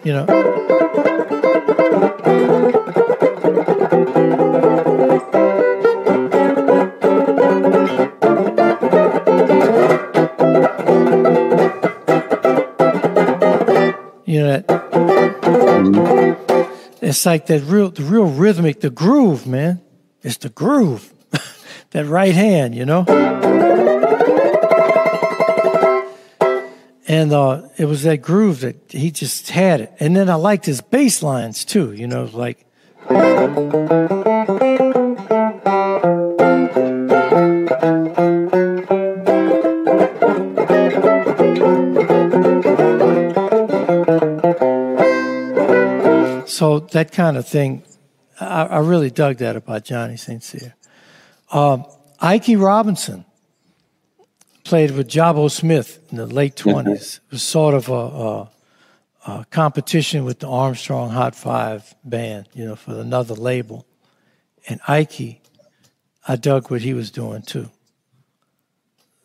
you 0.04 0.12
know. 0.12 0.51
It's 17.12 17.26
like 17.26 17.44
that 17.48 17.60
real 17.64 17.90
the 17.90 18.04
real 18.04 18.24
rhythmic, 18.24 18.80
the 18.80 18.88
groove, 18.88 19.46
man. 19.46 19.82
It's 20.22 20.38
the 20.38 20.48
groove. 20.48 21.12
that 21.90 22.06
right 22.06 22.34
hand, 22.34 22.74
you 22.74 22.86
know? 22.86 23.04
And 27.06 27.34
uh, 27.34 27.68
it 27.76 27.84
was 27.84 28.04
that 28.04 28.22
groove 28.22 28.60
that 28.60 28.76
he 28.88 29.10
just 29.10 29.50
had 29.50 29.82
it. 29.82 29.92
And 30.00 30.16
then 30.16 30.30
I 30.30 30.36
liked 30.36 30.64
his 30.64 30.80
bass 30.80 31.22
lines 31.22 31.66
too, 31.66 31.92
you 31.92 32.06
know, 32.06 32.30
like 32.32 32.64
So 46.62 46.78
that 46.78 47.10
kind 47.10 47.36
of 47.36 47.48
thing, 47.48 47.82
I, 48.38 48.62
I 48.62 48.78
really 48.78 49.10
dug 49.10 49.38
that 49.38 49.56
about 49.56 49.82
Johnny 49.84 50.16
St. 50.16 50.44
Cyr. 50.44 50.76
Um, 51.50 51.84
Ike 52.20 52.54
Robinson 52.56 53.24
played 54.62 54.92
with 54.92 55.08
Jabbo 55.08 55.50
Smith 55.50 55.98
in 56.12 56.18
the 56.18 56.26
late 56.26 56.54
20s. 56.54 57.16
It 57.16 57.20
was 57.32 57.42
sort 57.42 57.74
of 57.74 57.88
a, 57.88 57.92
a, 57.92 58.50
a, 59.26 59.46
competition 59.50 60.24
with 60.24 60.38
the 60.38 60.48
Armstrong 60.48 61.10
Hot 61.10 61.34
Five 61.34 61.96
band, 62.04 62.46
you 62.54 62.64
know, 62.64 62.76
for 62.76 62.92
another 62.92 63.34
label. 63.34 63.84
And 64.68 64.78
Ike, 64.86 65.42
I 66.28 66.36
dug 66.36 66.70
what 66.70 66.82
he 66.82 66.94
was 66.94 67.10
doing 67.10 67.42
too. 67.42 67.70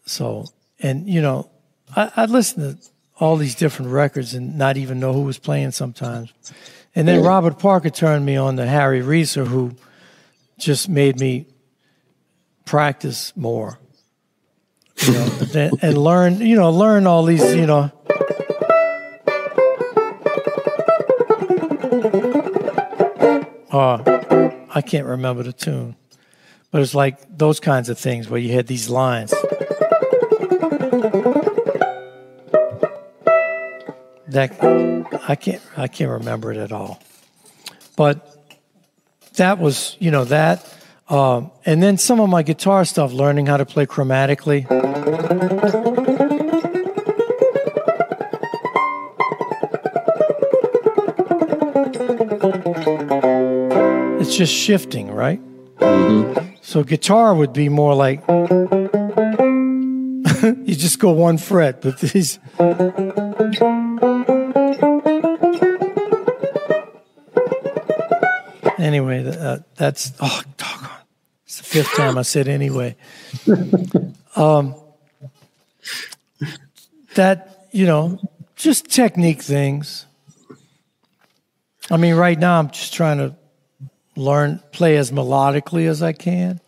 So, 0.08 0.46
and, 0.80 1.08
you 1.08 1.22
know, 1.22 1.52
I, 1.96 2.12
I'd 2.16 2.32
listen 2.32 2.64
to 2.64 2.90
all 3.20 3.36
these 3.36 3.54
different 3.54 3.92
records 3.92 4.34
and 4.34 4.58
not 4.58 4.76
even 4.76 5.00
know 5.00 5.14
who 5.14 5.22
was 5.22 5.38
playing 5.38 5.70
sometimes. 5.70 6.34
And 6.98 7.08
then 7.08 7.22
Robert 7.22 7.60
Parker 7.60 7.92
turned 7.92 8.26
me 8.26 8.38
on 8.38 8.58
to 8.58 8.66
Harry 8.66 9.02
Reser, 9.02 9.46
who 9.46 9.76
just 10.58 10.90
made 10.90 11.20
me 11.20 11.46
practice 12.66 13.38
more 13.38 13.78
you 15.06 15.14
know, 15.14 15.70
and 15.84 15.96
learn, 15.96 16.42
you 16.42 16.56
know, 16.56 16.72
learn 16.72 17.06
all 17.06 17.24
these, 17.24 17.44
you 17.54 17.68
know. 17.68 17.92
Uh, 23.72 24.52
I 24.74 24.82
can't 24.82 25.06
remember 25.06 25.44
the 25.44 25.54
tune, 25.54 25.96
but 26.72 26.82
it's 26.82 26.96
like 26.96 27.38
those 27.38 27.60
kinds 27.60 27.90
of 27.90 28.00
things 28.00 28.28
where 28.28 28.40
you 28.40 28.54
had 28.54 28.66
these 28.66 28.90
lines. 28.90 29.36
That 34.38 34.52
I 35.28 35.34
can't 35.36 35.62
I 35.76 35.88
can't 35.88 36.12
remember 36.12 36.52
it 36.52 36.58
at 36.58 36.72
all, 36.72 37.02
but 37.96 38.38
that 39.38 39.58
was 39.58 39.98
you 40.00 40.12
know 40.12 40.26
that 40.26 40.64
um, 41.10 41.52
and 41.66 41.82
then 41.82 41.98
some 41.98 42.20
of 42.20 42.30
my 42.30 42.44
guitar 42.44 42.84
stuff, 42.84 43.14
learning 43.14 43.46
how 43.46 43.56
to 43.58 43.66
play 43.66 43.86
chromatically. 43.86 44.68
It's 54.20 54.36
just 54.36 54.54
shifting, 54.54 55.10
right? 55.10 55.40
Mm-hmm. 55.80 56.56
So 56.62 56.84
guitar 56.84 57.34
would 57.34 57.54
be 57.54 57.70
more 57.70 57.96
like 57.96 58.28
you 60.68 60.76
just 60.76 61.00
go 61.00 61.12
one 61.12 61.38
fret, 61.38 61.82
but 61.82 62.00
these. 62.00 62.38
Anyway, 68.88 69.28
uh, 69.28 69.60
that's 69.76 70.14
oh 70.22 70.42
doggone. 70.56 70.90
It's 71.46 71.58
the 71.58 71.64
fifth 71.66 71.94
time 71.96 72.18
I 72.18 72.22
said 72.22 72.48
anyway. 72.48 72.96
Um, 74.36 74.76
that 77.16 77.68
you 77.72 77.88
know, 77.88 78.20
just 78.56 78.86
technique 78.86 79.42
things. 79.42 80.06
I 81.90 81.98
mean, 81.98 82.14
right 82.14 82.38
now 82.38 82.60
I'm 82.60 82.70
just 82.70 82.94
trying 82.94 83.18
to 83.18 83.36
learn 84.16 84.62
play 84.72 84.96
as 84.98 85.10
melodically 85.10 85.88
as 85.88 86.04
I 86.04 86.14
can 86.14 86.62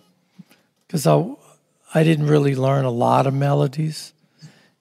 because 0.87 1.05
I 1.05 1.23
I 1.93 2.03
didn't 2.03 2.25
really 2.25 2.55
learn 2.55 2.85
a 2.85 2.91
lot 2.91 3.27
of 3.27 3.35
melodies, 3.35 4.13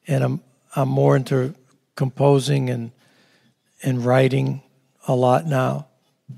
and 0.07 0.25
I'm 0.25 0.41
I'm 0.75 0.89
more 0.89 1.15
into 1.15 1.55
composing 1.95 2.71
and 2.71 2.91
and 3.83 4.03
writing 4.03 4.63
a 5.07 5.15
lot 5.15 5.45
now. 5.45 5.88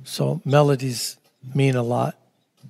So 0.04 0.40
melodies 0.44 1.16
mean 1.54 1.76
a 1.76 1.82
lot. 1.82 2.16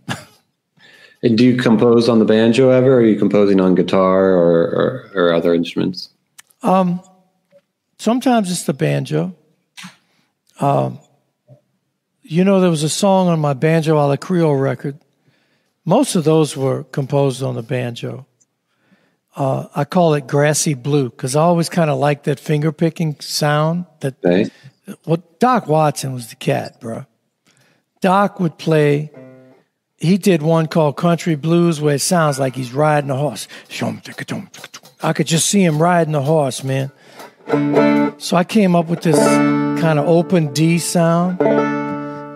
and 1.23 1.37
do 1.37 1.45
you 1.45 1.57
compose 1.57 2.09
on 2.09 2.19
the 2.19 2.25
banjo 2.25 2.71
ever? 2.71 2.95
Or 2.95 2.97
are 2.99 3.07
you 3.07 3.19
composing 3.19 3.61
on 3.61 3.75
guitar 3.75 4.27
or, 4.31 4.63
or, 4.63 5.11
or 5.15 5.33
other 5.33 5.55
instruments? 5.55 6.11
Um, 6.63 7.01
sometimes 7.99 8.51
it's 8.51 8.65
the 8.65 8.75
banjo. 8.75 9.35
Um, 10.61 10.99
you 12.23 12.45
know, 12.45 12.61
there 12.61 12.71
was 12.71 12.85
a 12.85 12.89
song 12.89 13.29
on 13.29 13.41
my 13.41 13.55
Banjo 13.55 13.97
a 13.97 14.07
la 14.07 14.17
Creole 14.17 14.55
record. 14.55 14.99
Most 15.85 16.15
of 16.15 16.25
those 16.25 16.57
were 16.57 16.85
composed 16.85 17.43
on 17.43 17.57
the 17.57 17.63
banjo. 17.63 18.27
Uh, 19.35 19.67
I 19.75 19.85
call 19.85 20.15
it 20.15 20.27
grassy 20.27 20.75
blue 20.75 21.11
because 21.11 21.35
I 21.35 21.43
always 21.43 21.69
kind 21.69 21.91
of 21.91 21.99
like 21.99 22.25
that 22.25 22.39
finger 22.39 22.73
picking 22.73 23.19
sound. 23.21 23.87
That 24.01 24.15
okay. 24.25 24.51
well, 25.07 25.23
Doc 25.39 25.67
Watson 25.67 26.13
was 26.13 26.29
the 26.29 26.37
cat, 26.37 26.81
bro. 26.81 27.07
Doc 28.01 28.41
would 28.41 28.57
play. 28.57 29.11
He 29.99 30.17
did 30.17 30.41
one 30.41 30.67
called 30.69 30.97
Country 30.97 31.35
Blues 31.35 31.83
where 31.83 31.97
it 31.97 32.01
sounds 32.01 32.39
like 32.39 32.57
he's 32.57 32.73
riding 32.73 33.11
a 33.11 33.17
horse. 33.17 33.47
I 35.03 35.13
could 35.13 35.27
just 35.27 35.51
see 35.51 35.63
him 35.63 35.81
riding 35.81 36.15
a 36.15 36.23
horse, 36.23 36.65
man. 36.65 36.91
So 38.19 38.37
I 38.39 38.45
came 38.45 38.75
up 38.75 38.87
with 38.87 39.03
this 39.03 39.19
kind 39.19 39.99
of 39.99 40.09
open 40.09 40.53
D 40.55 40.79
sound. 40.79 41.39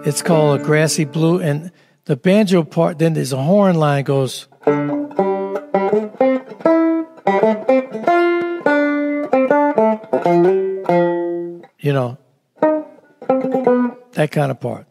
It's 0.07 0.21
called 0.21 0.61
a 0.61 0.63
grassy 0.63 1.05
blue, 1.05 1.41
and 1.41 1.73
the 2.05 2.17
banjo 2.17 2.63
part. 2.63 2.99
Then 2.99 3.15
there's 3.15 3.33
a 3.33 3.43
horn 3.43 3.77
line 3.77 4.05
goes. 4.05 4.49
You 11.79 11.93
know, 11.93 12.19
that 14.13 14.31
kind 14.31 14.51
of 14.51 14.61
part 14.61 14.87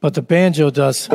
but 0.00 0.14
the 0.14 0.22
banjo 0.22 0.70
does. 0.70 1.08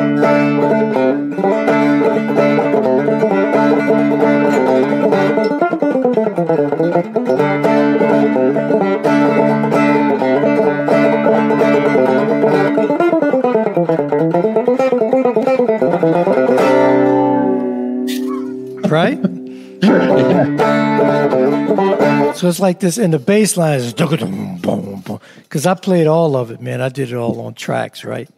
Right? 18.87 19.19
so 22.35 22.47
it's 22.47 22.59
like 22.59 22.79
this, 22.79 22.97
and 22.97 23.11
the 23.11 23.19
bass 23.19 23.57
line 23.57 23.79
is 23.79 23.93
because 23.93 25.65
I 25.65 25.73
played 25.73 26.07
all 26.07 26.37
of 26.37 26.51
it, 26.51 26.61
man. 26.61 26.81
I 26.81 26.89
did 26.89 27.11
it 27.11 27.15
all 27.15 27.41
on 27.41 27.55
tracks, 27.55 28.05
right? 28.05 28.29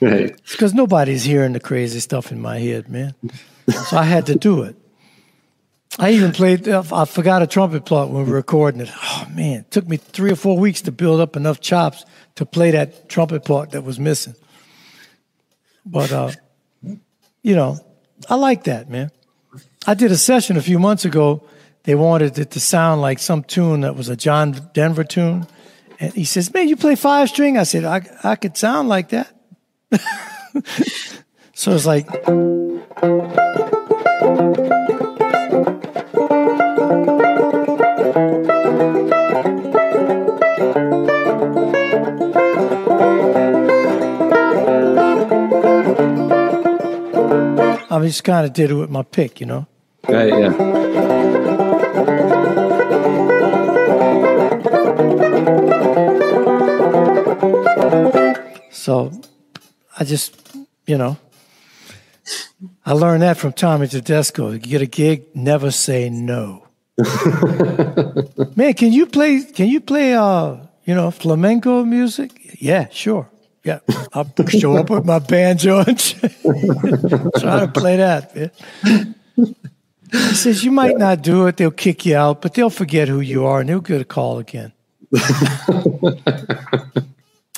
Right. 0.00 0.36
Because 0.50 0.74
nobody's 0.74 1.24
hearing 1.24 1.52
the 1.52 1.60
crazy 1.60 2.00
stuff 2.00 2.32
in 2.32 2.40
my 2.40 2.58
head, 2.58 2.88
man. 2.88 3.14
so 3.68 3.96
I 3.96 4.04
had 4.04 4.26
to 4.26 4.34
do 4.34 4.62
it. 4.62 4.76
I 5.98 6.10
even 6.10 6.32
played, 6.32 6.68
I 6.68 7.04
forgot 7.06 7.42
a 7.42 7.46
trumpet 7.46 7.86
part 7.86 8.10
when 8.10 8.24
we 8.24 8.30
were 8.30 8.36
recording 8.36 8.82
it. 8.82 8.90
Oh, 8.94 9.26
man, 9.32 9.60
it 9.60 9.70
took 9.70 9.88
me 9.88 9.96
three 9.96 10.30
or 10.30 10.36
four 10.36 10.58
weeks 10.58 10.82
to 10.82 10.92
build 10.92 11.20
up 11.20 11.36
enough 11.36 11.60
chops 11.60 12.04
to 12.34 12.44
play 12.44 12.72
that 12.72 13.08
trumpet 13.08 13.44
part 13.44 13.70
that 13.70 13.82
was 13.82 13.98
missing. 13.98 14.34
But, 15.86 16.12
uh, 16.12 16.32
you 17.42 17.54
know, 17.54 17.78
I 18.28 18.34
like 18.34 18.64
that, 18.64 18.90
man. 18.90 19.10
I 19.86 19.94
did 19.94 20.10
a 20.10 20.16
session 20.16 20.56
a 20.56 20.62
few 20.62 20.78
months 20.78 21.04
ago. 21.04 21.46
They 21.84 21.94
wanted 21.94 22.38
it 22.38 22.50
to 22.50 22.60
sound 22.60 23.00
like 23.00 23.18
some 23.18 23.44
tune 23.44 23.82
that 23.82 23.96
was 23.96 24.08
a 24.08 24.16
John 24.16 24.70
Denver 24.74 25.04
tune. 25.04 25.46
And 26.00 26.12
he 26.12 26.24
says, 26.24 26.52
Man, 26.52 26.68
you 26.68 26.76
play 26.76 26.96
five 26.96 27.28
string? 27.28 27.56
I 27.56 27.62
said, 27.62 27.84
I, 27.84 28.02
I 28.22 28.36
could 28.36 28.56
sound 28.56 28.88
like 28.88 29.10
that. 29.10 29.32
So 31.54 31.72
it's 31.72 31.86
like. 31.86 32.06
I 47.88 48.08
just 48.08 48.24
kind 48.24 48.44
of 48.44 48.52
did 48.52 48.70
it 48.70 48.74
with 48.74 48.90
my 48.90 49.02
pick, 49.02 49.40
you 49.40 49.46
know? 49.46 49.66
Right, 50.08 50.28
yeah. 50.28 50.52
So 58.70 59.10
I 59.98 60.04
just, 60.04 60.56
you 60.86 60.98
know, 60.98 61.16
I 62.84 62.92
learned 62.92 63.22
that 63.22 63.36
from 63.36 63.52
Tommy 63.52 63.88
Tedesco. 63.88 64.50
You 64.52 64.58
get 64.58 64.82
a 64.82 64.86
gig, 64.86 65.34
never 65.34 65.70
say 65.70 66.10
no. 66.10 66.66
Man, 68.56 68.74
can 68.74 68.92
you 68.92 69.06
play? 69.06 69.42
Can 69.42 69.68
you 69.68 69.80
play? 69.80 70.14
Uh, 70.14 70.56
you 70.84 70.94
know, 70.94 71.10
flamenco 71.10 71.84
music? 71.84 72.58
Yeah, 72.60 72.88
sure. 72.90 73.28
Yeah, 73.64 73.80
I'll 74.12 74.32
show 74.48 74.76
up 74.76 74.90
with 74.90 75.04
my 75.04 75.18
banjo 75.18 75.80
and 75.80 75.98
try 77.38 77.60
to 77.60 77.70
play 77.74 77.96
that. 77.96 78.34
Man. 78.36 79.14
He 80.12 80.34
says 80.34 80.64
you 80.64 80.70
might 80.70 80.96
not 80.96 81.22
do 81.22 81.46
it; 81.48 81.56
they'll 81.56 81.70
kick 81.70 82.06
you 82.06 82.16
out, 82.16 82.40
but 82.40 82.54
they'll 82.54 82.70
forget 82.70 83.08
who 83.08 83.20
you 83.20 83.44
are 83.44 83.60
and 83.60 83.68
they'll 83.68 83.80
get 83.80 84.00
a 84.00 84.04
call 84.04 84.38
again. 84.38 84.72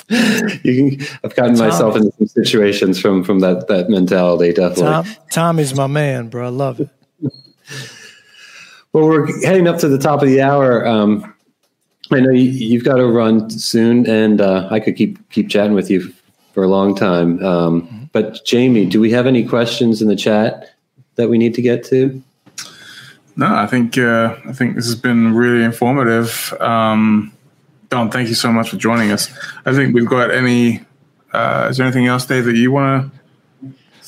you 0.63 0.97
can, 0.97 1.07
I've 1.23 1.35
gotten 1.35 1.55
Tom, 1.55 1.67
myself 1.67 1.95
into 1.95 2.11
some 2.17 2.27
situations 2.27 2.99
from 2.99 3.23
from 3.23 3.39
that 3.39 3.67
that 3.67 3.89
mentality. 3.89 4.53
Definitely. 4.53 4.83
Tom, 4.83 5.05
Tom 5.31 5.59
is 5.59 5.75
my 5.75 5.87
man, 5.87 6.29
bro. 6.29 6.47
I 6.47 6.49
love 6.49 6.79
it. 6.79 6.89
well, 8.91 9.07
we're 9.07 9.27
heading 9.45 9.67
up 9.67 9.77
to 9.79 9.87
the 9.87 9.99
top 9.99 10.21
of 10.21 10.27
the 10.27 10.41
hour. 10.41 10.87
Um, 10.87 11.33
I 12.11 12.19
know 12.21 12.31
you, 12.31 12.79
have 12.79 12.85
got 12.85 12.95
to 12.95 13.05
run 13.05 13.51
soon, 13.51 14.07
and 14.07 14.41
uh, 14.41 14.67
I 14.71 14.79
could 14.79 14.95
keep 14.95 15.29
keep 15.29 15.47
chatting 15.47 15.73
with 15.73 15.91
you 15.91 16.11
for 16.53 16.63
a 16.63 16.67
long 16.67 16.95
time. 16.95 17.43
Um, 17.45 17.83
mm-hmm. 17.83 18.03
But 18.11 18.43
Jamie, 18.45 18.85
do 18.85 18.99
we 18.99 19.11
have 19.11 19.27
any 19.27 19.45
questions 19.45 20.01
in 20.01 20.07
the 20.07 20.15
chat 20.15 20.73
that 21.15 21.29
we 21.29 21.37
need 21.37 21.53
to 21.53 21.61
get 21.61 21.83
to? 21.85 22.23
No, 23.35 23.45
I 23.45 23.67
think 23.67 23.97
uh, 23.97 24.35
I 24.45 24.53
think 24.53 24.75
this 24.75 24.85
has 24.85 24.95
been 24.95 25.35
really 25.35 25.63
informative. 25.63 26.51
Um, 26.59 27.31
Don, 27.89 28.11
thank 28.11 28.29
you 28.29 28.35
so 28.35 28.51
much 28.51 28.69
for 28.69 28.77
joining 28.77 29.11
us. 29.11 29.31
I 29.65 29.73
think 29.73 29.95
we've 29.95 30.05
got 30.05 30.31
any. 30.31 30.85
Uh, 31.33 31.67
is 31.69 31.77
there 31.77 31.85
anything 31.85 32.07
else, 32.07 32.25
Dave, 32.25 32.45
that 32.45 32.55
you 32.55 32.71
want 32.71 33.11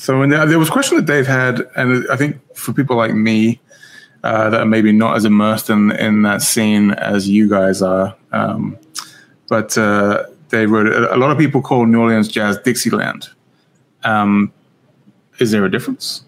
to 0.04 0.22
in 0.22 0.30
there? 0.30 0.46
There 0.46 0.58
was 0.58 0.68
a 0.68 0.72
question 0.72 0.96
that 0.96 1.06
Dave 1.06 1.26
had, 1.26 1.60
and 1.76 2.04
I 2.10 2.16
think 2.16 2.40
for 2.56 2.72
people 2.72 2.96
like 2.96 3.14
me 3.14 3.60
uh, 4.22 4.50
that 4.50 4.60
are 4.60 4.66
maybe 4.66 4.92
not 4.92 5.16
as 5.16 5.24
immersed 5.24 5.68
in 5.70 5.90
in 5.92 6.22
that 6.22 6.42
scene 6.42 6.92
as 6.92 7.28
you 7.28 7.48
guys 7.48 7.82
are, 7.82 8.16
um, 8.32 8.78
but 9.48 9.76
uh, 9.76 10.26
they 10.50 10.66
wrote 10.66 10.86
a 10.86 11.16
lot 11.16 11.30
of 11.30 11.38
people 11.38 11.60
call 11.60 11.86
New 11.86 12.00
Orleans 12.00 12.28
jazz 12.28 12.58
Dixieland. 12.58 13.28
Um, 14.04 14.52
is 15.38 15.50
there 15.50 15.64
a 15.64 15.70
difference? 15.70 16.24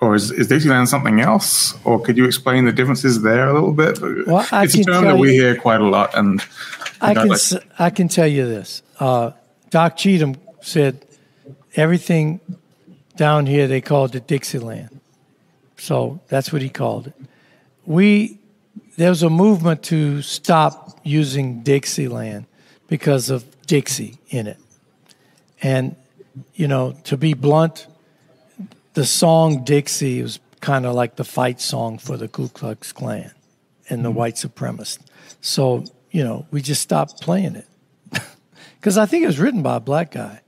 Or 0.00 0.14
is, 0.14 0.30
is 0.30 0.48
Dixieland 0.48 0.88
something 0.88 1.20
else? 1.20 1.74
Or 1.84 2.00
could 2.00 2.16
you 2.16 2.24
explain 2.24 2.64
the 2.64 2.72
differences 2.72 3.22
there 3.22 3.48
a 3.48 3.52
little 3.52 3.72
bit? 3.72 4.00
Well, 4.26 4.46
I 4.52 4.64
it's 4.64 4.74
a 4.74 4.84
term 4.84 5.04
that 5.04 5.18
we 5.18 5.32
hear 5.32 5.56
quite 5.56 5.80
a 5.80 5.86
lot, 5.86 6.16
and 6.16 6.40
I 7.00 7.14
can 7.14 7.28
like, 7.28 7.40
I 7.78 7.90
can 7.90 8.08
tell 8.08 8.26
you 8.26 8.46
this. 8.46 8.82
Uh, 9.00 9.32
Doc 9.70 9.96
Cheatham 9.96 10.36
said 10.60 11.04
everything 11.76 12.40
down 13.16 13.46
here 13.46 13.66
they 13.66 13.80
called 13.80 14.14
it 14.14 14.26
Dixieland, 14.26 15.00
so 15.76 16.20
that's 16.28 16.52
what 16.52 16.62
he 16.62 16.68
called 16.68 17.08
it. 17.08 17.14
We 17.84 18.38
there 18.96 19.10
was 19.10 19.22
a 19.22 19.30
movement 19.30 19.82
to 19.84 20.22
stop 20.22 21.00
using 21.02 21.62
Dixieland 21.62 22.46
because 22.88 23.30
of 23.30 23.44
Dixie 23.66 24.18
in 24.30 24.46
it, 24.46 24.58
and 25.60 25.96
you 26.54 26.68
know 26.68 26.96
to 27.04 27.16
be 27.16 27.34
blunt 27.34 27.88
the 28.98 29.06
song 29.06 29.62
Dixie 29.62 30.22
was 30.22 30.40
kind 30.60 30.84
of 30.84 30.92
like 30.92 31.14
the 31.14 31.22
fight 31.22 31.60
song 31.60 31.98
for 31.98 32.16
the 32.16 32.26
Ku 32.26 32.48
Klux 32.48 32.90
Klan 32.90 33.30
and 33.88 34.04
the 34.04 34.08
mm-hmm. 34.08 34.18
white 34.18 34.34
supremacists. 34.34 34.98
So, 35.40 35.84
you 36.10 36.24
know, 36.24 36.46
we 36.50 36.62
just 36.62 36.82
stopped 36.82 37.20
playing 37.20 37.54
it. 37.54 37.66
Because 38.80 38.98
I 38.98 39.06
think 39.06 39.22
it 39.22 39.28
was 39.28 39.38
written 39.38 39.62
by 39.62 39.76
a 39.76 39.80
black 39.80 40.10
guy. 40.10 40.40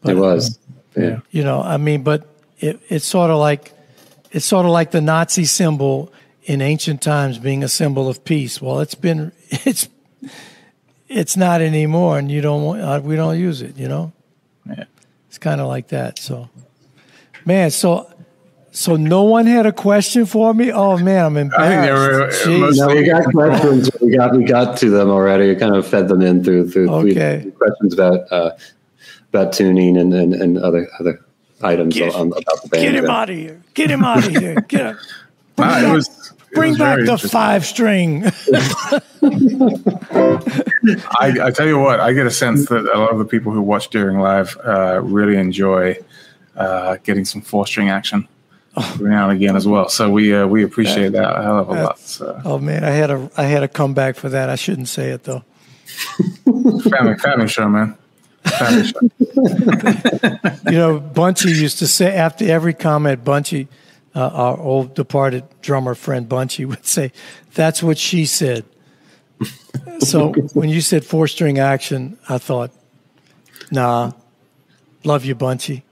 But, 0.00 0.12
it 0.12 0.18
was. 0.18 0.58
Yeah. 0.96 1.20
You 1.30 1.44
know, 1.44 1.62
I 1.62 1.76
mean, 1.76 2.02
but 2.02 2.26
it, 2.58 2.80
it's 2.88 3.06
sort 3.06 3.30
of 3.30 3.38
like 3.38 3.72
it's 4.32 4.46
sort 4.46 4.66
of 4.66 4.72
like 4.72 4.90
the 4.90 5.00
Nazi 5.00 5.44
symbol 5.44 6.12
in 6.44 6.60
ancient 6.60 7.02
times 7.02 7.38
being 7.38 7.62
a 7.62 7.68
symbol 7.68 8.08
of 8.08 8.24
peace. 8.24 8.60
Well, 8.60 8.80
it's 8.80 8.96
been 8.96 9.30
it's 9.50 9.88
it's 11.08 11.36
not 11.36 11.60
anymore, 11.60 12.18
and 12.18 12.30
you 12.32 12.40
don't 12.40 12.62
want, 12.62 12.80
uh, 12.80 13.00
we 13.02 13.14
don't 13.14 13.38
use 13.38 13.62
it. 13.62 13.76
You 13.76 13.88
know, 13.88 14.12
yeah. 14.66 14.84
it's 15.28 15.38
kind 15.38 15.60
of 15.60 15.68
like 15.68 15.88
that. 15.88 16.18
So 16.18 16.48
Man, 17.44 17.70
so 17.70 18.12
so 18.74 18.96
no 18.96 19.24
one 19.24 19.46
had 19.46 19.66
a 19.66 19.72
question 19.72 20.24
for 20.24 20.54
me. 20.54 20.72
Oh 20.72 20.96
man, 20.96 21.26
I'm 21.26 21.36
embarrassed. 21.36 22.46
I 22.46 22.70
no, 22.70 22.88
we 22.88 23.04
got 23.04 23.24
questions. 23.24 23.90
We 24.00 24.16
got 24.16 24.34
we 24.34 24.44
got 24.44 24.78
to 24.78 24.88
them 24.88 25.10
already. 25.10 25.48
We 25.48 25.56
kind 25.56 25.76
of 25.76 25.86
fed 25.86 26.08
them 26.08 26.22
in 26.22 26.42
through 26.42 26.70
through 26.70 26.90
okay. 26.90 27.52
questions 27.58 27.92
about 27.92 28.32
uh, 28.32 28.52
about 29.28 29.52
tuning 29.52 29.98
and, 29.98 30.14
and, 30.14 30.32
and 30.32 30.58
other 30.58 30.88
other 30.98 31.22
items 31.62 31.94
get, 31.94 32.14
on, 32.14 32.28
about 32.28 32.62
the 32.62 32.68
band. 32.70 32.82
Get 32.82 32.94
him 32.94 33.10
out 33.10 33.28
of 33.28 33.36
here! 33.36 33.60
Get 33.74 33.90
him 33.90 34.04
out 34.04 34.26
of 34.26 34.36
here! 34.36 34.54
Get 34.68 34.80
him. 34.80 34.98
Bring 35.54 35.68
nah, 35.68 35.80
back, 35.82 35.92
was, 35.92 36.32
bring 36.54 36.74
back 36.76 36.98
the 37.04 37.18
five 37.18 37.66
string. 37.66 38.24
I, 41.20 41.46
I, 41.46 41.50
tell 41.50 41.66
you 41.66 41.78
what, 41.78 42.00
I 42.00 42.14
get 42.14 42.26
a 42.26 42.30
sense 42.30 42.68
that 42.70 42.86
a 42.86 42.98
lot 42.98 43.12
of 43.12 43.18
the 43.18 43.26
people 43.26 43.52
who 43.52 43.60
watch 43.60 43.90
Deering 43.90 44.18
Live 44.18 44.56
uh, 44.64 45.00
really 45.02 45.36
enjoy 45.36 45.96
uh, 46.56 46.96
getting 47.02 47.24
some 47.24 47.40
four 47.40 47.66
string 47.66 47.90
action 47.90 48.28
every 48.76 49.10
now 49.10 49.28
and 49.28 49.38
again 49.38 49.56
as 49.56 49.66
well. 49.66 49.88
So 49.88 50.10
we 50.10 50.34
uh, 50.34 50.46
we 50.46 50.64
appreciate 50.64 51.12
that 51.12 51.38
a 51.38 51.42
hell 51.42 51.58
of 51.58 51.68
a 51.68 51.72
lot. 51.72 51.98
So. 51.98 52.40
Oh 52.44 52.58
man, 52.58 52.84
I 52.84 52.90
had 52.90 53.10
a 53.10 53.30
I 53.36 53.44
had 53.44 53.62
a 53.62 53.68
comeback 53.68 54.16
for 54.16 54.28
that. 54.30 54.48
I 54.48 54.56
shouldn't 54.56 54.88
say 54.88 55.10
it 55.10 55.24
though. 55.24 55.44
family 56.44 57.16
family 57.16 57.48
show, 57.48 57.68
man. 57.68 57.96
Family 58.44 58.84
show. 58.84 59.00
you 60.70 60.78
know, 60.78 61.00
Bunchy 61.00 61.50
used 61.50 61.78
to 61.78 61.86
say 61.86 62.14
after 62.14 62.44
every 62.50 62.74
comment, 62.74 63.24
Bunchy, 63.24 63.68
uh, 64.14 64.28
our 64.28 64.58
old 64.58 64.94
departed 64.94 65.44
drummer 65.60 65.94
friend 65.94 66.28
Bunchy 66.28 66.64
would 66.64 66.86
say, 66.86 67.12
"That's 67.54 67.82
what 67.82 67.98
she 67.98 68.24
said." 68.24 68.64
so 69.98 70.32
when 70.54 70.68
you 70.68 70.80
said 70.80 71.04
four 71.04 71.28
string 71.28 71.58
action, 71.58 72.18
I 72.28 72.38
thought, 72.38 72.70
"Nah, 73.70 74.12
love 75.04 75.24
you, 75.24 75.34
Bunchy." 75.34 75.84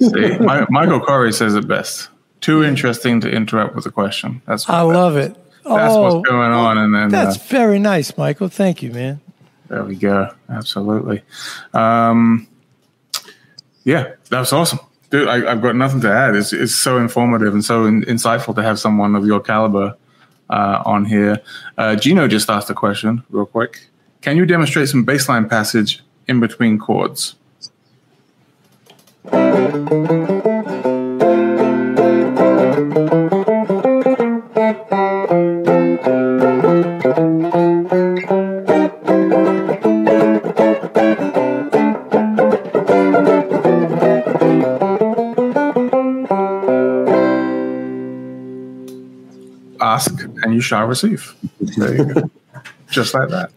See, 0.00 0.38
my, 0.38 0.66
Michael 0.70 1.00
Corey 1.00 1.32
says 1.32 1.54
it 1.54 1.68
best. 1.68 2.08
Too 2.40 2.62
interesting 2.62 3.20
to 3.20 3.30
interrupt 3.30 3.74
with 3.74 3.86
a 3.86 3.90
question. 3.90 4.42
That's 4.46 4.68
I 4.68 4.82
love 4.82 5.16
it. 5.16 5.34
That's 5.64 5.94
oh, 5.94 6.02
what's 6.02 6.28
going 6.28 6.52
on, 6.52 6.76
and 6.76 6.94
then 6.94 7.08
that's 7.08 7.36
uh, 7.36 7.44
very 7.48 7.78
nice, 7.78 8.16
Michael. 8.18 8.48
Thank 8.48 8.82
you, 8.82 8.92
man. 8.92 9.20
There 9.68 9.82
we 9.82 9.96
go. 9.96 10.28
Absolutely. 10.50 11.22
Um, 11.72 12.46
yeah, 13.84 14.12
was 14.30 14.52
awesome, 14.52 14.78
dude. 15.08 15.26
I, 15.26 15.40
have 15.48 15.62
got 15.62 15.74
nothing 15.74 16.02
to 16.02 16.12
add. 16.12 16.36
It's 16.36 16.52
it's 16.52 16.74
so 16.74 16.98
informative 16.98 17.54
and 17.54 17.64
so 17.64 17.86
in, 17.86 18.02
insightful 18.02 18.54
to 18.56 18.62
have 18.62 18.78
someone 18.78 19.14
of 19.14 19.24
your 19.24 19.40
caliber 19.40 19.96
uh, 20.50 20.82
on 20.84 21.06
here. 21.06 21.40
Uh, 21.78 21.96
Gino 21.96 22.28
just 22.28 22.50
asked 22.50 22.68
a 22.68 22.74
question, 22.74 23.22
real 23.30 23.46
quick. 23.46 23.88
Can 24.20 24.36
you 24.36 24.44
demonstrate 24.46 24.88
some 24.88 25.04
bassline 25.04 25.48
passage 25.48 26.02
in 26.28 26.40
between 26.40 26.78
chords? 26.78 27.36
Ask 29.26 29.40
and 50.42 50.54
you 50.54 50.60
shall 50.60 50.86
receive. 50.86 51.34
There 51.60 51.96
you 51.96 52.14
go. 52.14 52.30
Just 52.90 53.14
like 53.14 53.30
that. 53.30 53.50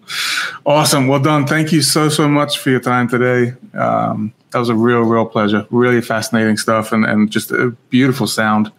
Awesome. 0.68 1.08
Well 1.08 1.22
done. 1.22 1.48
Thank 1.48 1.72
you 1.72 1.82
so, 1.82 2.10
so 2.10 2.28
much 2.28 2.60
for 2.60 2.70
your 2.70 2.82
time 2.82 3.08
today. 3.08 3.54
Um, 3.74 4.34
that 4.52 4.60
was 4.60 4.68
a 4.68 4.76
real, 4.76 5.00
real 5.00 5.26
pleasure. 5.26 5.66
Really 5.70 6.02
fascinating 6.02 6.58
stuff 6.58 6.92
and, 6.92 7.06
and 7.06 7.32
just 7.32 7.52
a 7.52 7.70
beautiful 7.90 8.28
sound. 8.28 8.74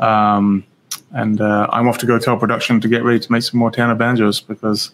Um, 0.00 0.64
and 1.12 1.40
uh, 1.40 1.68
I'm 1.70 1.86
off 1.86 1.98
to 1.98 2.06
go 2.06 2.18
tell 2.18 2.36
production 2.36 2.80
to 2.80 2.88
get 2.88 3.04
ready 3.04 3.20
to 3.20 3.30
make 3.30 3.44
some 3.44 3.60
more 3.60 3.70
tenor 3.70 3.94
banjos 3.94 4.40
because 4.40 4.90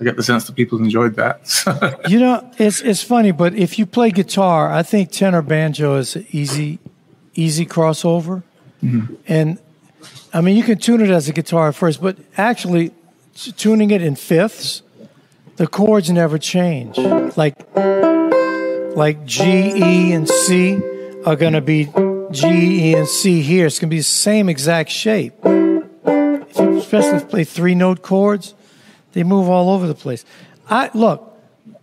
I 0.00 0.04
get 0.04 0.14
the 0.14 0.22
sense 0.22 0.44
that 0.44 0.54
people 0.54 0.78
enjoyed 0.78 1.16
that. 1.16 2.00
you 2.08 2.20
know, 2.20 2.48
it's 2.58 2.80
it's 2.80 3.02
funny, 3.02 3.32
but 3.32 3.52
if 3.54 3.76
you 3.76 3.84
play 3.84 4.12
guitar, 4.12 4.72
I 4.72 4.84
think 4.84 5.10
tenor 5.10 5.42
banjo 5.42 5.96
is 5.96 6.14
an 6.14 6.26
easy, 6.30 6.78
easy 7.34 7.66
crossover. 7.66 8.44
Mm-hmm. 8.84 9.14
And 9.26 9.58
I 10.32 10.42
mean, 10.42 10.56
you 10.56 10.62
can 10.62 10.78
tune 10.78 11.00
it 11.00 11.10
as 11.10 11.28
a 11.28 11.32
guitar 11.32 11.68
at 11.68 11.74
first, 11.74 12.00
but 12.00 12.18
actually, 12.36 12.92
tuning 13.34 13.90
it 13.90 14.02
in 14.02 14.14
fifths, 14.14 14.82
the 15.62 15.68
chords 15.68 16.10
never 16.10 16.38
change. 16.38 16.98
Like 17.36 17.54
like 18.96 19.24
G, 19.24 19.44
E, 19.44 20.12
and 20.12 20.28
C 20.28 20.74
are 21.24 21.36
going 21.36 21.52
to 21.52 21.60
be 21.60 21.84
G, 22.32 22.90
E, 22.90 22.94
and 22.96 23.06
C 23.06 23.42
here. 23.42 23.66
It's 23.66 23.78
going 23.78 23.88
to 23.88 23.94
be 23.94 23.98
the 23.98 24.02
same 24.02 24.48
exact 24.48 24.90
shape. 24.90 25.34
Especially 25.44 26.50
if 26.50 26.58
you 26.58 26.78
especially 26.78 27.24
play 27.26 27.44
three 27.44 27.76
note 27.76 28.02
chords, 28.02 28.54
they 29.12 29.22
move 29.22 29.48
all 29.48 29.70
over 29.70 29.86
the 29.86 29.94
place. 29.94 30.24
I 30.68 30.90
look. 30.94 31.32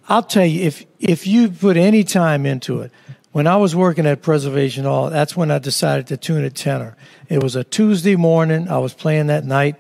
I'll 0.09 0.23
tell 0.23 0.45
you 0.45 0.65
if 0.65 0.85
if 0.99 1.25
you 1.25 1.47
put 1.47 1.77
any 1.77 2.03
time 2.03 2.45
into 2.45 2.81
it. 2.81 2.91
When 3.31 3.47
I 3.47 3.55
was 3.55 3.77
working 3.77 4.05
at 4.05 4.21
Preservation 4.21 4.83
Hall, 4.83 5.09
that's 5.09 5.37
when 5.37 5.51
I 5.51 5.59
decided 5.59 6.07
to 6.07 6.17
tune 6.17 6.43
a 6.43 6.49
tenor. 6.49 6.97
It 7.29 7.41
was 7.41 7.55
a 7.55 7.63
Tuesday 7.63 8.17
morning. 8.17 8.67
I 8.67 8.79
was 8.79 8.93
playing 8.93 9.27
that 9.27 9.45
night. 9.45 9.77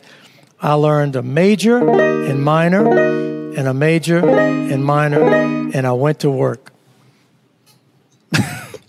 I 0.61 0.75
learned 0.75 1.17
a 1.17 1.21
major 1.21 1.77
and 1.89 2.41
minor 2.41 3.28
and 3.59 3.67
a 3.67 3.73
major 3.73 4.25
and 4.25 4.85
minor, 4.85 5.21
and 5.21 5.85
I 5.85 5.91
went 5.91 6.21
to 6.21 6.31
work. 6.31 6.71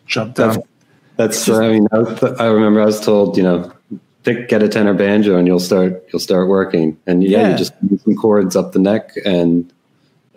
Jump 0.06 0.36
down. 0.36 0.62
That's, 1.16 1.44
that's 1.44 1.48
I 1.48 1.72
mean, 1.72 1.88
I, 1.90 1.98
was, 1.98 2.22
I, 2.22 2.46
remember 2.46 2.80
I 2.80 2.84
was 2.84 3.00
told, 3.00 3.36
you 3.36 3.42
know, 3.42 3.72
pick 4.22 4.48
get 4.48 4.62
a 4.62 4.68
tenor 4.68 4.94
banjo 4.94 5.36
and 5.36 5.48
you'll 5.48 5.58
start 5.58 6.04
you'll 6.12 6.20
start 6.20 6.46
working. 6.46 6.96
And 7.04 7.24
yeah, 7.24 7.40
yeah. 7.40 7.50
you 7.50 7.58
just 7.58 7.72
use 7.90 8.00
some 8.04 8.14
chords 8.14 8.54
up 8.54 8.70
the 8.70 8.78
neck 8.78 9.10
and 9.24 9.72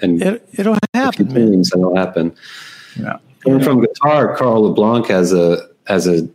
and 0.01 0.21
it, 0.21 0.49
it'll 0.53 0.79
happen, 0.95 1.31
man. 1.31 1.61
it'll 1.61 1.95
happen. 1.95 2.35
Yeah. 2.99 3.19
And 3.45 3.63
from 3.63 3.81
guitar, 3.81 4.35
Carl 4.35 4.63
LeBlanc 4.63 5.07
has 5.07 5.31
a 5.31 5.69
has 5.85 6.07
a 6.07 6.27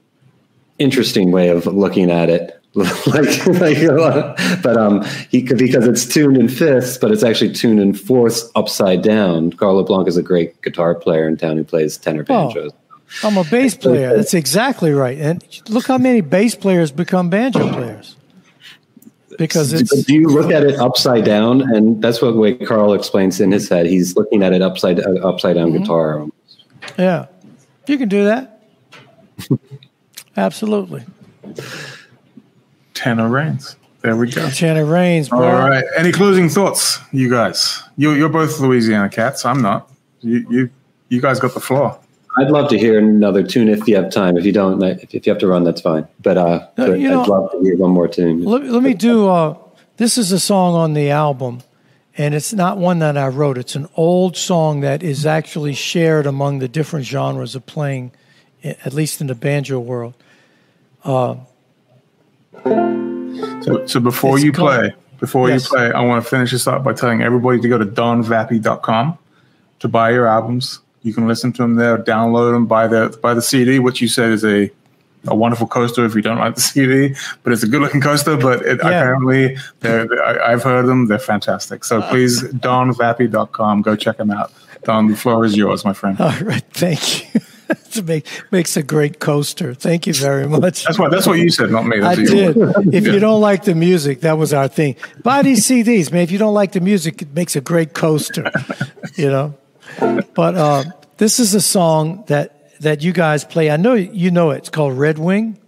interesting 0.78 1.32
way 1.32 1.48
of 1.48 1.66
looking 1.66 2.12
at 2.12 2.30
it. 2.30 2.57
like, 3.06 3.46
like 3.46 4.62
but 4.62 4.76
um, 4.76 5.04
he 5.30 5.42
could 5.42 5.58
because 5.58 5.86
it's 5.86 6.06
tuned 6.06 6.36
in 6.36 6.48
fifths, 6.48 6.96
but 6.98 7.10
it's 7.10 7.22
actually 7.22 7.52
tuned 7.52 7.80
in 7.80 7.94
fourths 7.94 8.50
upside 8.54 9.02
down. 9.02 9.52
Carl 9.52 9.76
LeBlanc 9.76 10.08
is 10.08 10.16
a 10.16 10.22
great 10.22 10.60
guitar 10.62 10.94
player 10.94 11.28
in 11.28 11.36
town 11.36 11.56
who 11.56 11.64
plays 11.64 11.96
tenor 11.96 12.24
Oh. 12.28 12.46
banjos. 12.46 12.72
I'm 13.24 13.38
a 13.38 13.44
bass 13.44 13.74
player. 13.74 14.14
That's 14.16 14.34
exactly 14.34 14.92
right. 14.92 15.16
And 15.18 15.42
look 15.70 15.86
how 15.86 15.96
many 15.98 16.20
bass 16.20 16.54
players 16.54 16.90
become 16.92 17.30
banjo 17.30 17.72
players. 17.72 18.16
Because 19.38 19.72
it's 19.72 20.02
Do 20.04 20.14
you 20.14 20.28
look 20.28 20.50
at 20.50 20.64
it 20.64 20.78
upside 20.80 21.24
down? 21.24 21.62
And 21.74 22.02
that's 22.02 22.20
what 22.20 22.36
way 22.36 22.54
Carl 22.54 22.92
explains 22.92 23.40
in 23.40 23.52
his 23.52 23.68
head. 23.68 23.86
He's 23.86 24.16
looking 24.16 24.42
at 24.42 24.52
it 24.52 24.60
upside 24.62 25.00
uh, 25.00 25.10
upside 25.26 25.56
down 25.56 25.70
Mm-hmm. 25.72 25.82
guitar. 25.84 26.26
yeah, 26.98 27.26
you 27.86 27.96
can 27.98 28.08
do 28.08 28.24
that. 28.24 28.62
Absolutely. 30.36 31.04
Tenor 32.98 33.28
reigns. 33.28 33.76
There 34.02 34.16
we 34.16 34.30
go. 34.30 34.48
Tanner 34.50 34.84
Reigns, 34.84 35.28
bro. 35.28 35.40
All 35.40 35.68
right. 35.68 35.84
Any 35.96 36.10
closing 36.12 36.48
thoughts, 36.48 36.98
you 37.12 37.28
guys? 37.30 37.82
You, 37.96 38.12
you're 38.12 38.28
both 38.28 38.58
Louisiana 38.60 39.08
cats. 39.08 39.44
I'm 39.44 39.60
not. 39.60 39.90
You, 40.20 40.46
you, 40.50 40.70
you 41.08 41.20
guys 41.20 41.38
got 41.40 41.54
the 41.54 41.60
floor. 41.60 41.98
I'd 42.36 42.50
love 42.50 42.68
to 42.70 42.78
hear 42.78 42.98
another 42.98 43.42
tune 43.42 43.68
if 43.68 43.86
you 43.88 43.96
have 43.96 44.10
time. 44.10 44.36
If 44.36 44.44
you 44.44 44.52
don't, 44.52 44.80
if 44.82 45.12
if 45.14 45.26
you 45.26 45.32
have 45.32 45.40
to 45.40 45.46
run, 45.48 45.64
that's 45.64 45.80
fine. 45.80 46.06
But 46.22 46.38
uh, 46.38 46.66
No, 46.76 46.86
but 46.90 47.00
you 47.00 47.08
know- 47.08 47.22
I'd 47.22 47.28
love 47.28 47.50
to 47.52 47.60
hear 47.60 47.76
one 47.76 47.90
more 47.90 48.06
tune. 48.08 48.44
Let, 48.44 48.64
let 48.64 48.82
me 48.82 48.94
do. 48.94 49.28
Uh, 49.28 49.56
this 49.96 50.16
is 50.18 50.30
a 50.32 50.38
song 50.40 50.74
on 50.74 50.94
the 50.94 51.10
album, 51.10 51.62
and 52.16 52.34
it's 52.34 52.52
not 52.52 52.78
one 52.78 52.98
that 53.00 53.16
I 53.16 53.26
wrote. 53.28 53.58
It's 53.58 53.74
an 53.76 53.88
old 53.96 54.36
song 54.36 54.80
that 54.80 55.02
is 55.02 55.26
actually 55.26 55.74
shared 55.74 56.26
among 56.26 56.60
the 56.60 56.68
different 56.68 57.04
genres 57.06 57.54
of 57.56 57.66
playing, 57.66 58.12
at 58.62 58.92
least 58.92 59.20
in 59.20 59.26
the 59.28 59.34
banjo 59.34 59.80
world. 59.80 60.14
So, 62.64 63.86
so 63.86 64.00
before 64.00 64.36
It's 64.36 64.44
you 64.44 64.52
called- 64.52 64.70
play, 64.70 64.94
before 65.20 65.48
Yes. 65.48 65.64
you 65.64 65.76
play, 65.76 65.92
I 65.92 66.00
want 66.02 66.22
to 66.22 66.28
finish 66.28 66.52
this 66.52 66.66
up 66.66 66.84
by 66.84 66.92
telling 66.92 67.22
everybody 67.22 67.60
to 67.60 67.68
go 67.68 67.78
to 67.78 67.84
donvappie.com 67.86 69.18
to 69.80 69.88
buy 69.88 70.10
your 70.10 70.26
albums. 70.26 70.80
You 71.02 71.12
can 71.14 71.26
listen 71.28 71.52
to 71.54 71.62
them 71.62 71.74
there, 71.76 71.96
download 71.98 72.52
them, 72.52 72.66
buy 72.66 72.86
the 72.88 73.16
buy 73.22 73.34
the 73.34 73.42
CD, 73.42 73.78
which 73.78 74.00
you 74.00 74.08
said 74.08 74.30
is 74.30 74.44
a 74.44 74.70
a 75.26 75.34
wonderful 75.34 75.66
coaster 75.66 76.04
if 76.04 76.14
you 76.14 76.22
don't 76.22 76.38
like 76.38 76.54
the 76.54 76.60
CD, 76.72 77.14
but 77.42 77.52
it's 77.52 77.62
a 77.62 77.66
good 77.68 77.80
looking 77.82 78.00
coaster. 78.00 78.36
But 78.36 78.62
it, 78.62 78.78
Yeah. 78.82 78.88
apparently, 78.88 79.56
they're, 79.80 80.06
I, 80.22 80.52
I've 80.52 80.62
heard 80.62 80.86
them; 80.86 81.06
they're 81.06 81.18
fantastic. 81.18 81.84
So 81.84 82.00
please, 82.02 82.42
donvappie.com, 82.44 83.82
go 83.82 83.96
check 83.96 84.16
them 84.16 84.30
out. 84.30 84.52
Don, 84.84 85.08
the 85.08 85.16
floor 85.16 85.44
is 85.44 85.56
yours, 85.56 85.84
my 85.84 85.92
friend. 85.92 86.20
All 86.20 86.32
right, 86.42 86.62
thank 86.72 87.34
you. 87.34 87.40
it 87.96 88.04
make, 88.06 88.26
makes 88.50 88.76
a 88.76 88.82
great 88.82 89.18
coaster. 89.20 89.74
Thank 89.74 90.06
you 90.06 90.14
very 90.14 90.46
much. 90.48 90.84
That's 90.84 90.98
what 90.98 91.10
that's 91.10 91.26
what 91.26 91.38
you 91.38 91.50
said, 91.50 91.70
not 91.70 91.86
me. 91.86 91.98
I 92.00 92.14
That's 92.14 92.30
you- 92.30 92.52
did. 92.54 92.94
If 92.94 93.06
you 93.06 93.18
don't 93.18 93.40
like 93.40 93.64
the 93.64 93.74
music, 93.74 94.20
that 94.22 94.38
was 94.38 94.52
our 94.52 94.68
thing. 94.68 94.96
Buy 95.22 95.42
these 95.42 95.66
CDs, 95.66 96.10
man. 96.12 96.22
If 96.22 96.30
you 96.30 96.38
don't 96.38 96.54
like 96.54 96.72
the 96.72 96.80
music, 96.80 97.22
it 97.22 97.34
makes 97.34 97.56
a 97.56 97.60
great 97.60 97.92
coaster. 97.94 98.50
You 99.16 99.30
know. 99.30 99.54
But 100.34 100.54
uh, 100.54 100.84
this 101.16 101.40
is 101.40 101.54
a 101.54 101.60
song 101.60 102.24
that 102.28 102.78
that 102.80 103.02
you 103.02 103.12
guys 103.12 103.44
play. 103.44 103.68
I 103.70 103.76
know 103.76 103.94
you 103.94 104.30
know 104.30 104.50
it. 104.50 104.58
It's 104.58 104.68
called 104.70 104.96
Red 104.96 105.18
Wing. 105.18 105.58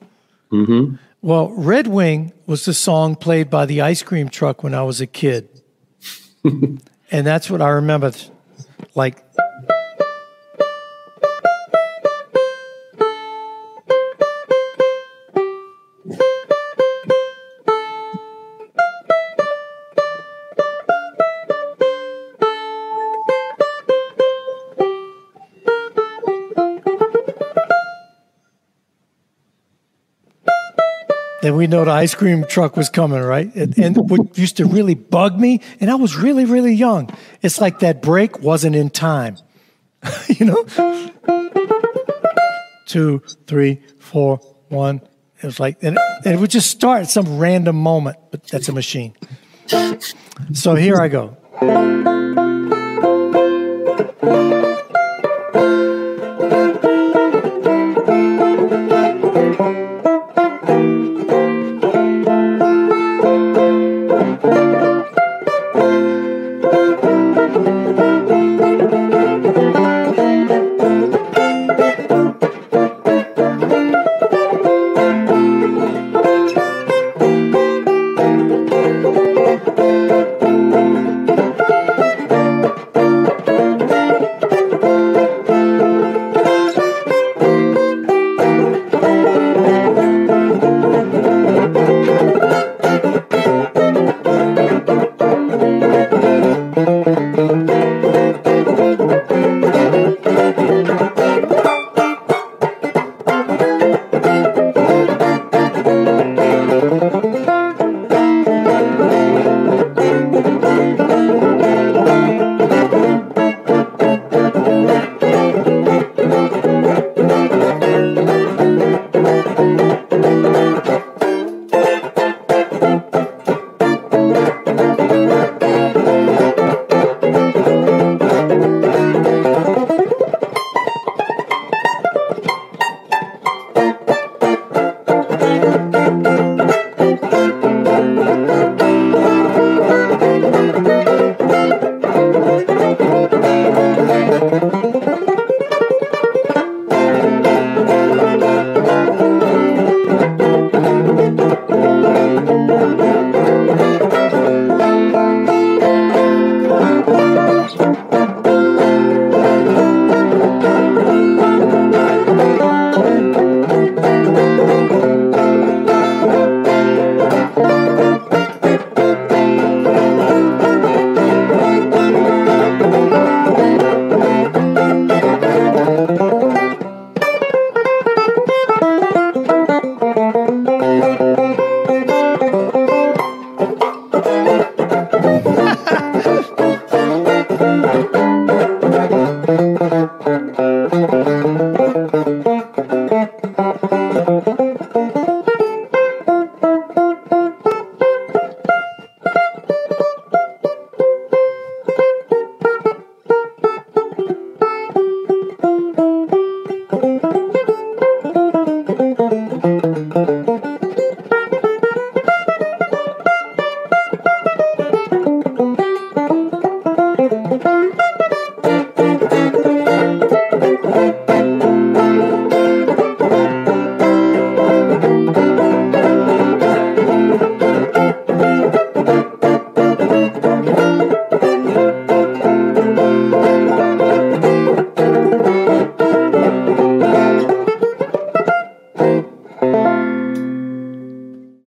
Mm-hmm. 0.53 0.97
Well, 1.23 1.49
Red 1.51 1.87
Wing 1.89 2.33
was 2.47 2.65
the 2.65 2.75
song 2.75 3.17
played 3.17 3.51
by 3.51 3.67
the 3.67 3.81
ice 3.81 4.03
cream 4.03 4.29
truck 4.29 4.63
when 4.63 4.75
I 4.75 4.83
was 4.83 5.01
a 5.01 5.07
kid, 5.07 5.49
and 6.45 6.81
that's 7.27 7.51
what 7.51 7.61
I 7.61 7.71
remember. 7.71 8.13
Like 8.95 9.23
we 31.61 31.67
know 31.67 31.85
the 31.85 31.91
ice 31.91 32.15
cream 32.15 32.47
truck 32.49 32.75
was 32.75 32.89
coming, 32.89 33.21
right? 33.21 33.55
And, 33.55 33.79
and 33.79 33.95
what 34.09 34.39
used 34.39 34.57
to 34.57 34.65
really 34.65 34.95
bug 34.95 35.39
me, 35.39 35.61
and 35.79 35.91
I 35.91 35.95
was 35.95 36.17
really, 36.17 36.47
really 36.47 36.73
young. 36.73 37.11
It's 37.43 37.61
like 37.61 37.81
that 37.81 38.01
break 38.01 38.41
wasn't 38.41 38.77
in 38.77 38.89
time, 38.89 39.37
you 40.29 40.47
know. 40.47 41.11
Two, 42.87 43.23
three, 43.47 43.83
four, 43.99 44.39
one. 44.71 45.03
It 45.43 45.45
was 45.45 45.61
like, 45.61 45.77
and, 45.83 45.99
and 46.25 46.35
it 46.35 46.41
would 46.41 46.51
just 46.51 46.71
start 46.71 47.03
at 47.03 47.11
some 47.11 47.39
random 47.39 47.77
moment, 47.77 48.17
but 48.31 48.43
that's 48.45 48.71
a 48.71 48.73
machine. 48.73 49.15
So 50.55 50.75
here 50.77 50.97
I 50.99 51.09
go. 51.09 51.37